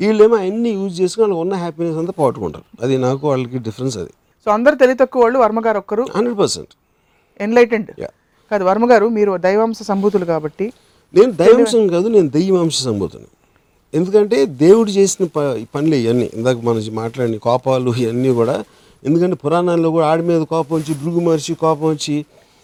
వీళ్ళేమో 0.00 0.36
అన్ని 0.36 0.70
use 0.70 1.00
చేసుకుని 1.00 1.22
వాళ్ళకి 1.24 1.40
ఉన్న 1.40 1.54
happiness 1.54 1.98
అంతా 1.98 2.12
పోగొట్టుకుంటారు. 2.12 2.64
అది 2.82 2.98
నాకు 2.98 3.28
వాళ్ళకి 3.28 3.58
difference 3.58 3.96
అది. 3.98 4.12
సో 4.44 4.50
అందరు 4.50 4.74
తెలివి 4.74 4.98
తక్కువ 4.98 5.22
వాళ్ళు 5.22 5.38
వర్మ 5.38 5.60
గారు 5.66 5.78
ఒక్కరు. 5.78 6.06
Hundred 6.16 6.38
percent 6.38 6.72
enlightened 7.40 7.90
Yeah. 7.98 8.12
కాదు 8.50 8.64
వర్మ 8.64 8.90
గారు 8.90 9.06
మీరు 9.08 9.36
దైవాంశ 9.36 9.82
సంభూతులు 9.82 10.24
కాబట్టి. 10.24 10.72
నేను 11.14 11.32
దైవాంశం 11.32 11.88
కాదు 11.88 12.08
నేను 12.08 12.28
దెయ్యమాంశ 12.28 12.82
సంబోతుని 12.82 13.28
ఎందుకంటే 13.94 14.46
దేవుడు 14.46 14.90
చేసిన 14.90 15.26
ప 15.26 15.38
పనులు 15.74 15.94
ఇవన్నీ. 15.94 16.30
ఇందాక 16.34 16.56
మనం 16.56 16.94
మాట్లాడిన 16.94 17.36
కోపాలు 17.36 17.90
ఇవన్నీ 17.90 18.32
కూడా 18.40 18.64
ఎందుకంటే 19.04 19.36
పురాణాల్లో 19.36 19.90
కూడా 19.90 20.06
ఆడి 20.06 20.22
మీద 20.22 20.42
కోపం 20.42 20.76
వచ్చి 20.76 20.94
భృగు 20.94 21.20
మహర్షి 21.20 21.54
కోపం 21.54 21.88
వచ్చి 21.88 22.16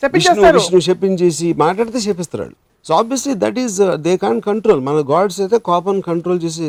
విష్ణు. 0.05 0.53
విష్ణు 0.53 0.81
చెప్పించేసి 0.89 1.53
మాట్లాడితే 1.53 1.99
చెప్పిస్తారు 1.99 2.51
so 2.85 2.95
obviously 2.95 3.35
that 3.35 3.59
is 3.59 3.77
they 4.07 4.17
can 4.17 4.41
control 4.41 4.81
మన 4.81 5.05
గాడ్స్ 5.11 5.41
అయితే 5.41 5.59
కోపాన్ని 5.59 6.03
కంట్రోల్ 6.03 6.41
చేసే 6.45 6.67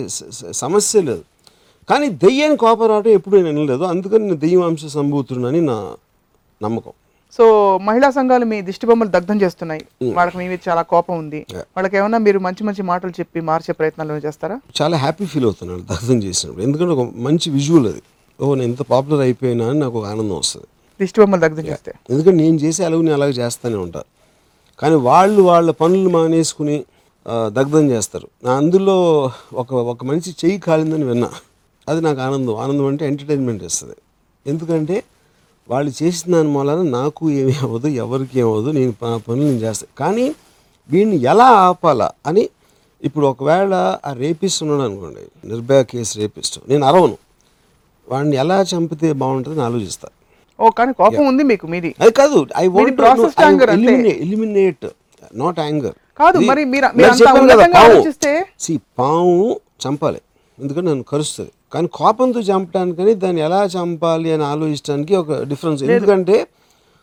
సమస్య 0.51 1.01
లేదు. 1.01 1.23
కానీ 1.89 2.09
దెయ్యాన్ని 2.09 2.57
కోపం 2.57 2.87
రావడం 2.87 3.11
ఎప్పుడు 3.11 3.35
నేను 3.35 3.47
వినలేదు. 3.47 3.83
అందుకని 3.83 4.23
నేను 4.23 4.35
దెయ్యమాంశ 4.35 4.85
సంభూతుడని 4.85 5.61
నా 5.61 5.95
నమ్మకం. 6.63 6.91
సో 7.37 7.77
మహిళా 7.77 8.09
సంఘాలు 8.09 8.45
మీ 8.45 8.61
దిష్టి 8.61 8.85
బొమ్మలు 8.85 9.09
దగ్ధం 9.09 9.41
చేస్తున్నాయి. 9.41 9.85
వాళ్ళకి 10.03 10.37
మీ 10.37 10.47
మీద 10.47 10.59
చాలా 10.69 10.81
కోపం 10.81 11.17
ఉంది. 11.17 11.45
వాళ్ళకి 11.55 11.97
ఏమన్నా 11.97 12.17
మీరు 12.17 12.39
మంచి 12.39 12.63
మంచి 12.63 12.81
మాటలు 12.81 13.11
చెప్పి 13.11 13.41
మార్చే 13.41 13.73
ప్రయత్నాలు 13.73 14.13
చేస్తారా? 14.13 14.59
చాలా 14.81 14.97
హ్యాపీ 14.97 15.25
ఫీల్ 15.25 15.45
అవుతున్నాను 15.45 15.81
దగ్ధం 15.81 16.23
చేసినప్పుడు. 16.23 16.63
ఎందుకంటే 16.63 16.93
ఒక 16.93 17.09
మంచి 17.15 17.49
విజువల్ 17.49 17.87
అది. 17.87 18.01
ఓ 18.41 18.55
నేను 18.55 18.69
ఇంత 18.69 18.81
పాపులర్ 18.81 19.19
అయిపోయినా 19.19 19.69
అని 19.69 19.79
నాకు 19.79 19.99
ఒక 19.99 20.05
ఆనందం 20.05 20.37
వస్తుంది. 20.37 20.67
దిష్టి 20.99 21.17
బొమ్మలు 21.19 21.41
దగ్ధం 21.41 21.65
చేస్తే 21.71 21.91
ఎందుకంటే 22.09 22.37
నేను 22.43 22.57
చేసే 22.63 22.81
అలాగే 22.87 23.03
నేను 23.07 23.17
అలాగే 23.19 23.35
చేస్తూనే 23.41 23.77
ఉంటాను 23.85 24.09
కానీ 24.79 24.95
వాళ్ళు 25.09 25.41
వాళ్ళ 25.49 25.69
పనులు 25.81 26.09
మానేసుకుని 26.09 26.77
దగ్ధం 27.57 27.85
చేస్తారు. 27.91 28.27
నా 28.45 28.51
అందులో 28.61 28.95
ఒక 29.53 29.73
ఒక 29.91 30.03
మనిషి 30.09 30.31
చెయ్యి 30.41 30.59
కాలిందని 30.59 31.03
విన్నా. 31.03 31.29
అది 31.87 31.99
నాకు 32.01 32.19
ఆనందం. 32.21 32.53
ఆనందం 32.63 32.85
అంటే 32.85 33.03
ఎంటర్టైన్మెంట్ 33.11 33.63
ఇస్తుంది 33.63 33.95
ఎందుకంటే 34.45 34.97
వాళ్ళు 35.69 35.91
చేసిన 36.01 36.27
దాని 36.33 36.49
మూలాన 36.49 36.81
నాకు 36.89 37.23
ఏమీ 37.39 37.55
అవ్వదు 37.65 37.87
ఎవరికి 38.03 38.35
ఏమవ్వదు 38.39 38.69
నేను 38.77 38.93
నా 39.03 39.17
పనులు 39.27 39.45
నేను 39.47 39.61
చేస్తాను 39.65 39.93
కానీ 39.99 40.25
వీడిని 40.89 41.17
ఎలా 41.31 41.47
ఆపాలా 41.69 42.07
అని 42.25 42.43
ఇప్పుడు 43.03 43.25
ఒకవేళ 43.27 43.73
ఆ 44.05 44.11
రేపిస్ట్ 44.23 44.59
ఉన్నాడు 44.63 44.83
అనుకోండి 44.89 45.23
నిర్భయ 45.49 45.81
కేసు 45.83 46.13
రేపిస్ట్. 46.19 46.57
నేను 46.69 46.85
అరవను. 46.85 47.17
వాడిని 48.07 48.35
ఎలా 48.43 48.57
చంపితే 48.71 49.09
బాగుంటుందని 49.21 49.65
ఆలోచిస్తాను 49.69 50.15
ఓ 50.59 50.69
కానీ 50.69 50.93
కోపం 50.93 51.25
ఉంది 51.27 51.43
మీకు 51.43 51.67
మీది. 51.67 51.95
అది 51.99 52.11
కాదు 52.11 52.47
ఐ 52.57 52.67
వాంట్ 52.67 53.01
anger 53.41 53.69
అంతే. 53.69 53.93
ఎలిమినేట్ 54.21 54.85
నాట్ 55.35 55.59
యాంగర్ 55.59 55.95
కాదు, 56.19 56.37
మరి 56.39 56.65
మీరు- 56.65 56.97
మీరు 56.97 57.09
అంత 57.09 57.39
ఉన్నతంగా 57.39 57.79
ఆలోచిస్తే- 57.79 58.45
సి 58.59 58.79
పాము 58.99 59.59
చంపాలి. 59.83 60.21
ఎందుకంటే 60.57 60.89
నన్ను 60.89 61.03
కరుస్తుంది. 61.03 61.51
కానీ 61.73 61.87
కోపంతో 61.93 62.39
చంపడానికని 62.39 63.13
దాన్ని 63.13 63.41
ఎలా 63.41 63.63
చంపాలి 63.65 64.31
అని 64.31 64.43
ఆలోచించడానికి 64.43 65.15
ఒక 65.15 65.43
డిఫరెన్స్ 65.43 65.83
ఎందుకంటే 65.83 66.47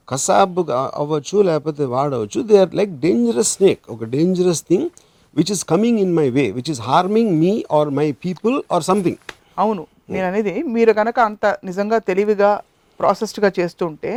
కసాబ్ 0.08 0.58
అవ్వచ్చు 0.94 1.42
లేకపోతే 1.42 1.84
వాడవచ్చు. 1.84 2.42
They 2.42 2.56
are 2.56 2.74
like 2.74 3.00
dangerous 3.00 3.52
snake 3.52 3.78
ఒక 3.90 4.04
dangerous 4.04 4.62
thing 4.62 4.88
which 5.36 5.52
is 5.52 5.64
coming 5.64 5.98
in 5.98 6.16
my 6.16 6.30
way 6.30 6.50
which 6.50 6.70
is 6.70 6.80
harming 6.80 7.40
me 7.40 7.64
or 7.72 7.90
my 7.90 8.12
people 8.24 8.62
or 8.72 8.82
something 8.82 9.16
అవును. 9.58 9.86
నేను 10.10 10.26
అనేది 10.26 10.62
మీరు 10.62 10.92
కనుక 10.92 11.20
అంత 11.20 11.56
నిజంగా 11.64 11.98
తెలివిగా 11.98 12.50
ప్రాసెస్డ్గా 13.00 13.50
చేస్తుంటే 13.58 14.12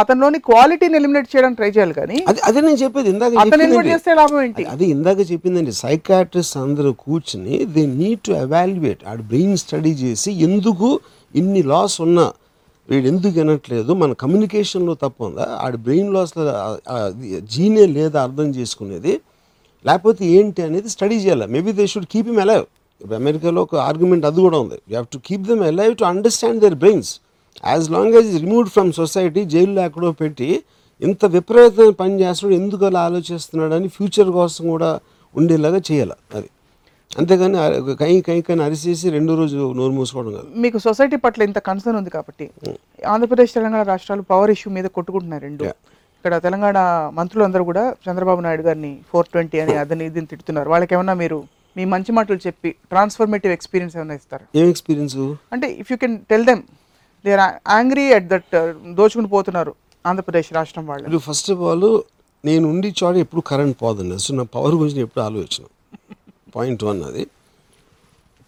అతనిలోని 0.00 0.38
క్వాలిటీని 0.48 0.96
ఎలిమినేట్ 0.98 1.28
చేయడానికి 1.30 1.58
ట్రై 1.60 1.68
చేయాలి 1.76 1.94
కానీ 2.00 2.18
అది 2.30 2.40
అదే 2.48 2.60
నేను 2.66 2.78
చెప్పేది 2.82 3.08
ఇందాక 3.12 3.30
అతను 3.32 3.44
చెప్పింది 3.46 3.64
ఎలిమినేట్ 3.66 3.88
చేస్తే 3.94 4.10
లాభం 4.18 4.40
ఏంటి? 4.46 4.64
అది 4.74 4.84
ఇందాక 4.94 5.20
చెప్పిందండి. 5.30 5.72
సైకాట్రిస్ట్ 5.84 6.56
అందరూ 6.64 6.90
కూర్చుని 7.04 7.56
దే 7.76 7.82
నీడ్ 8.00 8.20
టు 8.28 8.32
ఎవాల్యుయేట్. 8.44 9.02
ఆడ 9.10 9.20
బ్రెయిన్ 9.30 9.56
స్టడీ 9.64 9.92
చేసి 10.04 10.32
ఎందుకు 10.48 10.90
ఇన్ని 11.34 11.62
లాస్ 11.72 11.96
ఉన్నా 12.06 12.26
వీడు 12.90 13.06
ఎందుకు 13.12 13.34
వినట్లేదు? 13.40 13.92
మన 14.02 14.12
కమ్యూనికేషన్లో 14.22 14.92
తప్పు 15.04 15.22
ఉందా? 15.28 15.46
ఆడ 15.64 15.74
బ్రెయిన్ 15.86 16.10
లాస్లో 16.16 16.44
జీనే 17.54 17.86
లేదా 17.96 18.18
అర్థం 18.26 18.50
చేసుకునేది? 18.58 19.14
లేకపోతే 19.86 20.22
ఏంటి 20.36 20.60
అనేది 20.68 20.88
స్టడీ 20.94 21.16
చేయాలి? 21.24 21.46
Maybe 21.54 21.72
they 21.80 21.86
should 21.92 22.06
keep 22.12 22.28
him 22.34 22.40
alive. 22.44 22.66
ఇప్పుడు 23.00 23.16
అమెరికాలో 23.22 23.60
ఒక 23.66 23.76
ఆర్గ్యుమెంట్ 23.90 24.24
అది 24.30 24.40
కూడా 24.46 24.58
ఉంది. 24.64 24.78
You 24.88 24.94
have 24.96 25.08
to 25.14 25.18
keep 25.28 25.44
them 25.50 25.62
alive 25.72 25.92
to 26.00 26.06
understand 26.12 26.60
their 26.64 26.76
brains. 26.84 27.10
As 27.64 27.86
long 27.94 28.14
as 28.18 28.30
removed 28.44 28.70
from 28.74 28.90
society 29.00 29.42
జైల్లో 29.54 29.80
ఎక్కడో 29.88 30.10
పెట్టి 30.22 30.50
ఇంత 31.02 31.24
విపరీతమైన 31.34 31.94
పని 32.02 32.14
చేస్తున్నాడు 32.22 32.56
ఎందుకు 32.62 32.84
అలా 32.88 33.00
ఆలోచిస్తున్నాడు 33.08 33.74
అని 33.78 33.88
ఫ్యూచర్ 33.96 34.30
కోసం 34.38 34.62
కూడా 34.74 34.90
ఉండేలాగా 35.34 35.80
చేయాలి 35.88 36.16
అది. 36.38 36.48
అంతేగాని 37.18 37.58
కై 38.00 38.10
కై 38.28 38.36
కని 38.46 38.62
అరిసేసి 38.64 39.06
రెండో 39.14 39.34
రోజు 39.40 39.58
నోరు 39.78 39.92
మూసుకోవడం 39.98 40.32
కాదు. 40.38 40.48
మీకు 40.64 40.78
సొసైటీ 40.86 41.16
పట్ల 41.24 41.42
ఇంత 41.48 41.58
కన్సర్న్ 41.68 41.98
ఉంది 42.00 42.10
కాబట్టి 42.16 42.46
ఆంధ్రప్రదేశ్ 43.12 43.54
తెలంగాణ 43.58 43.82
రాష్ట్రాలు 43.92 44.24
పవర్ 44.32 44.50
ఇష్యూ 44.54 44.70
మీద 44.76 44.86
కొట్టుకుంటున్నారు 44.96 45.42
రెండు. 45.48 45.64
ఇక్కడ 46.18 46.36
తెలంగాణ 46.46 46.78
మంత్రులందరూ 47.18 47.64
కూడా 47.70 47.84
చంద్రబాబు 48.06 48.40
నాయుడు 48.46 48.64
గారిని 48.68 48.92
ఫోర్ 49.10 49.28
ట్వంటీ 49.32 49.58
అని 49.64 49.74
అదని 49.82 50.06
ఇదని 50.10 50.30
తిడుతున్నారు. 50.32 50.68
వాళ్ళకి 50.72 50.94
ఏమన్నా 50.96 51.14
మీరు 51.22 51.38
మీ 51.76 51.84
మంచి 51.94 52.12
మాటలు 52.18 52.40
చెప్పి 52.46 52.70
ట్రాన్స్ఫర్మేటివ్ 52.92 53.52
ఎక్స్పీరియన్స్ 53.56 53.94
ఏమైనా 53.98 54.14
ఇస్తారా? 54.20 54.44
ఏం 54.60 54.68
ఎక్స్పీరియన్స్ 54.74 55.16
అంటే 55.54 55.68
if 55.82 55.90
you 55.92 55.98
can 56.04 56.16
tell 56.32 56.46
them 56.50 56.62
they 57.24 57.32
are 57.36 57.54
angry 57.76 58.06
at 58.18 58.28
that 58.32 58.54
దోచుకుని 58.98 59.30
పోతున్నారు 59.34 59.72
ఆంధ్రప్రదేశ్ 60.04 60.50
రాష్ట్రం 60.58 60.84
వాళ్ళు. 60.90 61.04
ఇప్పుడు 61.08 61.24
ఫస్ట్ 61.28 61.50
ఆఫ్ 61.54 61.62
ఆల్ 61.70 61.88
నేను 62.44 62.64
ఉండి 62.72 62.88
చోట 63.00 63.14
ఎప్పుడు 63.24 63.42
కరెంట్ 63.50 63.76
పోదండి. 63.82 64.14
అసలు 64.20 64.36
నా 64.40 64.46
పవర్ 64.56 64.76
గురించి 64.82 65.02
ఎప్పుడు 65.06 65.22
ఆలోచన 65.28 65.64
పాయింట్ 66.56 66.82
వన్ 66.88 67.00
అది. 67.08 67.24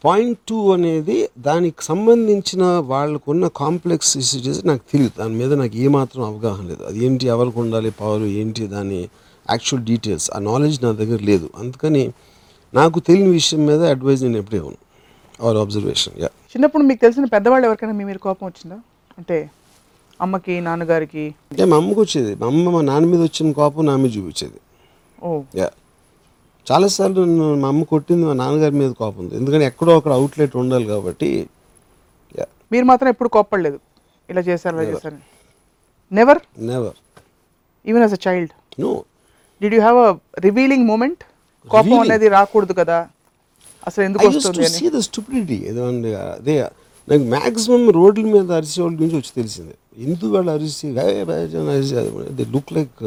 పాయింట్ 0.05 0.39
టూ 0.49 0.59
అనేది 0.75 1.17
దానికి 1.47 1.83
సంబంధించిన 1.89 2.65
వాళ్ళకున్న 2.93 3.47
కాంప్లెక్స్ 3.63 4.13
ఇష్యూస్ 4.21 4.61
నాకు 4.71 4.85
తెలియదు. 4.93 5.15
దాని 5.19 5.37
మీద 5.41 5.53
నాకు 5.63 5.77
ఏమాత్రం 5.87 6.23
అవగాహన 6.29 6.65
లేదు. 6.71 6.83
అది 6.91 6.99
ఏంటి 7.07 7.27
ఎవరికి 7.35 7.59
ఉండాలి 7.65 7.91
పవర్ 8.01 8.25
ఏంటి 8.41 8.65
దాని 8.77 9.01
యాక్చువల్ 9.55 9.85
డీటెయిల్స్ 9.91 10.29
ఆ 10.37 10.39
నాలెడ్జ్ 10.51 10.79
నా 10.85 10.91
దగ్గర 11.01 11.21
లేదు. 11.31 11.47
అందుకని 11.63 12.05
నాకు 12.79 12.99
తెలియని 13.09 13.33
విషయం 13.41 13.63
మీద 13.71 13.83
అడ్వైజ్ 13.95 14.23
నేను 14.27 14.39
ఎప్పుడే 14.43 14.59
ఇవ్వను. 14.63 14.81
అవర్ 15.43 15.59
అబ్జర్వేషన్ 15.65 16.17
యా 16.25 16.31
చిన్నప్పుడు 16.55 16.83
మీకు 16.83 17.01
తెలిసిన 17.01 17.25
పెద్దవాళ్ళు 17.35 17.67
ఎవరికైనా 17.67 17.93
మీ 17.93 18.05
మీద 18.05 18.17
కోపం 18.19 18.47
వచ్చిందా? 18.47 18.79
అంటే 19.19 19.37
అమ్మకి 20.21 20.61
నాన్నగారికి? 20.61 21.25
అంటే 21.51 21.65
మా 21.65 21.77
అమ్మకు 21.77 22.01
వచ్చేది. 22.01 22.33
మా 22.35 22.47
అమ్మ 22.47 22.71
మా 22.71 22.81
నాన్న 22.83 23.07
మీద 23.07 23.21
వచ్చిన 23.21 23.53
కోపం 23.53 23.87
నా 23.87 23.97
మీద 23.97 24.11
చూపించేది. 24.17 24.59
ఓ. 25.23 25.31
చాలాసార్లు 26.67 27.23
మా 27.63 27.69
అమ్మ 27.69 27.83
కొట్టింది 27.85 28.25
మా 28.27 28.33
నాన్నగారి 28.33 28.75
మీద 28.75 28.91
కోపం 28.93 29.21
ఉంది. 29.25 29.35
ఎందుకంటే 29.37 29.65
ఎక్కడో 29.65 29.97
అక్కడ 29.97 30.13
అవుట్లెట్ 30.13 30.57
ఉండాలి 30.57 30.87
కాబట్టి 30.87 31.31
యా. 32.39 32.47
మీరు 32.73 32.85
మాత్రం 32.85 33.09
ఎప్పుడు 33.09 33.29
కోప్పడలేదు. 33.29 33.79
ఇలా 34.29 34.41
చేశారు 34.41 34.77
ఇలా 34.77 34.85
చేశారు. 34.91 35.19
Never 36.11 36.41
never 36.71 36.99
even 37.85 38.03
as 38.03 38.15
a 38.15 38.23
child 38.27 38.53
no 38.81 38.91
did 39.61 39.75
you 39.75 39.81
have 39.81 39.99
a 40.05 40.11
revealing 40.41 40.87
moment 40.87 41.23
కోపం? 41.69 41.97
అనేది 42.01 42.29
రాకూడదు 42.29 42.73
కదా. 42.73 42.99
అసలు 43.87 44.03
ఎందుకు 44.05 44.27
వస్తుంది 44.29 44.69
సీ 44.77 44.87
ద 44.95 45.01
స్టూపిడిటీ 45.09 45.59
అదే 46.37 46.57
నాకు 47.09 47.25
మ్యాక్సిమం 47.35 47.85
రోడ్ల 47.99 48.25
మీద 48.35 48.51
అరిసే 48.59 48.81
వాళ్ళ 48.83 48.95
గురించి 48.99 49.17
వచ్చి 49.17 49.33
తెలిసింది. 49.35 49.75
ఎందుకు 50.05 50.31
వాళ్ళు 50.35 50.51
అరిసి 50.53 50.89
దే 52.39 52.45
లుక్ 52.55 52.73
లైక్ 52.73 53.01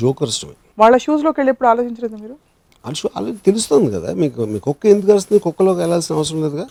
జోకర్స్ 0.00 0.40
వాళ్ళ 0.78 0.94
షూస్లోకి 1.04 1.38
వెళ్ళి 1.40 1.52
ఎప్పుడు 1.54 1.68
ఆలోచించలేదు 1.72 2.16
మీరు? 2.24 2.36
అరిసి 2.84 3.06
వాళ్ళకి 3.06 3.40
తెలుస్తుంది 3.48 3.88
కదా 3.96 4.10
మీకు 4.22 4.40
మీ 4.52 4.58
కుక్క 4.66 4.86
ఎందుకు 4.94 5.10
అరుస్తుంది 5.14 5.40
కుక్కలోకి 5.46 5.80
వెళ్ళాల్సిన 5.84 6.16
అవసరం 6.18 6.40
లేదుగా? 6.44 6.66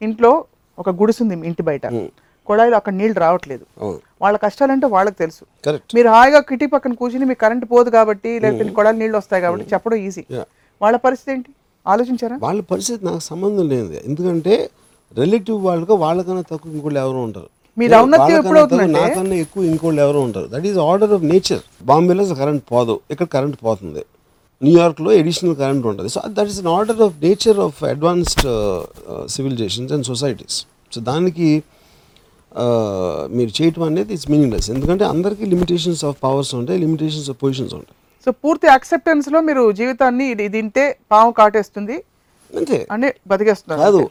ఇంట్లో 0.00 0.32
ఒక 0.78 0.90
గుడిసుంది 1.00 1.34
ఇంటి 1.50 1.62
బయట. 1.70 1.86
కొడాయిలో 2.48 2.76
అక్కడ 2.80 2.94
నీళ్ళు 3.00 3.18
రావట్లేదు. 3.24 3.64
అవును. 3.82 4.00
వాళ్ళ 4.22 4.38
కష్టాలంటే 4.38 4.86
వాళ్ళకి 4.86 5.16
తెలుసు. 5.16 5.44
కరెక్ట్ 5.66 5.94
మీరు 5.94 6.08
హాయిగా 6.08 6.40
కిటి 6.40 6.66
పక్కన 6.66 6.92
కూర్చుని 6.92 7.24
మీకు 7.24 7.40
కరెంట్ 7.40 7.64
పోదు 7.70 7.90
కాబట్టి 7.90 8.40
లేకపోతే 8.40 8.70
కొడాలి 8.70 8.98
నీళ్ళు 8.98 9.18
వస్తాయి 9.18 9.42
కాబట్టి 9.42 9.66
చెప్పడం 9.74 9.96
ఈజీ. 9.96 10.24
వాళ్ళ 10.82 10.96
పరిస్థితి 10.96 11.32
ఏంటి? 11.32 11.52
ఆలోచించారా? 11.86 12.38
వాళ్ళ 12.42 12.60
పరిస్థితి 12.60 13.04
నాకు 13.04 13.18
సంబంధం 13.18 13.68
లేదు 13.68 13.96
ఎందుకంటే 14.04 14.70
రిలేటివ్ 15.18 15.64
వాళ్ళకి 15.64 15.92
వాళ్ళకన్నా 15.92 16.40
తక్కువ 16.40 16.72
ఇంకోళ్ళు 16.72 17.00
ఎవరు 17.00 17.16
ఉంటారు. 17.16 17.46
మీరు 17.78 17.96
ఔన్నత్యం 17.96 18.38
ఎప్పుడు 18.38 18.58
అవుతుందంటే- 18.58 19.02
నాకన్నా 19.02 19.34
ఎక్కువ 19.34 19.64
ఇంకోళ్ళు 19.64 20.02
ఎవరు 20.02 20.18
ఉంటారు. 20.18 20.48
That 20.52 20.66
is 20.66 20.78
order 20.78 21.12
of 21.12 21.22
nature 21.22 21.60
బాంబేలో 21.82 22.24
కరెంట్ 22.24 22.64
పోదు. 22.72 23.00
ఇక్కడ 23.10 23.26
కరెంట్ 23.26 23.56
పోతుంది? 23.64 24.04
న్యూయార్క్లో 24.62 25.12
ఎడిషనల్ 25.12 25.56
కరెంట్ 25.56 25.86
ఉంటుంది. 25.86 26.08
So 26.08 26.20
that 26.26 26.48
is 26.48 26.60
an 26.60 26.66
order 26.66 27.02
of 27.02 27.14
nature 27.22 27.58
of 27.58 27.84
advanced 27.84 28.82
civilizations 29.28 29.92
and 29.92 30.06
societies 30.06 30.66
so 30.92 31.00
దానికి 31.00 31.62
మీరు 33.28 33.62
చేయటం 33.62 33.82
అనేది 33.82 34.12
ఇట్స్ 34.12 34.30
మీనింగ్లెస్ 34.30 34.70
ఎందుకంటే 34.70 35.04
అందరికీ 35.04 35.44
లిమిటేషన్స్ 35.44 36.04
ఆఫ్ 36.04 36.16
పవర్స్ 36.22 36.54
ఉంటాయి 36.54 36.78
లిమిటేషన్స్ 36.78 37.30
ఆఫ్ 37.30 37.38
పొజిషన్స్ 37.42 37.74
ఉంటాయి. 37.74 37.96
సో 38.26 38.32
పూర్తి 38.32 38.66
యాక్సెప్టెన్స్లో 38.66 39.40
మీరు 39.40 39.72
జీవితాన్ని 39.72 40.30
ఇది 40.30 40.48
తింటే 40.48 40.96
పాము 41.12 41.32
కాటేస్తుంది. 41.32 42.04
అంతే. 42.56 42.86
అని 42.92 43.12
బతికేస్తున్నారు. 43.26 43.80
కాదు 43.80 44.10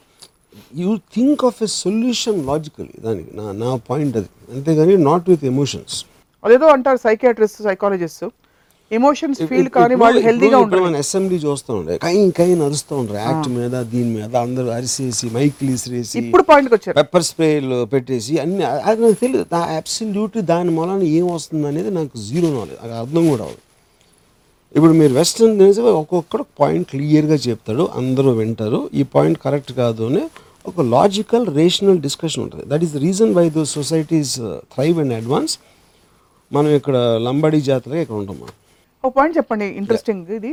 you 0.76 0.96
think 1.16 1.46
of 1.46 1.64
a 1.64 1.66
solution 1.66 2.46
logically 2.46 2.94
దానికి 3.00 3.38
నా 3.38 3.52
నా 3.52 3.76
పాయింట్ 3.90 4.18
అది. 4.18 4.30
అంతేగాని 4.54 4.98
నాట్ 4.98 5.30
విత్ 5.30 5.46
ఎమోషన్స్ 5.46 6.06
అదేదో 6.44 6.68
అంటారు 6.68 6.98
సైకియాట్రిస్ట్ 6.98 7.64
సైకాలజిస్ట్ 7.64 8.26
ఎమోషన్స్ 8.98 9.40
ఫీల్ 9.50 9.70
కానీ 9.76 9.96
వాళ్ళు 10.02 10.22
హెల్దీగా 10.28 10.58
ఉంటారు 10.64 10.84
అసెంబ్లీ 11.02 11.38
చూస్తూ 11.46 11.72
ఉండే. 11.80 11.94
కై 12.06 12.16
కై 12.40 12.48
నడుస్తూ 12.62 12.94
ఉంటారు 13.02 13.20
యాక్ట్ 13.28 13.50
మీద 13.58 13.76
దీని 13.94 14.10
మీద 14.16 14.36
అందరూ 14.46 14.70
అరిసేసి 14.78 15.28
మైక్లు 15.36 15.72
ఇసిరేసి 15.76 16.16
ఇప్పుడు 16.22 16.44
పాయింట్కి 16.50 16.76
వచ్చారు 16.78 16.96
పెప్పర్ 17.00 17.26
స్ప్రేలు 17.30 17.80
పెట్టేసి 17.94 18.34
అన్ని 18.44 18.64
అది 18.90 19.00
నాకు 19.06 19.18
తెలియదు 19.24 19.46
నా 19.56 19.62
అబ్సల్యూట్లీ 19.80 20.44
దాని 20.54 20.72
మూలాన 20.78 21.04
ఏం 21.18 21.28
వస్తుంది 21.36 21.68
అనేది 21.72 21.92
నాకు 22.00 22.16
జీరో 22.30 22.50
నాలెడ్జ్ 22.58 22.80
నాకు 22.84 22.96
అర్థం 23.04 23.24
కూడా 23.32 23.44
అవ్వదు. 23.48 23.62
ఇప్పుడు 24.76 24.94
మీరు 25.02 25.14
వెస్ట్రన్ 25.14 25.56
ఒక్కొక్కడు 26.02 26.44
పాయింట్ 26.60 26.88
క్లియర్గా 26.94 27.38
చెప్తాడు. 27.48 27.86
అందరూ 28.02 28.32
వింటారు. 28.42 28.80
ఈ 28.94 29.04
పాయింట్ 29.16 29.40
కరెక్ట్ 29.46 29.72
కాదు 29.82 30.04
అని 30.12 30.24
ఒక 30.70 30.82
లాజికల్ 30.96 31.46
రేషనల్ 31.60 32.00
డిస్కషన్ 32.08 32.44
ఉంటుంది. 32.44 32.64
That 32.72 32.84
is 32.86 32.94
the 32.96 33.00
reason 33.08 33.32
why 33.38 33.46
though 33.50 33.64
societies 33.78 34.36
thrive 34.76 35.00
and 35.04 35.14
advance 35.14 35.56
మనం 36.52 36.70
ఇక్కడ 36.80 36.98
లంబాడీ 37.28 37.62
జాతరగా 37.62 38.02
ఇక్కడ 38.06 38.16
ఉంటాం 38.22 38.38
ఒక 39.04 39.12
పాయింట్ 39.18 39.36
చెప్పండి 39.38 39.68
ఇంట్రెస్టింగ్ 39.82 40.28
ఇది. 40.38 40.52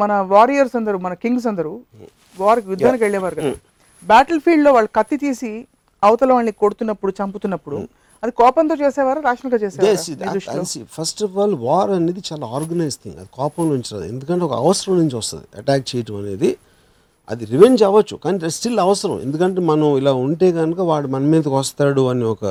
మన 0.00 0.12
వారియర్స్ 0.34 0.74
అందరూ 0.78 0.96
మన 1.06 1.14
కింగ్స్ 1.24 1.46
అందరూ 1.50 1.72
వారికి 2.42 2.66
యుద్ధానికి 2.72 3.02
వెళ్ళేవారు 3.04 3.36
కదా. 3.38 3.52
బ్యాటిల్ 4.02 4.40
ఫీల్డ్లో 4.46 4.70
వాళ్ళు 4.76 4.90
కత్తి 4.98 5.16
తీసి 5.24 5.50
అవతల 6.02 6.30
వాళ్ళని 6.36 6.54
కొడుతున్నప్పుడు 6.62 7.12
చంపుతున్నప్పుడు 7.20 7.78
అది 8.22 8.32
కోపంతో 8.40 8.74
చేసేవారు 8.82 9.20
రాషనల్గా 9.26 9.58
చేసేవారు 9.62 10.64
ఫస్ట్ 10.96 11.20
ఆఫ్ 11.26 11.36
ఆల్ 11.42 11.54
వార్ 11.66 11.90
అనేది 11.98 12.22
చాలా 12.28 12.46
ఆర్గనైజ్ 12.56 12.96
థింగ్ 13.02 13.18
అది 13.22 13.30
కోపం 13.38 13.68
నుంచి 13.74 13.90
రాదు. 13.94 14.06
ఎందుకంటే 14.12 14.42
ఒక 14.48 14.54
అవసరం 14.62 14.94
నుంచి 15.02 15.16
వస్తుంది 15.20 15.46
అటాక్ 15.60 15.84
చేయటం 15.90 16.16
అనేది. 16.22 16.50
అది 17.32 17.44
రివెంజ్ 17.54 17.80
అవ్వచ్చు 17.88 18.14
కానీ 18.24 18.50
స్టిల్ 18.56 18.80
అవసరం. 18.86 19.16
ఎందుకంటే 19.26 19.60
మనం 19.70 19.88
ఇలా 20.00 20.12
ఉంటే 20.26 20.48
కనుక 20.60 20.80
వాడు 20.90 21.08
మన 21.14 21.22
మీదకి 21.32 21.54
వస్తాడు 21.60 22.04
అని 22.12 22.24
ఒక 22.34 22.44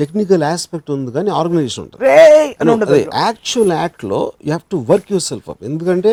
టెక్నికల్ 0.00 0.42
ఆస్పెక్ట్ 0.52 0.88
ఉంది 0.96 1.10
కానీ 1.16 1.30
ఆర్గనైజేషన్ 1.40 1.84
ఉంటుంది. 1.84 3.00
యాక్చువల్ 3.26 3.72
యాక్ట్లో 3.82 4.20
you 4.44 4.50
have 4.52 4.66
to 4.74 4.80
work 4.90 5.08
your 5.14 5.26
self 5.30 5.48
up 5.52 5.62
ఎందుకంటే 5.70 6.12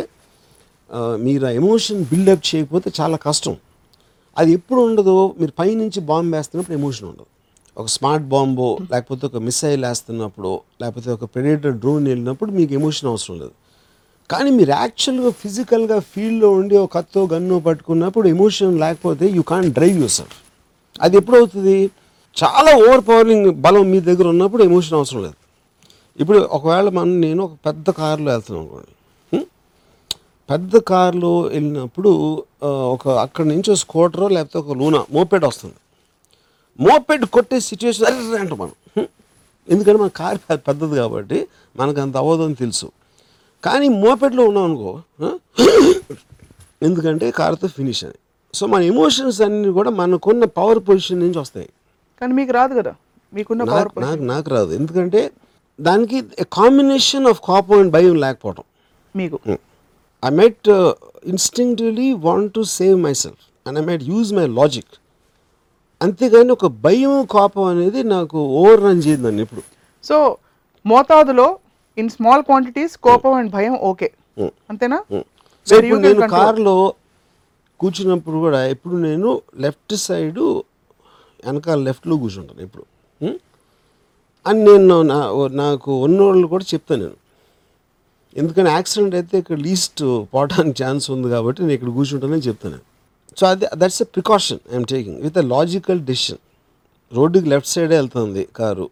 మీరు 1.26 1.46
ఆ 1.50 1.54
ఎమోషన్ 1.62 2.02
బిల్డప్ 2.12 2.44
చేయకపోతే 2.50 2.90
చాలా 3.00 3.18
కష్టం. 3.28 3.56
అది 4.42 4.52
ఎప్పుడు 4.58 4.80
ఉండదు 4.88 5.16
మీరు 5.40 5.54
పైనుంచి 5.62 6.00
బాంబు 6.10 6.32
వేస్తున్నప్పుడు 6.38 6.76
ఎమోషన్ 6.80 7.08
ఉండదు. 7.12 7.30
ఒక 7.82 7.88
స్మార్ట్ 7.96 8.26
బాంబో 8.34 8.68
లేకపోతే 8.92 9.24
ఒక 9.30 9.40
మిసైల్ 9.48 9.84
వేస్తున్నప్పుడు 9.88 10.52
లేకపోతే 10.82 11.10
ఒక 11.16 11.26
ప్రెడేటర్ 11.34 11.76
డ్రోన్ 11.84 12.06
వెళ్ళినప్పుడు 12.12 12.52
మీకు 12.60 12.74
ఎమోషన్ 12.80 13.08
అవసరం 13.12 13.36
లేదు. 13.44 13.54
కానీ 14.32 14.50
మీరు 14.58 14.72
యాక్చువల్గా 14.82 15.32
ఫిజికల్గా 15.42 15.98
ఫీల్డ్లో 16.12 16.50
ఉండి 16.60 16.76
ఒక 16.84 16.90
కత్తో 16.96 17.22
గన్ను 17.34 17.58
పట్టుకున్నప్పుడు 17.68 18.28
ఎమోషన్ 18.36 18.74
లేకపోతే 18.84 19.26
you 19.38 19.44
can 19.52 19.68
drive 19.78 19.98
your 20.04 20.14
self 20.18 20.38
అది 21.06 21.16
ఎప్పుడు 21.20 21.38
అవుతుంది? 21.42 21.78
చాలా 22.42 22.72
ఓవర్ 22.86 23.04
పవరింగ్ 23.08 23.48
బలం 23.66 23.86
మీ 23.92 24.00
దగ్గర 24.08 24.28
ఉన్నప్పుడు 24.34 24.64
ఎమోషన్ 24.70 24.96
అవసరం 24.98 25.22
లేదు. 25.26 25.38
ఇప్పుడు 26.22 26.40
ఒకవేళ 26.58 26.88
మనం 26.98 27.14
నేను 27.24 27.42
ఒక 27.46 27.54
పెద్ద 27.68 27.90
కారులో 28.00 28.30
వెళ్తున్నాను 28.32 28.62
అనుకోండి. 28.64 28.92
పెద్ద 30.52 30.78
కారులో 30.90 31.32
వెళ్ళినప్పుడు 31.54 32.12
ఒక 32.96 33.08
అక్కడి 33.24 33.48
నుంచి 33.50 33.72
స్కూటరో 33.82 34.28
లేకపోతే 34.36 34.58
ఒక 34.64 34.76
లూనా 34.82 35.02
మోపెడ్ 35.16 35.46
వస్తుంది. 35.46 35.78
మోపెడ్ 36.88 37.24
కొట్టే 37.36 37.58
సిచ్యువేషన్ 37.70 38.06
అరే 38.10 38.40
అంటాం 38.42 38.58
మనం. 38.62 38.76
ఎందుకంటే 39.70 39.98
మన 40.02 40.12
కారు 40.22 40.40
పెద్దది 40.68 40.96
కాబట్టి 41.02 41.40
మనకు 41.80 42.00
అంత 42.04 42.16
అవ్వదని 42.24 42.58
తెలుసు. 42.64 42.88
కానీ 43.66 43.88
మోపెడ్లో 44.04 44.44
ఉన్నాం 44.50 44.66
అనుకో 44.70 44.94
ఎందుకంటే 46.88 47.26
కారుతో 47.40 47.68
ఫినిష్ 47.78 48.04
అని. 48.08 48.20
సో 48.58 48.64
మన 48.74 48.82
ఎమోషన్స్ 48.94 49.40
అన్నీ 49.48 49.72
కూడా 49.80 49.92
మనకున్న 50.02 50.46
పవర్ 50.60 50.82
పొజిషన్ 50.90 51.20
నుంచి 51.26 51.40
వస్తాయి. 51.44 51.70
కానీ 52.22 52.34
మీకు 52.40 52.52
రాదు 52.60 52.74
కదా. 52.80 52.94
మీకున్న 53.34 53.64
పవర్ 53.72 53.90
నాకు 54.06 54.24
నాకు 54.34 54.48
రాదు. 54.56 54.72
ఎందుకంటే 54.80 55.22
దానికి 55.80 56.18
కాంబినేషన్ 56.58 57.26
ఆఫ్ 57.32 57.42
కోపం 57.50 57.76
అండ్ 57.82 57.92
భయం 57.96 58.16
లేకపోవడం 58.26 58.66
మీకు. 59.16 59.38
I 60.24 60.32
might 60.40 60.70
instinctively 61.34 62.08
want 62.28 62.52
to 62.58 62.62
save 62.78 62.96
myself 63.24 63.44
and 63.66 63.80
I 63.82 63.84
might 63.90 64.06
use 64.14 64.32
my 64.40 64.46
logic 64.60 64.94
అంతేగాని 66.02 66.52
ఒక 66.58 66.68
భయం 66.86 67.14
కోపం 67.36 67.66
అనేది 67.74 68.02
నాకు 68.16 68.38
ఓవర్ 68.60 68.82
రన్ 68.88 69.02
చేయదు 69.06 69.24
నన్ను 69.28 69.42
ఎప్పుడు. 69.46 69.62
సో 70.04 70.18
మోతాదులో 70.86 71.48
ఇన్ 71.98 72.12
స్మాల్ 72.16 72.44
క్వాంటిటీస్ 72.50 72.96
కోపం 73.08 73.34
అండ్ 73.40 73.52
భయం 73.56 73.76
ఓకే. 73.90 74.10
అంతేనా? 74.72 75.00
సో 75.68 75.74
ఇప్పుడు 75.80 76.00
నేను 76.06 76.28
కారులో 76.36 76.76
కూర్చున్నప్పుడు 77.80 78.38
కూడా 78.46 78.60
ఎప్పుడు 78.74 78.96
నేను 79.08 79.30
లెఫ్ట్ 79.64 79.96
సైడు 80.08 80.46
వెనకాల 81.46 81.80
లెఫ్ట్లో 81.88 82.16
కూర్చుంటాను 82.16 82.62
ఎప్పుడు. 82.62 82.86
అని 84.46 84.60
నేను 84.66 84.98
నా 85.12 85.20
నాకు 85.64 85.92
ఉన్నోళ్ళు 86.06 86.46
కూడా 86.48 86.66
చెప్తాను 86.74 87.02
నేను. 87.04 87.18
ఎందుకంటే 88.36 88.70
యాక్సిడెంట్ 88.72 89.16
అయితే 89.16 89.36
ఇక్కడ 89.42 89.58
లీస్ట్ 89.68 90.02
పోవడానికి 90.34 90.84
ఛాన్స్ 90.84 91.06
ఉంది 91.12 91.28
కాబట్టి 91.30 91.60
నేను 91.62 91.76
ఇక్కడ 91.78 91.90
కూర్చుంటానని 91.90 92.46
చెప్తాను 92.50 92.80
సో 93.38 93.46
అది 93.48 93.66
that's 93.76 94.02
a 94.02 94.08
precaution 94.16 94.60
I'm 94.72 94.86
taking 94.86 95.18
with 95.22 95.38
a 95.38 95.46
logical 95.56 96.00
decision 96.02 96.42
రోడ్డుకి 97.12 97.48
లెఫ్ట్ 97.54 97.70
సైడే 97.70 97.96
వెళ్తుంది 97.96 98.44
కారు. 98.56 98.88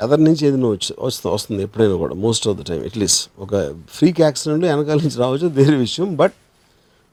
ఎదరి 0.00 0.22
నుంచి 0.22 0.42
ఏదైనా 0.48 0.68
వచ్చి 0.68 0.92
వస్తుంది 0.98 1.34
వస్తుంది 1.34 1.62
ఎప్పుడైనా 1.62 1.96
కూడా 1.96 2.14
most 2.24 2.44
of 2.48 2.56
the 2.60 2.62
time 2.62 2.80
at least 2.88 3.22
ఒక 3.38 3.52
ఫ్రీక్ 3.88 4.20
యాక్సిడెంట్లో 4.20 4.68
వెనకాల 4.72 4.98
నుంచి 5.04 5.18
రావచ్చు 5.22 5.48
వేరే 5.60 5.76
విషయం. 5.86 6.08
బట్ 6.16 6.34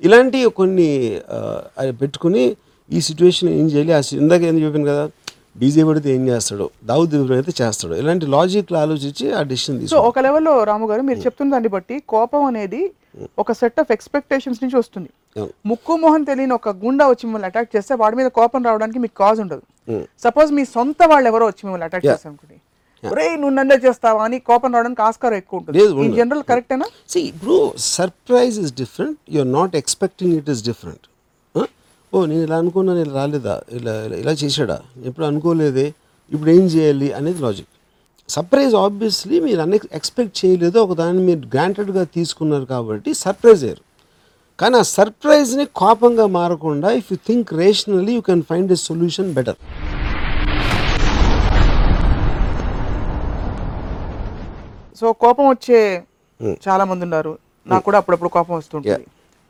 ఇలాంటి 0.02 0.39
కొన్ని 0.60 0.89
అవి 1.78 1.93
పెట్టుకుని 2.02 2.43
ఈ 2.92 3.02
సిచ్యువేషన్ 3.02 3.50
ఏం 3.54 3.68
చేయాలి. 3.68 3.92
ఆ 3.94 4.02
ఇందాక 4.18 4.42
ఏం 4.44 4.58
చెప్పాను 4.64 4.88
కదా 4.88 5.04
డీజే 5.60 5.84
పడితే 5.84 6.10
ఏం 6.16 6.24
చేస్తాడో 6.30 6.66
దావుద్ 6.89 7.14
ఇబ్రహీం 7.16 7.39
అయితే 7.39 7.54
చేస్తాడు 7.60 7.94
ఇలాంటి 7.96 8.26
లాజిక్లు 8.28 8.78
ఆలోచించి 8.78 9.26
ఆ 9.34 9.42
డెసిషన్ 9.44 9.80
సో 9.94 10.00
ఒక 10.10 10.20
లెవెల్లో 10.26 10.54
రాము 10.64 10.86
గారు 10.92 11.04
మీరు 11.10 11.20
చెప్తున్న 11.26 11.52
దాన్ని 11.52 11.72
బట్టి 11.74 11.96
కోపం 12.14 12.44
అనేది 12.50 12.82
ఒక 13.38 13.52
సెట్ 13.60 13.80
ఆఫ్ 13.80 13.92
ఎక్స్పెక్టేషన్స్ 13.96 14.60
నుంచి 14.64 14.78
వస్తుంది. 14.78 15.10
ముక్కు 15.70 15.94
మొహం 16.04 16.22
తెలియని 16.24 16.54
ఒక 16.54 16.70
గుండా 16.84 17.06
వచ్చి 17.10 17.24
మిమ్మల్ని 17.28 17.48
అటాక్ 17.50 17.70
చేస్తే 17.76 17.94
వాడి 18.02 18.16
మీద 18.16 18.30
కోపం 18.38 18.62
రావడానికి 18.68 19.00
మీకు 19.00 19.16
కాజ్ 19.20 19.39
ఉండదు. 19.44 19.64
సపోజ్ 20.24 20.50
మీ 20.58 20.64
సొంత 20.74 21.02
వాళ్ళు 21.12 21.28
ఎవరో 21.32 21.46
వచ్చి 21.52 21.64
మిమ్మల్ని 21.66 21.88
అటాక్ 21.89 22.04
Yeah. 22.04 22.14
చేస్తారు 22.14 22.32
అనుకోండి 22.32 22.58
ఒరే 23.04 23.28
నువ్వు 23.36 23.54
నన్నే 23.56 23.78
చేస్తావా? 23.86 24.20
అని 24.26 24.38
కోపం 24.50 24.70
రావడానికి 24.76 25.02
ఆస్కారం 25.02 25.38
ఎక్కువ 25.38 25.60
ఉంటుంది. 25.60 25.78
ఇన్. 26.04 26.16
జనరల్ 26.18 26.44
కరెక్టేనా 26.50 26.88
సి 27.10 27.20
ఇప్పుడు 27.32 27.56
surprise 27.92 28.58
is 28.64 28.74
different 28.82 29.18
you're 29.36 29.52
not 29.54 29.76
expecting 29.76 30.34
it 30.39 30.50
is 30.50 30.64
different 30.64 31.06
ఓ 32.14 32.26
నేను 32.26 32.43
ఇలా 32.43 32.57
అనుకున్నాను 32.57 32.99
ఇలా 32.99 33.14
రాలేదా? 33.14 33.53
ఇలా 33.72 33.93
ఇలా- 34.16 34.38
చేశాడా? 34.43 34.78
ఎప్పుడు 35.03 35.26
అనుకోలేదే? 35.26 35.86
ఇప్పుడు 36.32 36.51
ఏం 36.51 36.66
చేయాలి? 36.74 37.14
అనేది 37.14 37.41
లాజిక్ 37.41 37.70
సర్ప్రైజ్ 38.30 38.76
ఆబ్వియస్లీ 38.76 39.39
మీరు 39.39 39.62
అన్ 39.62 39.74
ఎక్స్పెక్ట్ 39.93 40.36
చేయలేదు 40.41 40.80
ఒక 40.80 40.93
దాన్ని 40.93 41.24
మీరు 41.24 41.41
గ్రాంటెడ్గా 41.47 42.03
తీసుకున్నారు 42.16 42.66
కాబట్టి 42.66 43.14
సర్ప్రైజ్ 43.16 43.64
అయ్యారు 43.64 43.84
కానీ 44.59 44.78
ఆ 44.78 44.86
సర్ప్రైజ్ని 44.91 45.66
కోపంగా 45.76 46.26
మారకుండా 46.36 46.91
if 46.91 47.09
you 47.12 47.18
think 47.28 47.53
rationally 47.53 48.14
you 48.14 48.22
can 48.22 48.43
find 48.43 48.72
a 48.72 48.80
solution 48.82 49.34
better 49.34 49.59
so 54.99 55.14
కోపం 55.14 55.49
వచ్చే 55.49 55.80
చాలా 56.68 56.84
మంది 56.84 57.03
ఉన్నారు. 57.03 57.32
నాకు 57.66 57.84
కూడా 57.84 57.97
అప్పుడప్పుడు 57.97 58.30
కోపం 58.30 58.55
వస్తుంటుంది 58.55 59.05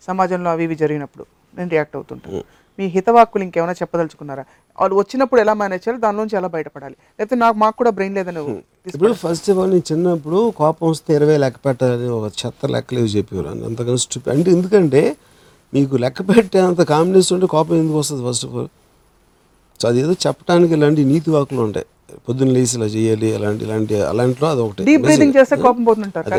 సమాజంలో 0.07 0.49
అవి 0.49 0.63
ఇవి 0.63 0.75
జరిగినప్పుడు. 0.75 1.23
నేను 1.57 1.69
రియాక్ట్ 1.69 1.95
అవుతుంటాను. 1.95 2.43
మీ 2.79 2.85
హితవాక్కులు 2.85 3.43
ఇంకేమైనా 3.43 3.73
చెప్పదలుచుకున్నారా? 3.73 4.43
వాళ్ళు 4.81 4.95
వచ్చినప్పుడు 4.95 5.41
ఎలా 5.41 5.53
మేనేజ్ 5.53 5.89
చేయాలి 5.89 6.01
దానిలోంచి 6.01 6.37
ఎలా 6.37 6.47
బయటపడాలి? 6.47 6.95
లేకపోతే 7.19 7.35
నాకు 7.35 7.57
మాకు 7.57 7.77
కూడా 7.77 7.89
బ్రెయిన్ 7.89 8.15
లేదని 8.15 8.61
ఇప్పుడు 8.87 9.13
ఫస్ట్ 9.13 9.51
ఆఫ్ 9.51 9.59
ఆల్ 9.59 9.71
నేను 9.71 9.93
చిన్నప్పుడు 9.93 10.53
కోపం 10.57 10.89
వస్తే 10.89 11.15
ఇరవై 11.15 11.37
లెక్క 11.37 11.59
పెట్టాలని 11.65 12.09
ఒక 12.09 12.31
చెత్త 12.45 12.65
లెక్కలేవి 12.65 13.07
చెప్పేవారు 13.07 13.47
అంతకన్నా 13.47 13.95
స్టూపి 13.95 14.29
అంటే 14.29 14.51
ఎందుకంటే 14.51 15.15
మీకు 15.73 15.95
లెక్క 15.95 16.21
పెట్టేంత 16.21 16.81
కాంబినేషన్ 16.81 17.35
ఉంటే 17.35 17.47
కోపం 17.47 17.75
ఎందుకు 17.75 17.99
వస్తుంది 17.99 18.29
ఫస్ట్ 18.29 18.45
ఆఫ్ 18.45 18.55
ఆల్ 18.55 18.67
సో 19.81 19.87
అది 19.87 19.99
ఏదో 19.99 20.13
చెప్పడానికి 20.13 20.73
ఇలాంటి 20.73 21.05
నీతి 21.05 21.31
వాకులు 21.31 21.61
ఉంటాయి. 21.61 21.85
పొద్దున్న 22.29 22.51
లేచి 22.51 22.75
ఇలా 22.75 22.85
చేయాలి 22.85 23.35
అలాంటి 23.35 23.63
ఇలాంటి 23.63 24.01
అలాంటిలో 24.01 24.49
అది 24.49 24.61
ఒకటి. 24.61 24.83
డీప్ 24.83 25.01
బ్రీతింగ్ 25.01 25.33
చేస్తే 25.37 25.55
కోపం 25.55 25.83
పోతుంటారు. 25.83 26.29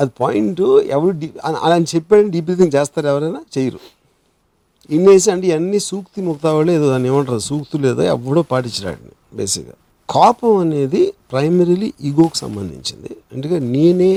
అది 0.00 0.10
పాయింట్ 0.20 0.60
ఎవరు 0.60 1.18
డీ 1.18 1.30
అలా- 1.44 1.84
చెప్పాడని 1.96 2.30
డీప్ 2.30 2.44
బ్రీతింగ్ 2.44 2.70
చేస్తారు 2.74 3.06
ఎవరైనా 3.06 3.44
చేయరు. 3.58 3.78
ఇన్నేసి 4.96 5.28
అంటే 5.32 5.46
ఇవన్నీ 5.50 5.78
సూక్తి 5.90 6.20
ముక్తావాళ్ళు 6.28 6.70
ఏదో 6.76 6.86
దాన్ని 6.92 7.08
ఏమంటారు 7.08 7.42
సూక్తులు 7.50 7.86
ఏదో 7.92 8.02
ఎవడో 8.14 8.42
పాటించడాడిని 8.52 9.12
బేసిక్గా. 9.38 9.74
కోపం 10.08 10.52
అనేది 10.64 11.02
ప్రైమరీలీ 11.32 11.88
ఈగోకు 12.08 12.36
సంబంధించింది. 12.44 13.10
అంటే 13.32 13.58
నేనే 13.74 14.12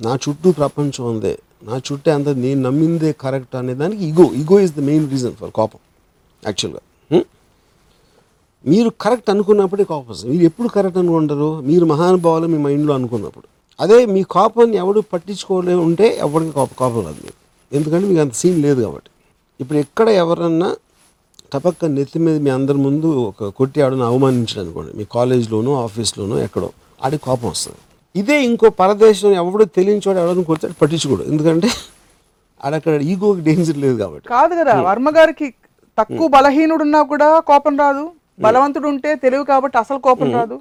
నా 0.00 0.12
చుట్టూ 0.24 0.48
ప్రపంచం 0.60 1.04
ఉందే 1.12 1.34
నా 1.68 1.76
చుట్టూ 1.88 2.08
అంత 2.16 2.28
నేను 2.44 2.60
నమ్మిందే 2.66 3.10
కరెక్ట్ 3.24 3.54
అనే 3.60 3.74
దానికి 3.82 4.02
ego 4.08 4.26
ego 4.40 4.56
is 4.64 4.74
the 4.78 4.82
main 4.88 5.06
reason 5.14 5.34
for 5.40 5.52
కోపం 5.58 5.80
యాక్చువల్గా. 6.42 6.82
మీరు 8.72 8.90
కరెక్ట్ 9.04 9.28
అనుకున్నప్పుడే 9.34 9.84
కోపం 9.92 10.06
వస్తుంది. 10.12 10.32
మీరు 10.34 10.44
ఎప్పుడు 10.50 10.68
కరెక్ట్ 10.76 10.98
అనుకుంటారు? 11.02 11.48
మీరు 11.68 11.84
మహానుభావులు 11.92 12.46
మీ 12.52 12.58
మైండ్లో 12.66 12.92
అనుకున్నప్పుడు. 12.98 13.46
అదే 13.80 13.98
మీ 14.14 14.22
కోపాన్ని 14.36 14.76
ఎవడు 14.82 15.00
పట్టించుకోలే 15.12 15.74
ఉంటే 15.86 16.06
ఎవరికి 16.26 16.52
కోప 16.58 16.70
కోపం 16.82 17.00
రాదు 17.06 17.32
ఎందుకంటే 17.72 18.04
మీకు 18.10 18.20
అంత 18.24 18.34
సీన్ 18.42 18.60
లేదు 18.66 18.80
కాబట్టి. 18.86 19.08
ఇప్పుడు 19.60 19.78
ఎక్కడ 19.84 20.08
ఎవరన్నా 20.22 20.68
టపక్క 21.52 21.88
నెత్తి 21.96 22.18
మీద 22.26 22.36
మీ 22.44 22.50
అందరి 22.58 22.78
ముందు 22.86 23.08
ఒక 23.30 23.48
కొట్టి 23.58 23.78
ఆడని 23.84 24.04
అవమానించడం 24.10 24.62
అనుకోండి 24.64 24.92
మీ 24.98 25.04
కాలేజ్లోనో 25.16 25.72
ఆఫీస్లోనో 25.86 26.36
ఎక్కడో 26.46 26.68
ఆడికి 27.04 27.22
కోపం 27.26 27.48
వస్తుంది. 27.54 27.80
ఇదే 28.20 28.36
ఇంకో 28.48 28.66
పరదేశంలో 28.80 29.34
ఎవడో 29.42 29.64
తెలియని 29.78 30.02
చోట 30.06 30.16
ఎవడని 30.22 30.44
కొడితే 30.50 30.68
పట్టించుకోడు. 30.80 31.24
ఎందుకంటే 31.32 31.68
ఆడక్కడ 32.66 32.94
ఈగోకి 33.12 33.42
డేంజర్ 33.48 33.78
లేదు 33.84 33.96
కాబట్టి. 34.02 34.26
కాదు 34.36 34.54
కదా 34.60 34.74
వర్మ 34.88 35.08
గారికి 35.18 35.48
తక్కువ 35.98 36.26
బలహీనుడు 36.36 36.82
ఉన్నా 36.86 37.00
కూడా 37.12 37.28
కోపం 37.50 37.74
రాదు. 37.84 38.04
బలవంతుడు 38.46 38.86
ఉంటే 38.92 39.10
తెలివి 39.24 39.44
కాబట్టి 39.52 39.76
అసలు 39.82 39.98
కోపం 40.08 40.28
రాదు. 40.38 40.56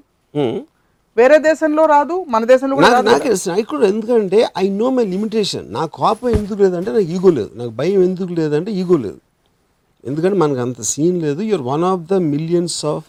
వేరే 1.18 1.38
దేశంలో 1.50 1.84
రాదు 1.94 2.16
మన 2.34 2.42
దేశంలో 2.52 2.76
కూడా 2.78 2.90
నాకు 2.90 3.08
రాదు. 3.08 3.12
నాకు 3.14 3.50
నాకు 3.52 3.68
కూడా 3.74 3.86
ఎందుకంటే 3.94 4.40
ఐ 4.64 4.66
నో 4.82 4.88
మై 4.98 5.06
లిమిటేషన్ 5.16 5.66
నా 5.78 5.84
కోపం 6.00 6.30
ఎందుకు 6.38 6.60
లేదంటే 6.64 6.90
నాకు 6.98 7.10
ఈగో 7.16 7.32
లేదు. 7.40 7.52
నాకు 7.60 7.74
భయం 7.80 8.00
ఎందుకు 8.10 8.34
లేదంటే 8.40 8.72
ఈగో 8.82 8.98
లేదు. 9.06 9.20
ఎందుకంటే 10.10 10.38
మనకు 10.44 10.62
అంత 10.66 10.82
సీన్ 10.92 11.18
లేదు. 11.26 11.42
You're 11.50 11.66
one 11.74 11.84
of 11.92 12.06
the 12.12 12.20
millions 12.34 12.78
of 12.94 13.08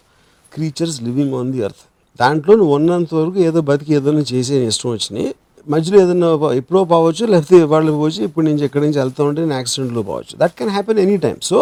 creatures 0.53 0.99
living 1.07 1.35
on 1.41 1.53
the 1.55 1.63
earth 1.67 1.85
దాంట్లో 2.21 2.53
నువ్వు 2.61 2.75
ఉన్నంత 2.79 3.15
వరకు 3.21 3.39
ఏదో 3.49 3.61
బతికి 3.71 3.93
ఏదైనా 3.99 4.25
చేసే 4.33 4.57
ఇష్టం 4.71 4.91
వచ్చినాయి. 4.97 5.29
మధ్యలో 5.67 5.97
ఏదైనా 6.05 6.29
ఎప్పుడో 6.61 6.81
పోవచ్చు 6.93 7.25
లేకపోతే 7.35 7.59
వాళ్ళు 7.73 7.91
పోవచ్చు 8.01 8.21
ఇప్పుడు 8.29 8.45
నుంచి 8.49 8.65
ఎక్కడి 8.69 8.85
నుంచి 8.87 9.01
వెళ్తా 9.03 9.23
ఉంటే 9.29 9.41
నేను 9.47 9.57
యాక్సిడెంట్లో 9.61 10.03
పోవచ్చు. 10.11 10.35
That 10.43 10.55
can 10.59 10.73
happen 10.77 11.01
any 11.05 11.17
time 11.27 11.39
so 11.51 11.59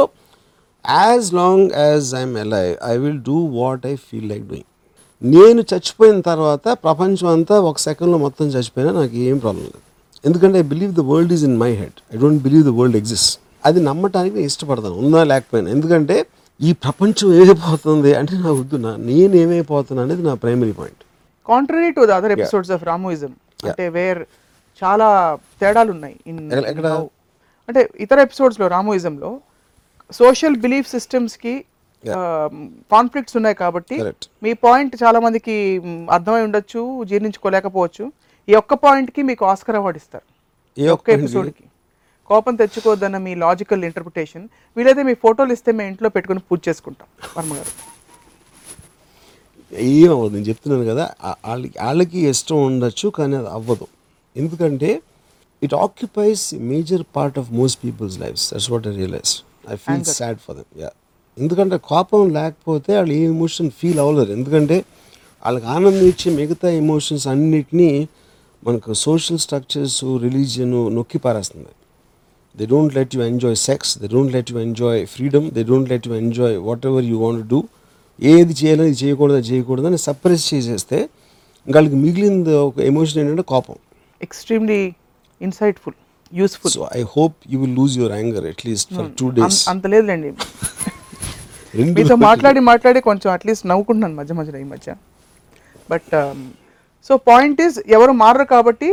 as 0.84 1.28
long 1.40 1.64
as 1.84 2.08
I'm 2.20 2.36
alive 2.44 2.72
I 2.92 2.94
will 3.04 3.22
do 3.30 3.38
what 3.60 3.84
I 3.92 3.94
feel 4.08 4.28
like 4.32 4.44
doing 4.52 4.68
నేను 5.22 5.60
చచ్చిపోయిన 5.70 6.18
తర్వాత 6.28 6.68
ప్రపంచం 6.84 7.28
అంతా 7.34 7.56
ఒక 7.70 7.78
సెకండ్లో 7.86 8.18
మొత్తం 8.26 8.46
చచ్చిపోయినా 8.54 8.92
నాకు 9.00 9.16
ఏం 9.28 9.38
ప్రాబ్లం 9.42 9.64
లేదు. 9.64 9.80
ఎందుకంటే 10.24 10.56
I 10.62 10.64
believe 10.72 10.92
the 10.98 11.02
world 11.10 11.32
is 11.36 11.44
in 11.48 11.56
my 11.64 11.70
head 11.80 11.98
I 12.14 12.18
don't 12.22 12.42
believe 12.46 12.64
the 12.68 12.72
world 12.78 12.98
exist 13.00 13.32
అది 13.68 13.80
నమ్మటానికి 13.88 14.34
నేను 14.36 14.48
ఇష్టపడతాను. 14.52 14.94
ఉన్నా 15.02 15.20
లేకపోయినా. 15.32 15.68
ఎందుకంటే 15.76 16.16
ఈ 16.60 16.70
ప్రపంచం 16.84 17.28
ఏమైపోతుంది 17.40 18.10
అంటే 18.20 18.34
నా 18.44 18.50
వద్దు 18.60 18.76
నా 18.86 18.92
నేను 19.10 19.34
ఏమైపోతున్నా 19.42 20.00
అనేది 20.06 20.22
నా 20.28 20.34
primary 20.44 20.74
point 20.80 21.02
contrary 21.48 21.90
to 21.98 22.02
the 22.10 22.16
other 22.20 22.32
episodes 22.36 22.72
of 22.76 22.82
Ramuism 22.90 23.32
అంటే 23.68 23.86
వేర్ 23.98 24.20
చాలా 24.82 25.08
తేడాలు 25.60 25.90
ఉన్నాయి? 25.96 26.16
అంటే 27.68 27.80
ఇతర 28.04 28.18
ఎపిసోడ్స్లో 28.26 28.66
రామోయిజం 28.74 29.14
లో 29.24 29.30
సోషల్ 30.20 30.56
బిలీఫ్ 30.64 30.88
సిస్టమ్స్కి 30.96 31.54
కాన్ఫ్లిక్ట్స్ 32.94 33.36
ఉన్నాయి 33.38 33.56
కాబట్టి. 33.62 33.96
మీ 34.44 34.52
పాయింట్ 34.66 34.94
చాలా 35.02 35.18
మందికి 35.26 35.56
అర్థమై 36.16 36.42
ఉండొచ్చు 36.48 36.80
జీర్ణించుకోలేకపోవచ్చు. 37.10 38.04
ఈ 38.48 38.54
ఒక్క 38.62 38.74
పాయింట్కి 38.84 39.22
మీకు 39.30 39.42
ఆస్కర్ 39.52 39.78
అవార్డు 39.80 40.00
ఇస్తారు. 40.02 40.26
ఈ 40.82 40.86
ఒక్క 40.96 41.10
ఎపిసోడ్కి 41.18 41.64
కోపం 42.30 42.54
తెచ్చుకోవద్దన్న 42.60 43.18
మీ 43.26 43.32
లాజికల్ 43.44 43.84
ఇంటర్ప్రిటేషన్ 43.88 44.44
వీలైతే 44.76 45.02
మీ 45.08 45.14
ఫోటోలు 45.24 45.52
ఇస్తే 45.56 45.70
మేము 45.78 45.88
ఇంట్లో 45.92 46.08
పెట్టుకుని 46.16 46.42
పూజ 46.48 46.60
చేసుకుంటాం 46.68 47.08
వర్మ 47.36 47.52
గారు. 47.60 47.72
ఏం 49.72 50.10
అవ్వదు 50.14 50.32
నేను 50.36 50.46
చెప్తున్నాను 50.50 50.86
కదా 50.92 51.04
వాళ్ళకి 51.48 51.76
వాళ్ళకి 51.86 52.20
ఇష్టం 52.32 52.58
ఉండొచ్చు 52.68 53.08
కానీ 53.18 53.34
అది 53.40 53.50
అవ్వదు. 53.58 53.86
ఎందుకంటే 54.36 54.90
it 55.66 55.74
occupies 55.86 56.44
major 56.72 57.04
part 57.16 57.36
of 57.42 57.50
most 57.60 57.78
people's 57.84 58.16
lifes 58.24 58.46
that's 58.52 58.68
what 58.74 58.86
I 58.90 58.94
realize 59.02 59.32
I 59.74 59.76
feel 59.84 60.04
sad 60.20 60.40
for 60.46 60.56
them 60.60 60.70
yeah 60.84 60.90
ఎందుకంటే 61.38 61.76
కోపం 61.90 62.22
లేకపోతే 62.38 62.90
వాళ్ళు 62.98 63.12
ఏ 63.18 63.22
ఎమోషన్ 63.34 63.70
ఫీల్ 63.78 64.00
అవ్వలేరు. 64.04 64.32
ఎందుకంటే 64.38 64.76
వాళ్ళకి 65.44 65.66
ఆనందం 65.74 66.06
ఇచ్చే 66.12 66.30
మిగతా 66.38 66.68
ఎమోషన్స్ 66.82 67.26
అన్నిటినీ 67.32 67.90
మనకు 68.68 68.92
సోషల్ 69.06 69.40
స్ట్రక్చర్స్ 69.44 70.00
రిలీజియన్ 70.24 70.74
నొక్కి 70.96 71.18
పారేస్తుంది. 71.26 71.72
They 72.58 72.64
don't 72.72 72.94
let 72.98 73.12
you 73.16 73.22
enjoy 73.30 73.56
sex 73.68 73.90
they 74.02 74.08
don't 74.14 74.32
let 74.36 74.50
you 74.52 74.58
enjoy 74.66 75.00
freedom 75.14 75.46
they 75.56 75.62
don't 75.70 75.88
let 75.92 76.08
you 76.08 76.14
enjoy 76.24 76.56
whatever 76.90 77.06
you 77.12 77.18
want 77.24 77.44
do 77.52 77.60
ఏది 78.32 78.54
చేయాలో 78.60 78.84
ఇది 78.90 78.98
చేయకూడదు 79.04 79.42
చేయకూడదు 79.50 79.86
అని 79.90 79.98
సప్రెస్ 80.06 80.46
చేసేస్తే 80.52 80.98
వాళ్ళకి 81.66 81.96
మిగిలిన 82.04 82.56
ఒక 82.68 82.78
ఎమోషన్ 82.90 83.18
ఏంటంటే 83.22 83.44
కోపం. 83.54 83.76
Extremely 84.26 84.80
insightful 85.40 85.96
useful 86.40 86.72
so 86.76 86.82
I 86.98 87.02
hope 87.16 87.36
you 87.52 87.58
will 87.62 87.76
lose 87.80 87.94
your 88.00 88.14
anger 88.20 88.46
at least 88.52 88.90
for 88.96 89.10
two 89.20 89.28
days 89.38 89.60
అంత 89.72 89.86
లేదులేండి. 89.94 90.30
మీతో 91.96 92.14
మాట్లాడి 92.28 92.60
మాట్లాడి 92.70 93.00
కొంచెం 93.08 93.28
అట్లీస్ట్ 93.36 93.64
నవ్వుకుంటున్నాను 93.70 94.16
మధ్య 94.20 94.34
మధ్యలో 94.40 94.58
ఈ 94.64 94.66
మధ్య. 94.72 94.94
బట్ 95.90 96.10
సో 97.08 97.16
పాయింట్ 97.30 97.60
ఈస్ 97.66 97.78
ఎవరు 97.96 98.12
మారరు 98.22 98.46
కాబట్టి 98.54 98.90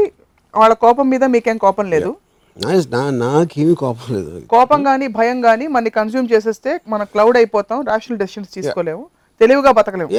వాళ్ళ 0.53 0.73
కోపం 0.86 1.07
మీద 1.13 1.23
మీకేం 1.36 1.57
కోపం 1.65 1.88
లేదు. 1.93 2.11
నాకేమీ 3.23 3.73
కోపం 3.84 4.07
లేదు. 4.15 4.32
కోపం 4.55 4.80
కానీ 4.89 5.07
భయం 5.19 5.39
కానీ 5.47 5.65
మనని 5.75 5.91
కన్స్యూమ్ 5.99 6.30
చేసేస్తే 6.34 6.71
మన 6.93 7.01
క్లౌడ్ 7.13 7.38
అయిపోతాం 7.41 7.82
రేషనల్ 7.91 8.19
డెసిషన్స్ 8.23 8.53
తీసుకోలేము 8.57 9.03
తెలివిగా 9.41 9.71
బతకలేము. 9.80 10.11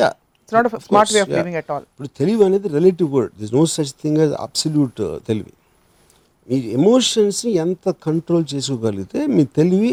Smart 0.89 1.13
way 1.15 1.21
of 1.23 1.31
Yeah. 1.31 1.39
Living 1.39 1.59
at 1.61 1.71
all 1.75 1.85
ఇప్పుడు 1.93 2.11
తెలివి 2.19 2.43
అనేది 2.49 2.69
relative 2.77 3.09
word 3.15 3.33
this 3.41 3.55
no 3.61 3.65
such 3.77 3.95
thing 4.03 4.19
as 4.25 4.35
absolute 4.47 5.01
తెలివి. 5.29 5.53
మీ 6.49 6.57
ఎమోషన్స్ని 6.79 7.51
ఎంత 7.65 7.95
కంట్రోల్ 8.07 8.47
చేసుకోగలిగితే 8.55 9.21
మీ 9.37 9.43
తెలివి 9.59 9.93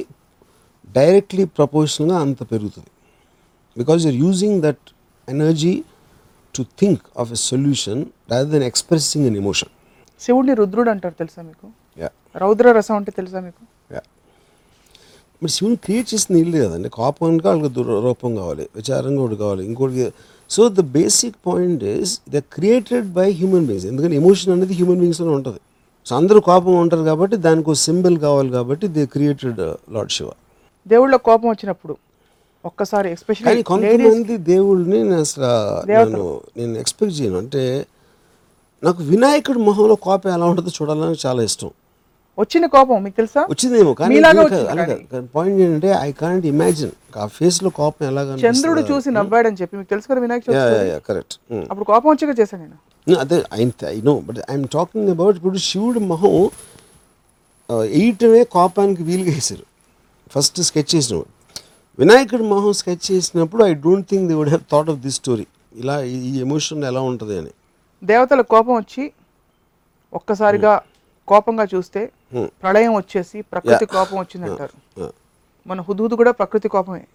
డైరెక్ట్లీ 0.97 1.43
ప్రపోర్షనల్గా 1.57 2.17
అంత 2.25 2.39
పెరుగుతుంది. 2.51 2.91
Because 3.79 4.01
you're 4.07 4.19
using 4.25 4.57
that 4.65 4.85
energy 5.27 5.73
to 6.55 6.63
think 6.81 7.05
of 7.21 7.31
a 7.37 7.39
solution 7.49 8.01
rather 8.31 8.51
than 8.55 8.65
expressing 8.71 9.25
an 9.29 9.37
emotion 9.43 9.71
శివుడిని 10.25 10.53
రుద్రుడు 10.59 10.89
అంటారు 10.93 11.15
తెలుసా 11.21 11.41
మీకు? 11.47 11.65
యా 12.01 12.09
రౌద్ర 12.43 12.71
రసం 12.77 12.95
అంటే 12.99 13.11
తెలుసా 13.19 13.39
మీకు? 13.47 13.61
యా 13.95 14.01
మరి 15.41 15.51
శివుని 15.55 15.77
క్రియేట్ 15.85 16.07
చేసింది 16.11 16.37
ఇల్లు 16.43 16.57
కదండి 16.65 16.89
కోపానికి 16.97 17.47
వాళ్ళకి 17.47 17.83
రూపం 18.05 18.31
కావాలి 18.41 18.65
విచారంగా 18.79 19.21
ఒకటి 19.25 19.37
కావాలి 19.43 19.63
ఇంకోటి 19.69 20.05
so 20.49 20.61
the 20.77 20.83
basic 20.97 21.37
point 21.47 21.83
is 21.95 22.13
the 22.35 22.41
created 22.55 23.07
by 23.19 23.27
human 23.39 23.65
beings 23.67 23.87
ఎందుకంటే 23.91 24.15
ఎమోషన్ 24.21 24.51
అనేది 24.55 24.73
హ్యూమన్ 24.79 24.99
బీయింగ్స్లో 25.01 25.31
ఉంటుంది. 25.39 25.59
సో 26.07 26.11
అందరూ 26.19 26.39
కోపం 26.49 26.73
ఉంటారు 26.83 27.03
కాబట్టి 27.11 27.35
దానికి 27.45 27.67
ఒక 27.71 27.77
సింబల్ 27.87 28.17
కావాలి 28.25 28.49
కాబట్టి 28.57 28.87
దే 28.97 29.03
క్రియేటెడ్ 29.15 29.61
లార్డ్ 29.95 30.13
శివ 30.17 30.29
దేవుళ్ళ 30.85 31.15
కోపం 31.27 31.47
వచ్చినప్పుడు 31.49 31.93
ఒక్కసారి 32.63 33.07
ఎస్పెషల్లీ 33.11 33.63
కొంతమంది 33.71 34.35
నేను 34.93 35.15
అసలు 35.19 35.49
నేను 35.89 36.21
నేను 36.57 36.75
ఎక్స్పెక్ట్ 36.79 37.15
చేయను. 37.17 37.37
అంటే 37.43 37.63
నాకు 38.83 39.01
వినాయకుడి 39.09 39.59
మొహంలో 39.67 39.95
కోపం 40.05 40.29
ఎలా 40.33 40.45
ఉంటుందో 40.51 40.71
చూడాలని 40.77 41.19
చాలా 41.25 41.41
ఇష్టం. 41.43 41.71
వచ్చిన 42.37 42.65
కోపం 42.73 42.97
మీకు 43.03 43.15
తెలుసా? 43.15 43.41
వచ్చిందేమో 43.49 43.91
కానీ 43.99 44.15
పాయింట్ 45.35 45.59
ఏంటంటే 45.61 45.91
ఐ 45.99 46.09
కాంట్ 46.17 46.45
ఇమాజిన్ 46.45 46.91
ఆ 47.17 47.27
ఫేస్లో 47.35 47.69
కోపం 47.77 48.03
ఎలా 48.09 48.21
చంద్రుడు 48.43 48.81
చూసి 48.89 49.09
నవ్వాడని 49.17 49.57
చెప్పి 49.61 49.75
మీకు 49.77 49.89
తెలుసు 49.93 50.07
కదా 50.09 50.19
వినాయక 50.19 50.43
చవితి 50.47 50.97
కరెక్ట్ 51.07 51.35
అప్పుడు 51.69 51.85
కోపం 51.91 52.09
వచ్చాక 52.11 52.33
చేశాను 52.41 52.61
నేను. 52.63 52.77
అదే 53.19 53.37
I 53.89 53.97
know 54.03 54.15
but 54.27 54.39
I'm 54.49 54.67
talking 54.73 55.09
about 55.09 55.37
ఇప్పుడు 55.39 55.61
శివుడి 55.67 56.01
మొహం 56.09 56.35
ఆ, 57.69 57.75
వేయటమే 57.91 58.41
కోపానికి 58.53 59.03
వీలుగా 59.03 59.31
వేశారు. 59.31 59.63
ఫస్ట్ 60.31 60.61
స్కెచ్ 60.61 60.95
చేసినప్పుడు. 60.95 61.59
వినాయకుడి 61.99 62.43
మొహం 62.43 62.73
స్కెచ్ 62.73 63.11
చేసినప్పుడు 63.11 63.63
I 63.63 63.73
don't 63.73 64.09
think 64.09 64.29
they 64.29 64.33
would 64.33 64.49
have 64.49 64.71
thought 64.71 64.89
of 64.89 64.99
this 64.99 65.15
story 65.15 65.45
ఇలా 65.75 66.03
ఈ- 66.03 66.39
ఎమోషన్ 66.39 66.83
ఎలా 66.83 67.01
ఉంటుంది 67.01 67.37
అని. 67.37 67.49
దేవతల 68.03 68.41
కోపం 68.41 68.75
వచ్చి 68.75 69.11
ఒక్కసారిగా 70.13 70.81
కోపంగా 71.27 71.67
చూస్తే 71.75 72.11
ప్రళయం 72.63 72.93
వచ్చేసి 72.95 73.41
ప్రకృతి 73.41 73.85
కోపం 73.85 74.19
వచ్చింది 74.19 74.51
అంటారు 74.51 75.13
మన 75.67 75.81
హుదూదు 75.81 76.15
కూడా 76.15 76.31
ప్రకృతి 76.31 76.67
కోపమే. 76.69 77.05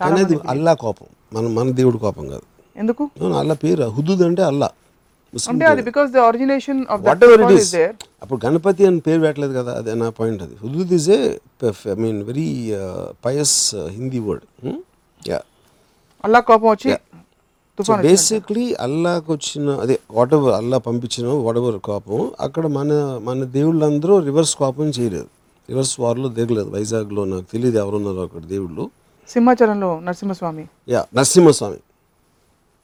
అది 0.00 0.22
అల్లా 0.48 0.74
కోపం. 0.74 1.06
మన 1.32 1.46
మన 1.46 1.70
దేవుడి 1.70 1.98
కోపం 1.98 2.28
కాదు. 2.28 2.42
ఎందుకు? 2.76 3.10
అల్లా 3.38 3.54
పేరు. 3.54 3.84
హుదూద్ 3.84 4.22
అంటే 4.22 4.42
అల్లా. 4.42 4.70
ముస్లిం 5.34 5.52
అంటే 5.52 5.64
అది 5.64 5.82
because 5.82 6.10
the 6.10 6.18
origination 6.22 6.80
of 6.90 7.02
whatever 7.24 7.42
it 7.42 7.54
is 7.58 7.74
అప్పుడు 8.22 8.46
గణపతి 8.46 8.86
అని 8.86 9.00
పేరు 9.00 9.20
పెట్టలేదు 9.20 9.52
కదా 9.58 9.72
అదే 9.76 9.94
నా 9.94 10.10
పాయింట్ 10.10 10.42
అది. 10.42 10.54
Hudhud 10.62 10.92
is 10.92 11.10
a 11.10 11.20
I 11.90 11.94
mean 11.94 12.22
very 12.22 12.48
pious 13.24 13.56
Hindi 13.88 14.18
word 14.18 14.44
yeah 15.28 15.40
అల్లా 16.24 16.40
కోపం 16.40 16.70
వచ్చి 16.70 16.90
బేసిక్లీ 18.02 18.74
అల్లాకి 18.80 19.32
వచ్చిన 19.32 19.70
అదే 19.80 19.98
వాట్ 20.10 20.34
ఎవర్ 20.34 20.54
అల్లా 20.54 20.78
పంపించిన 20.78 21.26
వాట్ 21.46 21.56
ఎవర్ 21.56 21.78
కోపం 21.80 22.32
అక్కడ 22.40 22.66
మన 22.66 22.90
మన 23.22 23.44
దేవుళ్ళందరూ 23.44 24.18
రివర్స్ 24.18 24.54
కోపం 24.56 24.84
చేయలేదు. 24.88 25.28
రివర్స్ 25.68 26.00
వార్లో 26.00 26.28
దిగలేదు. 26.28 26.70
వైజాగ్లో 26.70 27.24
నాకు 27.24 27.46
తెలియదు 27.52 27.78
ఎవరున్నారో 27.78 28.22
అక్కడ 28.22 28.44
దేవుళ్ళు. 28.44 28.84
సింహాచలంలో 29.28 30.00
నరసింహస్వామి. 30.00 30.64
యా 30.88 31.06
నరసింహస్వామి. 31.14 31.78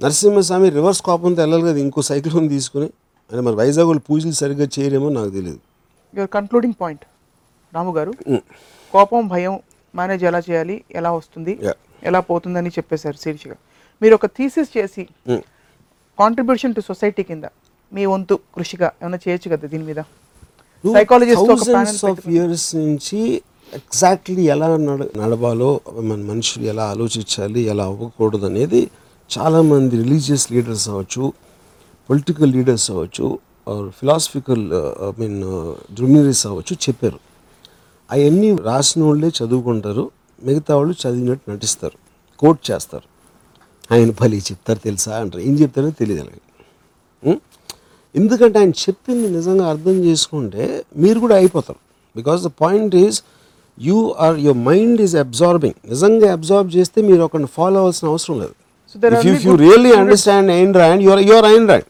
నరసింహస్వామి 0.03 0.69
రివర్స్ 0.75 1.01
కోపంతో 1.07 1.41
వెళ్ళాలి 1.43 1.65
కదా 1.69 1.79
ఇంకో 1.85 2.01
సైక్లోన్ 2.09 2.49
తీసుకుని. 2.49 2.89
అంటే 3.31 3.41
మరి 3.47 3.57
వైజాగ్ 3.61 3.89
వాళ్ళు 3.91 4.03
పూజలు 4.09 4.35
సరిగ్గా 4.41 4.67
చేయరేమో 4.75 5.09
నాకు 5.17 5.31
తెలియదు. 5.37 5.59
యువర్ 6.15 6.31
కన్క్లూడింగ్ 6.35 6.77
పాయింట్ 6.83 7.03
రాము 7.75 7.93
గారు. 7.97 8.13
కోపం 8.95 9.23
భయం 9.33 9.55
మేనేజ్ 9.95 10.23
ఎలా 10.31 10.41
చేయాలి 10.49 10.77
ఎలా 10.99 11.11
వస్తుంది. 11.17 11.55
ఎలా 12.11 12.21
పోతుందని 12.29 12.71
చెప్పేశారు 12.77 13.19
శీర్షిక. 13.25 13.53
మీరు 14.03 14.15
ఒక 14.19 14.27
థీసిస్ 14.37 14.71
చేసి. 14.77 15.05
కాంట్రిబ్యూషన్ 16.19 16.77
టు 16.79 16.85
సొసైటీ 16.91 17.25
కింద 17.31 17.45
మీ 17.93 18.05
వంతు 18.13 18.39
కృషిగా 18.57 18.91
ఏమైనా 19.03 19.21
చేయొచ్చు 19.27 19.51
కదా 19.57 19.69
దీని 19.75 19.85
మీద? 19.91 20.01
సైకాలజిస్ట్ 20.85 22.29
ఇయర్స్ 22.37 22.69
నుంచి 22.77 23.21
ఎగ్జాక్ట్లీ 23.81 24.43
ఎలా 24.55 24.71
నడ 24.87 25.03
నడవాలో 25.23 25.73
మన 26.09 26.21
మనుషులు 26.33 26.67
ఎలా 26.75 26.87
ఆలోచించాలి 26.95 27.61
ఎలా 27.73 27.85
అవ్వకూడదు 27.93 28.47
అనేది 28.47 28.83
చాలామంది 29.37 29.95
రిలీజియస్ 30.03 30.47
లీడర్స్ 30.53 30.89
అవ్వచ్చు 30.89 31.25
పొలిటికల్ 32.11 32.51
లీడర్స్ 32.57 32.87
అవ్వచ్చు 32.91 33.27
ఫిలాసఫికల్ 33.99 34.65
ఐ 35.07 35.11
మీన్ 35.21 35.41
జూనియర్స్ 35.99 36.45
అవ్వచ్చు 36.51 36.75
చెప్పారు. 36.87 37.19
అవన్నీ 38.11 38.51
రాసిన 38.69 39.03
వాళ్ళే 39.09 39.31
చదువుకుంటారు 39.39 40.05
మిగతా 40.43 40.73
వాళ్ళు 40.77 40.95
చదివినట్టు 41.03 41.47
నటిస్తారు 41.51 41.99
కోట్ 42.41 42.61
చేస్తారు. 42.71 43.07
ఆయన 43.95 44.11
పలి 44.21 44.39
చెప్తారు 44.49 44.81
తెలుసా 44.89 45.13
అంటారు. 45.21 45.43
ఏం 45.49 45.55
చెప్తారో 45.63 45.91
తెలియదు 46.01 46.23
అలాగే 46.25 46.43
ఎందుకంటే 48.15 48.57
ఆయన 48.59 48.73
చెప్పింది 48.85 49.27
నిజంగా 49.37 49.65
అర్థం 49.73 49.97
చేసుకుంటే 50.05 50.63
మీరు 50.97 51.19
కూడా 51.25 51.35
అయిపోతారు. 51.37 51.81
Because 52.17 52.41
the 52.47 52.51
point 52.63 52.95
is 52.97 53.19
you 53.81 53.99
are 54.27 54.39
your 54.47 54.61
mind 54.69 55.01
is 55.07 55.17
absorbing 55.25 55.79
నిజంగా 55.91 56.29
అబ్జార్బ్ 56.37 56.71
చేస్తే 56.77 56.99
మీరు 57.09 57.23
ఒకరిని 57.29 57.51
ఫాలో 57.59 57.77
అవ్వాల్సిన 57.83 58.09
అవసరం 58.15 58.37
లేదు. 58.43 58.57
If 58.95 59.05
you 59.05 59.11
only 59.21 59.45
you 59.45 59.53
good 59.53 59.63
really 59.67 59.93
understand 60.01 60.51
Ayn 60.59 60.75
Rand 60.81 61.03
your 61.07 61.23
your 61.31 61.47
Ayn 61.55 61.67
Rand 61.71 61.89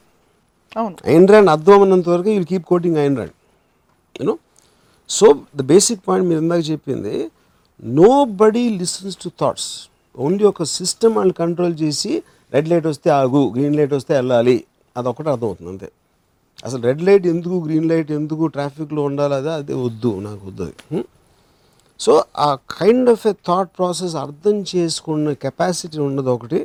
అవును. 0.77 0.97
ఐన్ 1.15 1.29
ర్యాండ్ 1.33 1.51
అర్థం 1.55 1.83
అన్నంత 1.85 2.09
వరకు 2.15 2.31
you 2.39 2.43
keep 2.53 2.67
quoting 2.73 2.99
Ayn 3.05 3.17
Rand 3.21 3.35
you know 4.17 4.35
so 5.11 5.27
the 5.59 5.65
basic 5.73 6.03
point 6.09 6.27
మీరు 6.31 6.41
ఇందాక 6.45 6.65
చెప్పింది 6.71 7.15
nobody 8.41 8.65
listens 8.81 9.19
to 9.25 9.31
thoughts 9.43 9.69
only 10.15 10.45
ఒక 10.53 10.63
system 10.79 11.15
వాళ్ళు 11.19 11.35
control 11.43 11.75
చేసి 11.83 12.13
రెడ్ 12.53 12.69
లైట్ 12.73 12.87
వస్తే 12.93 13.09
ఆగు 13.21 13.41
గ్రీన్ 13.55 13.77
లైట్ 13.79 13.95
వస్తే 13.99 14.13
వెళ్ళాలి. 14.15 14.57
అదొకటి 14.97 15.29
అర్థమవుతుంది 15.33 15.71
అంతే. 15.73 15.89
అసలు 16.67 16.81
రెడ్ 16.89 17.03
లైట్ 17.09 17.27
ఎందుకు 17.33 17.57
గ్రీన్ 17.67 17.89
లైట్ 17.91 18.11
ఎందుకు 18.19 18.45
ట్రాఫిక్లో 18.55 19.03
ఉండాలి 19.09 19.35
అదే 19.41 19.53
అదే 19.61 19.75
వద్దు 19.85 20.11
నాకు 20.27 20.43
వద్దు 20.49 20.63
అది? 20.69 21.03
సో 22.01 22.13
ఆ 22.47 22.49
kind 22.79 23.09
of 23.15 23.25
a 23.27 23.35
thought 23.49 23.71
process 23.79 24.15
అర్థం 24.25 24.57
చేసుకున్న 24.73 25.33
కెపాసిటీ 25.45 25.99
ఉండదు 26.09 26.31
ఒకటి. 26.37 26.61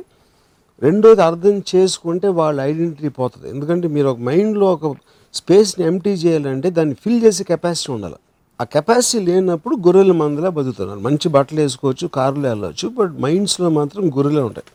రెండోది 0.82 1.22
అర్థం 1.22 1.56
చేసుకుంటే 1.72 2.28
వాళ్ళ 2.38 2.60
ఐడెంటిటీ 2.70 3.08
పోతుంది. 3.18 3.46
ఎందుకంటే 3.50 3.88
మీరు 3.88 4.08
ఒక 4.12 4.20
మైండ్లో 4.28 4.66
ఒక 4.76 4.94
స్పేస్ని 5.34 5.86
ఎంటీ 5.86 6.10
చేయాలంటే 6.10 6.70
దాన్ని 6.70 6.96
ఫిల్ 7.04 7.20
చేసే 7.24 7.44
కెపాసిటీ 7.44 7.92
ఉండాలి. 7.92 8.18
ఆ 8.60 8.64
కెపాసిటీ 8.64 9.24
లేనప్పుడు 9.26 9.74
గొర్రెల 9.86 10.12
మందలా 10.12 10.48
బతుకుతున్నారు. 10.48 11.00
మంచి 11.00 11.28
బట్టలు 11.36 11.60
వేసుకోవచ్చు 11.60 12.06
కార్లు 12.16 12.46
వెళ్ళవచ్చు 12.48 12.88
బట్ 12.98 13.14
మైండ్స్లో 13.24 13.68
మాత్రం 13.78 14.04
గొర్రెలే 14.16 14.42
ఉంటాయి. 14.48 14.68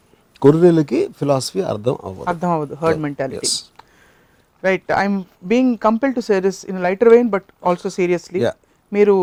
గొర్రెలకి 0.45 1.00
ఫిలాసఫీ 1.20 1.62
అర్థం 1.74 1.97
అవ్వదు. 2.08 2.28
అర్థం 2.32 2.52
అవ్వదు 2.56 2.74
herd 2.82 3.02
mentality. 3.06 3.50
Right 4.64 4.91
I'm 5.02 5.24
being 5.52 5.78
compel 5.88 6.14
to 6.14 6.20
say 6.20 6.39
this 6.47 6.66
in 6.72 6.82
lighter 6.88 7.10
vein 7.16 7.30
but 7.36 7.47
also 7.70 7.89
seriously. 8.00 8.41
మీరు 8.94 9.16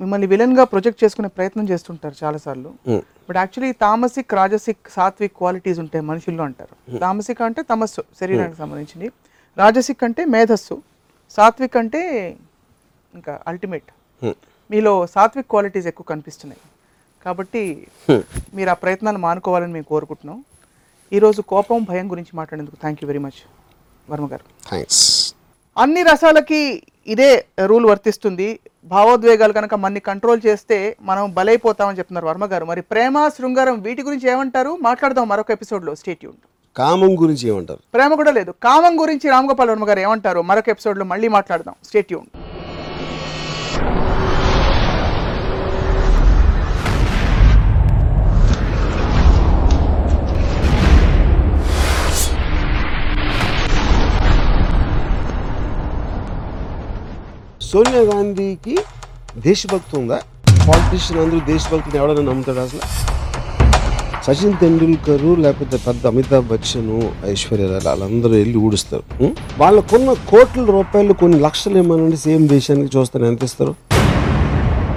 మిమ్మల్ని 0.00 0.26
విలన్గా 0.26 0.64
ప్రొజెక్ట్ 0.64 1.04
చేసుకునే 1.04 1.28
ప్రయత్నం 1.28 1.68
చేస్తుంటారు 1.68 2.14
చాలాసార్లు. 2.24 2.70
But 3.28 3.36
actually 3.36 3.72
tamasic 3.72 4.34
rajasic 4.34 4.90
sattvic 4.96 5.34
qualities 5.40 5.78
ఉంటాయి 5.78 6.04
మనుషుల్లో 6.04 6.44
అంటారు. 6.44 6.98
తామసిక్ 6.98 7.42
అంటే 7.48 7.62
తమస్సు 7.62 8.02
శరీరానికి 8.20 8.58
సంబంధించింది. 8.58 9.08
రాజసిక్ 9.58 10.04
అంటే 10.04 10.24
మేధస్సు. 10.24 10.76
సాత్విక్ 11.30 11.76
అంటే 11.76 12.02
ఇంకా 13.14 13.40
అల్టిమేట్. 13.48 13.90
మీలో 14.70 14.94
సాత్విక్ 15.06 15.50
క్వాలిటీస్ 15.50 15.86
ఎక్కువ 15.86 16.04
కనిపిస్తున్నాయి. 16.08 16.62
కాబట్టి 17.24 17.86
మీరు 18.54 18.70
ఆ 18.70 18.74
ప్రయత్నాలు 18.84 19.18
మానుకోవాలని 19.18 19.72
మేము 19.72 19.88
కోరుకుంటున్నాం. 19.88 20.38
ఈరోజు 21.12 21.40
కోపం 21.42 21.84
భయం 21.88 22.10
గురించి 22.10 22.32
మాట్లాడేందుకు 22.34 22.76
thank 22.76 23.00
you 23.02 23.06
very 23.06 23.18
much 23.18 23.40
Varma 24.10 24.26
garu. 24.32 24.46
అన్ని 25.80 26.02
రసాలకి 26.02 26.82
ఇదే 27.06 27.44
రూల్ 27.64 27.86
వర్తిస్తుంది. 27.86 28.60
భావోద్వేగాలు 28.84 29.52
కనుక 29.52 29.74
మన్ని 29.74 30.00
కంట్రోల్ 30.00 30.40
చేస్తే 30.46 30.96
మనం 31.00 31.34
బలైపోతామని 31.34 31.98
చెప్తున్నారు 31.98 32.26
వర్మ 32.26 32.44
గారు. 32.44 32.64
మరి 32.64 32.82
ప్రేమ 32.82 33.28
శృంగారం 33.28 33.80
వీటి 33.80 34.02
గురించి 34.02 34.30
ఏమంటారు? 34.30 34.78
మాట్లాడదాం 34.80 35.28
మరొక 35.28 35.50
ఎపిసోడ్లో 35.50 35.94
స్టేట్యూన్ 35.94 36.36
కామం 36.76 37.22
గురించి 37.22 37.48
ఏమంటారు? 37.48 37.80
ప్రేమ 37.94 38.14
కూడా 38.14 38.32
లేదు. 38.32 38.54
కామం 38.62 39.00
గురించి 39.00 39.30
రామగోపాల్ 39.30 39.70
వర్మ 39.70 39.88
గారు 39.88 40.00
ఏమంటారు? 40.00 40.42
మరొక 40.42 40.68
ఎపిసోడ్లో 40.68 41.04
మళ్ళీ 41.04 41.28
మాట్లాడదాం. 41.28 41.74
స్టేట్యూన్ 41.84 42.26
సోనియా 57.72 58.00
గాంధీకి 58.08 58.74
దేశభక్తి 59.44 59.94
ఉందా? 59.98 60.16
పాలిటిషియన్ 60.68 61.20
అందరూ 61.22 61.38
దేశభక్తిని 61.50 61.98
ఎవడైనా 62.00 62.22
నమ్ముతాడు 62.30 62.60
అసలు? 62.64 62.82
సచిన్ 64.26 64.56
తెండూల్కర్ 64.62 65.24
లేకపోతే 65.44 65.76
పెద్ద 65.86 66.02
అమితాబ్ 66.10 66.46
బచ్చన్ 66.50 66.90
ఐశ్వర్య 67.32 67.68
వాళ్ళందరూ 67.86 68.34
వెళ్ళి 68.42 68.58
ఊడుస్తారు. 68.66 69.04
వాళ్ళకున్న 69.62 70.12
కోట్ల 70.32 70.64
రూపాయలు 70.76 71.14
కొన్ని 71.22 71.38
లక్షలు 71.46 71.78
ఏమనండి 71.82 72.18
సేమ్ 72.26 72.44
దేశానికి 72.56 72.92
చూస్తారు 72.96 73.26
ఎంత 73.30 73.44
ఇస్తారు? 73.50 73.74